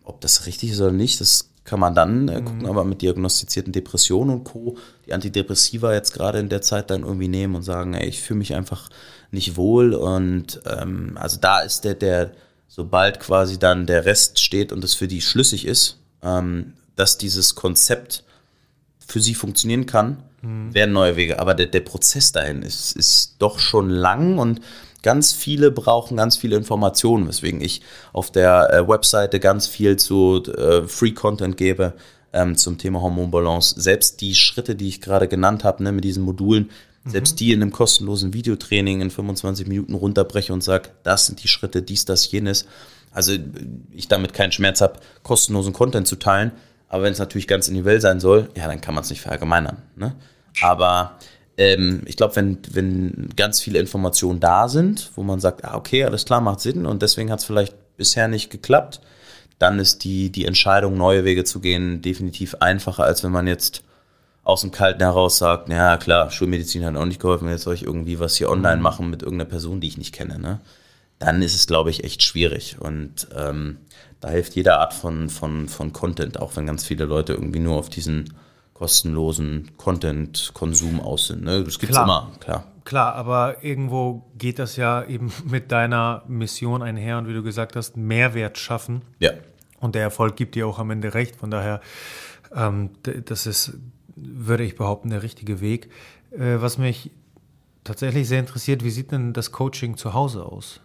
ob 0.03 0.19
das 0.21 0.47
richtig 0.47 0.71
ist 0.71 0.81
oder 0.81 0.91
nicht, 0.91 1.21
das 1.21 1.48
kann 1.69 1.79
man 1.79 1.93
dann 1.93 2.27
äh, 2.27 2.41
gucken, 2.41 2.59
mhm. 2.59 2.65
aber 2.65 2.83
mit 2.83 3.01
diagnostizierten 3.01 3.71
Depressionen 3.71 4.37
und 4.37 4.43
Co. 4.43 4.77
die 5.05 5.13
Antidepressiva 5.13 5.93
jetzt 5.93 6.13
gerade 6.13 6.39
in 6.39 6.49
der 6.49 6.61
Zeit 6.61 6.89
dann 6.89 7.03
irgendwie 7.03 7.27
nehmen 7.27 7.55
und 7.55 7.61
sagen, 7.61 7.93
ey, 7.93 8.07
ich 8.07 8.21
fühle 8.21 8.39
mich 8.39 8.55
einfach 8.55 8.89
nicht 9.31 9.55
wohl 9.55 9.93
und 9.93 10.59
ähm, 10.65 11.15
also 11.15 11.37
da 11.39 11.59
ist 11.59 11.85
der, 11.85 11.93
der, 11.93 12.31
sobald 12.67 13.19
quasi 13.19 13.59
dann 13.59 13.85
der 13.85 14.05
Rest 14.05 14.39
steht 14.39 14.71
und 14.71 14.83
es 14.83 14.95
für 14.95 15.07
die 15.07 15.21
schlüssig 15.21 15.67
ist, 15.67 15.99
ähm, 16.23 16.73
dass 16.95 17.19
dieses 17.19 17.53
Konzept 17.53 18.23
für 18.99 19.19
sie 19.21 19.35
funktionieren 19.35 19.85
kann, 19.85 20.23
mhm. 20.41 20.73
werden 20.73 20.93
neue 20.93 21.15
Wege. 21.15 21.39
Aber 21.39 21.53
der, 21.53 21.67
der 21.67 21.81
Prozess 21.81 22.31
dahin 22.31 22.63
ist, 22.63 22.93
ist 22.93 23.35
doch 23.37 23.59
schon 23.59 23.89
lang 23.89 24.39
und 24.39 24.61
ganz 25.01 25.33
viele 25.33 25.71
brauchen 25.71 26.17
ganz 26.17 26.37
viele 26.37 26.55
Informationen, 26.55 27.27
weswegen 27.27 27.61
ich 27.61 27.81
auf 28.13 28.31
der 28.31 28.73
äh, 28.73 28.87
Webseite 28.87 29.39
ganz 29.39 29.67
viel 29.67 29.97
zu 29.97 30.43
äh, 30.45 30.87
Free 30.87 31.11
Content 31.11 31.57
gebe 31.57 31.93
ähm, 32.33 32.55
zum 32.55 32.77
Thema 32.77 33.01
Hormonbalance. 33.01 33.79
Selbst 33.79 34.21
die 34.21 34.35
Schritte, 34.35 34.75
die 34.75 34.87
ich 34.87 35.01
gerade 35.01 35.27
genannt 35.27 35.63
habe, 35.63 35.83
ne, 35.83 35.91
mit 35.91 36.03
diesen 36.03 36.23
Modulen, 36.23 36.69
mhm. 37.03 37.09
selbst 37.09 37.39
die 37.39 37.51
in 37.51 37.61
einem 37.61 37.71
kostenlosen 37.71 38.33
Videotraining 38.33 39.01
in 39.01 39.11
25 39.11 39.67
Minuten 39.67 39.93
runterbreche 39.93 40.53
und 40.53 40.63
sage, 40.63 40.89
das 41.03 41.25
sind 41.25 41.43
die 41.43 41.47
Schritte, 41.47 41.81
dies, 41.81 42.05
das, 42.05 42.31
jenes. 42.31 42.65
Also 43.11 43.33
ich 43.91 44.07
damit 44.07 44.33
keinen 44.33 44.51
Schmerz 44.51 44.81
habe, 44.81 44.99
kostenlosen 45.23 45.73
Content 45.73 46.07
zu 46.07 46.17
teilen. 46.17 46.51
Aber 46.87 47.03
wenn 47.03 47.13
es 47.13 47.19
natürlich 47.19 47.47
ganz 47.47 47.67
in 47.67 47.75
die 47.75 47.85
Welt 47.85 48.01
sein 48.01 48.19
soll, 48.19 48.49
ja, 48.55 48.67
dann 48.67 48.81
kann 48.81 48.95
man 48.95 49.03
es 49.03 49.09
nicht 49.09 49.21
verallgemeinern. 49.21 49.77
Ne? 49.95 50.15
Aber 50.61 51.17
ähm, 51.59 52.03
ich 52.05 52.15
glaube, 52.15 52.37
wenn, 52.37 52.57
wenn 52.71 53.29
ganz 53.35 53.59
viele 53.59 53.79
Informationen 53.79 54.39
da 54.39 54.69
sind, 54.69 55.11
wo 55.15 55.23
man 55.23 55.41
sagt, 55.41 55.65
ah, 55.65 55.75
okay, 55.75 56.05
alles 56.05 56.23
klar, 56.23 56.39
macht 56.39 56.61
Sinn 56.61 56.85
und 56.85 57.01
deswegen 57.01 57.31
hat 57.31 57.39
es 57.39 57.45
vielleicht 57.45 57.75
bisher 57.97 58.29
nicht 58.29 58.49
geklappt, 58.49 59.01
dann 59.59 59.77
ist 59.77 60.05
die, 60.05 60.31
die 60.31 60.45
Entscheidung, 60.45 60.97
neue 60.97 61.25
Wege 61.25 61.43
zu 61.43 61.59
gehen, 61.59 62.01
definitiv 62.01 62.55
einfacher, 62.61 63.03
als 63.03 63.25
wenn 63.25 63.33
man 63.33 63.45
jetzt 63.45 63.83
aus 64.45 64.61
dem 64.61 64.71
Kalten 64.71 65.01
heraus 65.01 65.37
sagt, 65.37 65.67
ja 65.67 65.97
klar, 65.97 66.31
Schulmedizin 66.31 66.85
hat 66.85 66.95
auch 66.95 67.05
nicht 67.05 67.19
geholfen, 67.19 67.49
jetzt 67.49 67.63
soll 67.63 67.75
ich 67.75 67.83
irgendwie 67.83 68.19
was 68.19 68.37
hier 68.37 68.49
online 68.49 68.77
mhm. 68.77 68.83
machen 68.83 69.09
mit 69.09 69.21
irgendeiner 69.21 69.49
Person, 69.49 69.81
die 69.81 69.89
ich 69.89 69.97
nicht 69.97 70.15
kenne. 70.15 70.39
Ne? 70.39 70.61
Dann 71.19 71.41
ist 71.41 71.55
es, 71.55 71.67
glaube 71.67 71.89
ich, 71.89 72.05
echt 72.05 72.23
schwierig. 72.23 72.77
Und 72.79 73.27
ähm, 73.35 73.79
da 74.21 74.29
hilft 74.29 74.55
jede 74.55 74.77
Art 74.77 74.93
von, 74.93 75.29
von, 75.29 75.67
von 75.67 75.91
Content, 75.91 76.39
auch 76.39 76.55
wenn 76.55 76.65
ganz 76.65 76.85
viele 76.85 77.03
Leute 77.03 77.33
irgendwie 77.33 77.59
nur 77.59 77.75
auf 77.75 77.89
diesen 77.89 78.33
kostenlosen 78.79 79.71
Content-Konsum 79.75 81.01
aus 81.01 81.27
sind. 81.27 81.43
Ne? 81.43 81.65
Das 81.65 81.79
gibt's 81.79 81.97
klar, 81.97 82.05
immer, 82.05 82.31
klar. 82.39 82.63
Klar, 82.85 83.13
aber 83.13 83.61
irgendwo 83.61 84.31
geht 84.37 84.57
das 84.57 84.77
ja 84.77 85.03
eben 85.03 85.33
mit 85.45 85.73
deiner 85.73 86.23
Mission 86.29 86.81
einher 86.81 87.17
und 87.17 87.27
wie 87.27 87.33
du 87.33 87.43
gesagt 87.43 87.75
hast, 87.75 87.97
Mehrwert 87.97 88.57
schaffen. 88.57 89.01
Ja. 89.19 89.31
Und 89.81 89.95
der 89.95 90.03
Erfolg 90.03 90.37
gibt 90.37 90.55
dir 90.55 90.65
auch 90.65 90.79
am 90.79 90.91
Ende 90.91 91.13
recht. 91.13 91.35
Von 91.35 91.51
daher, 91.51 91.81
ähm, 92.55 92.91
das 93.03 93.45
ist, 93.45 93.73
würde 94.15 94.63
ich 94.63 94.77
behaupten, 94.77 95.09
der 95.09 95.23
richtige 95.23 95.59
Weg. 95.59 95.89
Äh, 96.31 96.61
was 96.61 96.77
mich 96.77 97.11
tatsächlich 97.83 98.29
sehr 98.29 98.39
interessiert, 98.39 98.81
wie 98.85 98.91
sieht 98.91 99.11
denn 99.11 99.33
das 99.33 99.51
Coaching 99.51 99.97
zu 99.97 100.13
Hause 100.13 100.45
aus? 100.45 100.79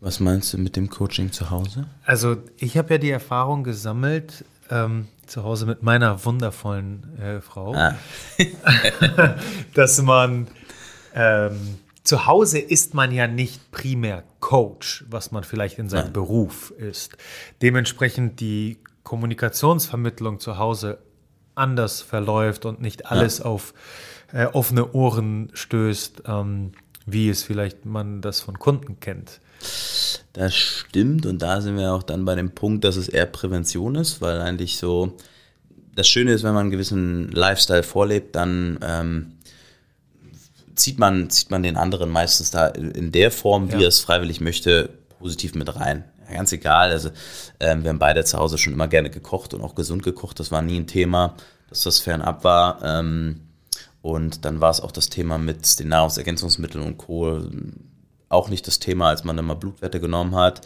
Was 0.00 0.18
meinst 0.18 0.52
du 0.52 0.58
mit 0.58 0.74
dem 0.74 0.90
Coaching 0.90 1.30
zu 1.30 1.50
Hause? 1.50 1.86
Also 2.04 2.36
ich 2.56 2.76
habe 2.76 2.94
ja 2.94 2.98
die 2.98 3.10
Erfahrung 3.10 3.62
gesammelt, 3.62 4.44
ähm, 4.70 5.06
zu 5.26 5.44
Hause 5.44 5.66
mit 5.66 5.82
meiner 5.82 6.24
wundervollen 6.24 7.18
äh, 7.18 7.40
Frau, 7.40 7.74
ah. 7.74 7.96
dass 9.74 10.00
man 10.02 10.48
ähm, 11.14 11.78
zu 12.04 12.26
Hause 12.26 12.58
ist 12.58 12.94
man 12.94 13.12
ja 13.12 13.26
nicht 13.26 13.70
primär 13.70 14.24
Coach, 14.40 15.04
was 15.08 15.32
man 15.32 15.42
vielleicht 15.42 15.78
in 15.78 15.88
seinem 15.88 16.04
Nein. 16.04 16.12
Beruf 16.12 16.70
ist. 16.72 17.16
Dementsprechend 17.62 18.40
die 18.40 18.78
Kommunikationsvermittlung 19.04 20.38
zu 20.38 20.58
Hause 20.58 20.98
anders 21.54 22.02
verläuft 22.02 22.66
und 22.66 22.80
nicht 22.80 23.06
alles 23.06 23.38
ja. 23.38 23.46
auf 23.46 23.72
äh, 24.32 24.46
offene 24.46 24.92
Ohren 24.92 25.50
stößt, 25.54 26.24
ähm, 26.26 26.72
wie 27.06 27.28
es 27.28 27.42
vielleicht 27.42 27.84
man 27.86 28.20
das 28.20 28.40
von 28.40 28.58
Kunden 28.58 29.00
kennt. 29.00 29.40
Das 30.34 30.52
stimmt 30.52 31.26
und 31.26 31.40
da 31.42 31.60
sind 31.60 31.78
wir 31.78 31.92
auch 31.92 32.02
dann 32.02 32.24
bei 32.24 32.34
dem 32.34 32.50
Punkt, 32.50 32.84
dass 32.84 32.96
es 32.96 33.08
eher 33.08 33.24
Prävention 33.24 33.94
ist, 33.94 34.20
weil 34.20 34.40
eigentlich 34.40 34.76
so, 34.78 35.16
das 35.94 36.08
Schöne 36.08 36.32
ist, 36.32 36.42
wenn 36.42 36.54
man 36.54 36.62
einen 36.62 36.70
gewissen 36.72 37.30
Lifestyle 37.30 37.84
vorlebt, 37.84 38.34
dann 38.34 38.80
ähm, 38.82 39.34
zieht, 40.74 40.98
man, 40.98 41.30
zieht 41.30 41.52
man 41.52 41.62
den 41.62 41.76
anderen 41.76 42.10
meistens 42.10 42.50
da 42.50 42.66
in 42.66 43.12
der 43.12 43.30
Form, 43.30 43.68
wie 43.68 43.76
ja. 43.76 43.82
er 43.82 43.88
es 43.88 44.00
freiwillig 44.00 44.40
möchte, 44.40 44.90
positiv 45.20 45.54
mit 45.54 45.76
rein. 45.76 46.02
Ja, 46.26 46.34
ganz 46.34 46.50
egal, 46.52 46.90
also 46.90 47.10
ähm, 47.60 47.84
wir 47.84 47.90
haben 47.90 48.00
beide 48.00 48.24
zu 48.24 48.36
Hause 48.36 48.58
schon 48.58 48.72
immer 48.72 48.88
gerne 48.88 49.10
gekocht 49.10 49.54
und 49.54 49.62
auch 49.62 49.76
gesund 49.76 50.02
gekocht, 50.02 50.40
das 50.40 50.50
war 50.50 50.62
nie 50.62 50.80
ein 50.80 50.88
Thema, 50.88 51.36
dass 51.68 51.84
das 51.84 52.00
fernab 52.00 52.42
war. 52.42 52.82
Ähm, 52.82 53.40
und 54.02 54.44
dann 54.44 54.60
war 54.60 54.72
es 54.72 54.80
auch 54.80 54.90
das 54.90 55.10
Thema 55.10 55.38
mit 55.38 55.78
den 55.78 55.88
Nahrungsergänzungsmitteln 55.88 56.84
und 56.84 56.98
Co 56.98 57.40
auch 58.34 58.48
nicht 58.48 58.66
das 58.66 58.78
Thema, 58.78 59.08
als 59.08 59.24
man 59.24 59.36
dann 59.36 59.46
mal 59.46 59.54
Blutwerte 59.54 60.00
genommen 60.00 60.34
hat. 60.34 60.62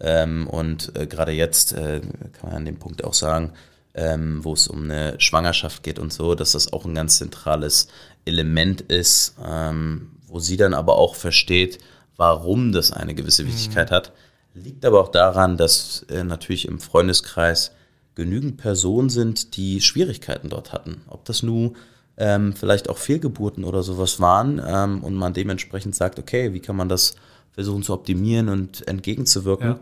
Ähm, 0.00 0.46
und 0.48 0.96
äh, 0.96 1.06
gerade 1.06 1.32
jetzt 1.32 1.72
äh, 1.72 2.00
kann 2.00 2.50
man 2.50 2.54
an 2.54 2.64
dem 2.64 2.78
Punkt 2.78 3.04
auch 3.04 3.14
sagen, 3.14 3.52
ähm, 3.94 4.44
wo 4.44 4.52
es 4.52 4.68
um 4.68 4.84
eine 4.84 5.20
Schwangerschaft 5.20 5.82
geht 5.82 5.98
und 5.98 6.12
so, 6.12 6.34
dass 6.34 6.52
das 6.52 6.72
auch 6.72 6.84
ein 6.84 6.94
ganz 6.94 7.18
zentrales 7.18 7.88
Element 8.24 8.80
ist, 8.82 9.34
ähm, 9.44 10.12
wo 10.26 10.38
sie 10.38 10.56
dann 10.56 10.74
aber 10.74 10.96
auch 10.96 11.14
versteht, 11.14 11.78
warum 12.16 12.72
das 12.72 12.92
eine 12.92 13.14
gewisse 13.14 13.46
Wichtigkeit 13.46 13.90
mhm. 13.90 13.94
hat. 13.94 14.12
Liegt 14.54 14.84
aber 14.84 15.00
auch 15.00 15.10
daran, 15.10 15.56
dass 15.56 16.04
äh, 16.08 16.24
natürlich 16.24 16.66
im 16.66 16.80
Freundeskreis 16.80 17.72
genügend 18.14 18.58
Personen 18.58 19.08
sind, 19.08 19.56
die 19.56 19.80
Schwierigkeiten 19.80 20.48
dort 20.48 20.72
hatten. 20.72 21.02
Ob 21.08 21.24
das 21.24 21.42
nun 21.42 21.76
ähm, 22.20 22.54
vielleicht 22.54 22.88
auch 22.90 22.98
Fehlgeburten 22.98 23.64
oder 23.64 23.82
sowas 23.82 24.20
waren 24.20 24.62
ähm, 24.64 25.02
und 25.02 25.14
man 25.14 25.32
dementsprechend 25.32 25.96
sagt, 25.96 26.18
okay, 26.18 26.52
wie 26.52 26.60
kann 26.60 26.76
man 26.76 26.88
das 26.88 27.16
versuchen 27.52 27.82
zu 27.82 27.94
optimieren 27.94 28.48
und 28.48 28.86
entgegenzuwirken. 28.86 29.68
Ja. 29.68 29.80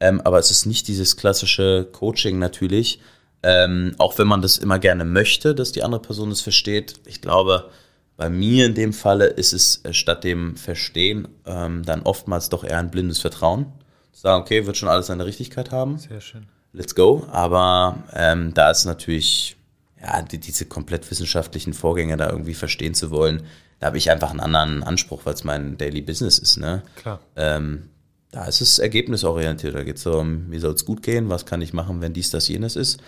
Ähm, 0.00 0.20
aber 0.20 0.38
es 0.38 0.50
ist 0.50 0.66
nicht 0.66 0.88
dieses 0.88 1.16
klassische 1.16 1.88
Coaching 1.90 2.38
natürlich, 2.38 3.00
ähm, 3.42 3.94
auch 3.98 4.18
wenn 4.18 4.26
man 4.26 4.42
das 4.42 4.58
immer 4.58 4.78
gerne 4.78 5.04
möchte, 5.04 5.54
dass 5.54 5.72
die 5.72 5.82
andere 5.82 6.02
Person 6.02 6.30
es 6.30 6.40
versteht. 6.40 6.94
Ich 7.06 7.22
glaube, 7.22 7.70
bei 8.16 8.28
mir 8.28 8.66
in 8.66 8.74
dem 8.74 8.92
Falle 8.92 9.26
ist 9.26 9.52
es 9.52 9.84
äh, 9.84 9.92
statt 9.92 10.24
dem 10.24 10.56
Verstehen 10.56 11.28
ähm, 11.46 11.84
dann 11.84 12.02
oftmals 12.02 12.48
doch 12.48 12.64
eher 12.64 12.78
ein 12.78 12.90
blindes 12.90 13.20
Vertrauen. 13.20 13.66
Sagen, 14.12 14.42
okay, 14.42 14.66
wird 14.66 14.76
schon 14.76 14.88
alles 14.88 15.06
seine 15.06 15.24
Richtigkeit 15.24 15.70
haben. 15.70 15.98
Sehr 15.98 16.20
schön. 16.20 16.46
Let's 16.72 16.94
go. 16.94 17.26
Aber 17.30 18.04
ähm, 18.12 18.52
da 18.54 18.70
ist 18.70 18.84
natürlich 18.84 19.55
ja, 20.00 20.22
die, 20.22 20.38
diese 20.38 20.66
komplett 20.66 21.10
wissenschaftlichen 21.10 21.72
Vorgänge 21.72 22.16
da 22.16 22.30
irgendwie 22.30 22.54
verstehen 22.54 22.94
zu 22.94 23.10
wollen, 23.10 23.42
da 23.78 23.86
habe 23.88 23.98
ich 23.98 24.10
einfach 24.10 24.30
einen 24.30 24.40
anderen 24.40 24.82
Anspruch, 24.82 25.22
weil 25.24 25.34
es 25.34 25.44
mein 25.44 25.76
Daily 25.76 26.00
Business 26.00 26.38
ist. 26.38 26.56
Ne? 26.56 26.82
Klar. 26.96 27.20
Ähm, 27.36 27.90
da 28.30 28.46
ist 28.46 28.60
es 28.60 28.78
ergebnisorientiert. 28.78 29.74
Da 29.74 29.82
geht 29.82 29.96
es 29.96 30.06
um, 30.06 30.50
wie 30.50 30.58
soll 30.58 30.74
es 30.74 30.84
gut 30.84 31.02
gehen, 31.02 31.28
was 31.28 31.46
kann 31.46 31.62
ich 31.62 31.72
machen, 31.72 32.00
wenn 32.00 32.12
dies, 32.12 32.30
das, 32.30 32.48
jenes 32.48 32.76
ist. 32.76 33.00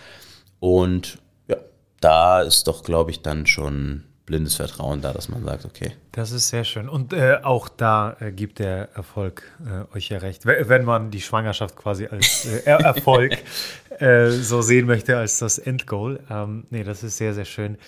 Und 0.60 1.18
ja, 1.48 1.56
da 2.00 2.42
ist 2.42 2.66
doch, 2.66 2.82
glaube 2.82 3.10
ich, 3.10 3.22
dann 3.22 3.46
schon 3.46 4.04
blindes 4.28 4.56
Vertrauen 4.56 5.00
da, 5.00 5.12
dass 5.14 5.30
man 5.30 5.42
sagt, 5.42 5.64
okay. 5.64 5.92
Das 6.12 6.32
ist 6.32 6.50
sehr 6.50 6.64
schön. 6.64 6.88
Und 6.88 7.14
äh, 7.14 7.38
auch 7.42 7.68
da 7.68 8.14
äh, 8.20 8.30
gibt 8.30 8.58
der 8.58 8.90
Erfolg 8.94 9.42
äh, 9.66 9.96
euch 9.96 10.10
ja 10.10 10.18
recht. 10.18 10.44
Wenn 10.44 10.84
man 10.84 11.10
die 11.10 11.22
Schwangerschaft 11.22 11.76
quasi 11.76 12.06
als 12.06 12.44
äh, 12.44 12.60
Erfolg 12.66 13.38
äh, 13.98 14.28
so 14.28 14.60
sehen 14.60 14.86
möchte, 14.86 15.16
als 15.16 15.38
das 15.38 15.58
Endgoal. 15.58 16.20
Ähm, 16.30 16.66
nee, 16.68 16.84
das 16.84 17.02
ist 17.02 17.16
sehr, 17.16 17.32
sehr 17.32 17.46
schön. 17.46 17.78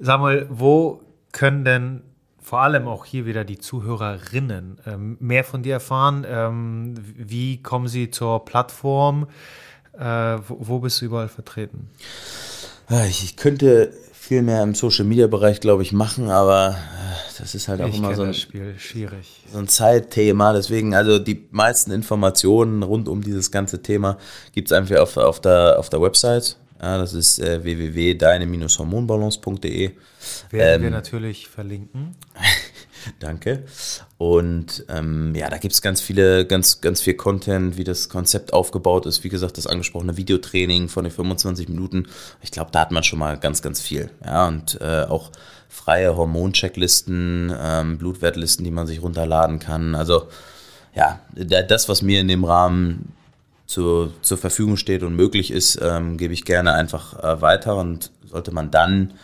Sag 0.00 0.20
mal, 0.20 0.46
wo 0.50 1.00
können 1.30 1.64
denn 1.64 2.02
vor 2.42 2.60
allem 2.60 2.88
auch 2.88 3.04
hier 3.04 3.24
wieder 3.24 3.44
die 3.44 3.58
Zuhörerinnen 3.58 4.78
ähm, 4.86 5.16
mehr 5.20 5.44
von 5.44 5.62
dir 5.62 5.74
erfahren? 5.74 6.26
Ähm, 6.28 6.94
wie 7.16 7.62
kommen 7.62 7.86
sie 7.86 8.10
zur 8.10 8.44
Plattform? 8.44 9.28
Äh, 9.96 10.02
wo, 10.02 10.56
wo 10.58 10.78
bist 10.80 11.00
du 11.00 11.04
überall 11.06 11.28
vertreten? 11.28 11.88
Ich 13.08 13.36
könnte 13.36 13.94
viel 14.24 14.42
mehr 14.42 14.62
im 14.62 14.74
Social 14.74 15.04
Media 15.04 15.26
Bereich, 15.26 15.60
glaube 15.60 15.82
ich, 15.82 15.92
machen, 15.92 16.30
aber 16.30 16.70
äh, 16.70 16.74
das 17.38 17.54
ist 17.54 17.68
halt 17.68 17.82
auch 17.82 17.88
ich 17.88 17.98
immer 17.98 18.14
so 18.14 18.22
ein, 18.22 18.32
Spiel. 18.32 18.74
Schwierig. 18.78 19.42
so 19.52 19.58
ein 19.58 19.68
Zeitthema. 19.68 20.54
Deswegen, 20.54 20.94
also 20.94 21.18
die 21.18 21.46
meisten 21.50 21.90
Informationen 21.90 22.82
rund 22.82 23.06
um 23.08 23.22
dieses 23.22 23.50
ganze 23.50 23.82
Thema 23.82 24.16
gibt 24.52 24.68
es 24.68 24.72
einfach 24.72 24.96
auf, 24.96 25.18
auf, 25.18 25.40
der, 25.40 25.78
auf 25.78 25.90
der 25.90 26.00
Website 26.00 26.56
Ja, 26.80 26.96
das 26.96 27.12
ist 27.12 27.38
äh, 27.38 27.62
www.deine-hormonbalance.de. 27.62 29.90
Werden 30.50 30.76
ähm, 30.76 30.82
wir 30.82 30.90
natürlich 30.90 31.48
verlinken. 31.48 32.16
Danke. 33.20 33.64
Und 34.18 34.84
ähm, 34.88 35.34
ja, 35.34 35.50
da 35.50 35.58
gibt 35.58 35.74
es 35.74 35.82
ganz 35.82 36.00
viele, 36.00 36.46
ganz, 36.46 36.80
ganz 36.80 37.00
viel 37.00 37.14
Content, 37.14 37.76
wie 37.76 37.84
das 37.84 38.08
Konzept 38.08 38.52
aufgebaut 38.52 39.06
ist. 39.06 39.24
Wie 39.24 39.28
gesagt, 39.28 39.58
das 39.58 39.66
angesprochene 39.66 40.16
Videotraining 40.16 40.88
von 40.88 41.04
den 41.04 41.12
25 41.12 41.68
Minuten. 41.68 42.06
Ich 42.42 42.50
glaube, 42.50 42.70
da 42.72 42.80
hat 42.80 42.90
man 42.90 43.02
schon 43.02 43.18
mal 43.18 43.38
ganz, 43.38 43.62
ganz 43.62 43.80
viel. 43.80 44.10
Ja, 44.24 44.48
und 44.48 44.80
äh, 44.80 45.04
auch 45.04 45.30
freie 45.68 46.16
Hormonchecklisten, 46.16 47.52
ähm, 47.60 47.98
Blutwertlisten, 47.98 48.64
die 48.64 48.70
man 48.70 48.86
sich 48.86 49.02
runterladen 49.02 49.58
kann. 49.58 49.94
Also 49.94 50.28
ja, 50.94 51.20
das, 51.34 51.88
was 51.88 52.02
mir 52.02 52.20
in 52.20 52.28
dem 52.28 52.44
Rahmen 52.44 53.12
zu, 53.66 54.12
zur 54.22 54.38
Verfügung 54.38 54.76
steht 54.76 55.02
und 55.02 55.16
möglich 55.16 55.50
ist, 55.50 55.80
ähm, 55.82 56.16
gebe 56.16 56.32
ich 56.32 56.44
gerne 56.44 56.74
einfach 56.74 57.22
äh, 57.22 57.40
weiter 57.40 57.76
und 57.76 58.12
sollte 58.24 58.52
man 58.52 58.70
dann 58.70 59.14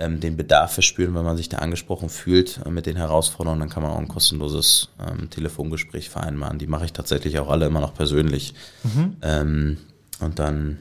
ähm, 0.00 0.20
den 0.20 0.36
Bedarf 0.36 0.74
verspüren, 0.74 1.14
wenn 1.14 1.24
man 1.24 1.36
sich 1.36 1.48
da 1.48 1.58
angesprochen 1.58 2.08
fühlt 2.08 2.60
äh, 2.64 2.70
mit 2.70 2.86
den 2.86 2.96
Herausforderungen, 2.96 3.60
dann 3.60 3.68
kann 3.68 3.82
man 3.82 3.92
auch 3.92 3.98
ein 3.98 4.08
kostenloses 4.08 4.88
ähm, 4.98 5.30
Telefongespräch 5.30 6.10
vereinbaren. 6.10 6.58
Die 6.58 6.66
mache 6.66 6.86
ich 6.86 6.92
tatsächlich 6.92 7.38
auch 7.38 7.50
alle 7.50 7.66
immer 7.66 7.80
noch 7.80 7.94
persönlich. 7.94 8.54
Mhm. 8.82 9.16
Ähm, 9.22 9.78
und 10.20 10.38
dann 10.38 10.78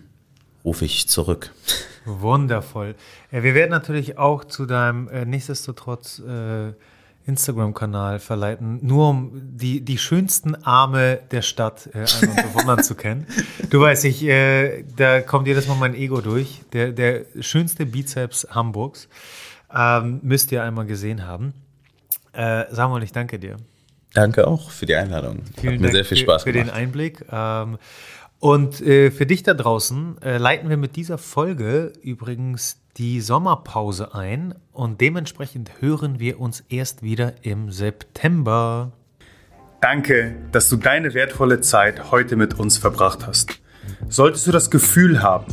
rufe 0.65 0.85
ich 0.85 1.07
zurück. 1.07 1.51
Wundervoll. 2.05 2.95
Ja, 3.31 3.43
wir 3.43 3.53
werden 3.53 3.71
natürlich 3.71 4.17
auch 4.17 4.45
zu 4.45 4.65
deinem 4.65 5.07
äh, 5.09 5.25
nichtsdestotrotz 5.25 6.19
äh, 6.19 6.73
Instagram-Kanal 7.29 8.19
verleiten, 8.19 8.79
nur 8.81 9.09
um 9.09 9.31
die, 9.33 9.81
die 9.81 9.97
schönsten 9.97 10.55
Arme 10.63 11.19
der 11.31 11.41
Stadt 11.41 11.87
äh, 11.93 12.05
einmal 12.21 12.43
bewundern 12.43 12.83
zu 12.83 12.95
können. 12.95 13.25
Du 13.69 13.79
weißt, 13.79 14.05
ich, 14.05 14.23
äh, 14.23 14.83
da 14.97 15.21
kommt 15.21 15.47
jedes 15.47 15.67
Mal 15.67 15.75
mein 15.75 15.95
Ego 15.95 16.21
durch. 16.21 16.61
Der, 16.73 16.91
der 16.91 17.25
schönste 17.39 17.85
Bizeps 17.85 18.47
Hamburgs. 18.49 19.07
Ähm, 19.73 20.19
müsst 20.23 20.51
ihr 20.51 20.63
einmal 20.63 20.85
gesehen 20.85 21.25
haben. 21.25 21.53
Äh, 22.33 22.65
Samuel, 22.71 23.03
ich 23.03 23.11
danke 23.11 23.39
dir. 23.39 23.57
Danke 24.13 24.47
auch 24.47 24.71
für 24.71 24.85
die 24.85 24.95
Einladung. 24.95 25.43
Vielen 25.55 25.73
Hat 25.73 25.81
mir 25.81 25.87
Dank 25.87 25.93
sehr 25.93 26.05
viel 26.05 26.17
Spaß 26.17 26.43
für, 26.43 26.51
gemacht. 26.51 26.67
Für 26.67 26.73
den 26.73 26.83
Einblick. 26.83 27.25
Ähm, 27.31 27.77
und 28.39 28.81
äh, 28.81 29.11
für 29.11 29.25
dich 29.25 29.43
da 29.43 29.53
draußen 29.53 30.21
äh, 30.21 30.37
leiten 30.37 30.69
wir 30.69 30.77
mit 30.77 30.95
dieser 30.95 31.17
Folge 31.17 31.93
übrigens 32.01 32.77
die 32.99 33.21
Sommerpause 33.21 34.13
ein 34.13 34.53
und 34.73 34.99
dementsprechend 34.99 35.71
hören 35.79 36.19
wir 36.19 36.39
uns 36.39 36.65
erst 36.67 37.01
wieder 37.01 37.33
im 37.43 37.71
September. 37.71 38.91
Danke, 39.79 40.35
dass 40.51 40.67
du 40.67 40.75
deine 40.75 41.13
wertvolle 41.13 41.61
Zeit 41.61 42.11
heute 42.11 42.35
mit 42.35 42.59
uns 42.59 42.77
verbracht 42.77 43.25
hast. 43.25 43.61
Solltest 44.09 44.45
du 44.47 44.51
das 44.51 44.69
Gefühl 44.69 45.23
haben, 45.23 45.45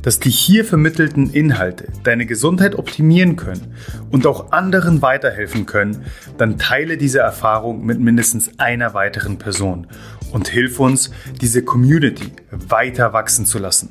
dass 0.00 0.18
die 0.18 0.30
hier 0.30 0.64
vermittelten 0.64 1.30
Inhalte 1.30 1.88
deine 2.04 2.24
Gesundheit 2.24 2.74
optimieren 2.74 3.36
können 3.36 3.74
und 4.10 4.26
auch 4.26 4.52
anderen 4.52 5.02
weiterhelfen 5.02 5.66
können, 5.66 6.06
dann 6.38 6.58
teile 6.58 6.96
diese 6.96 7.18
Erfahrung 7.18 7.84
mit 7.84 8.00
mindestens 8.00 8.58
einer 8.58 8.94
weiteren 8.94 9.38
Person 9.38 9.88
und 10.32 10.48
hilf 10.48 10.80
uns, 10.80 11.10
diese 11.42 11.62
Community 11.62 12.32
weiter 12.50 13.12
wachsen 13.12 13.44
zu 13.44 13.58
lassen. 13.58 13.90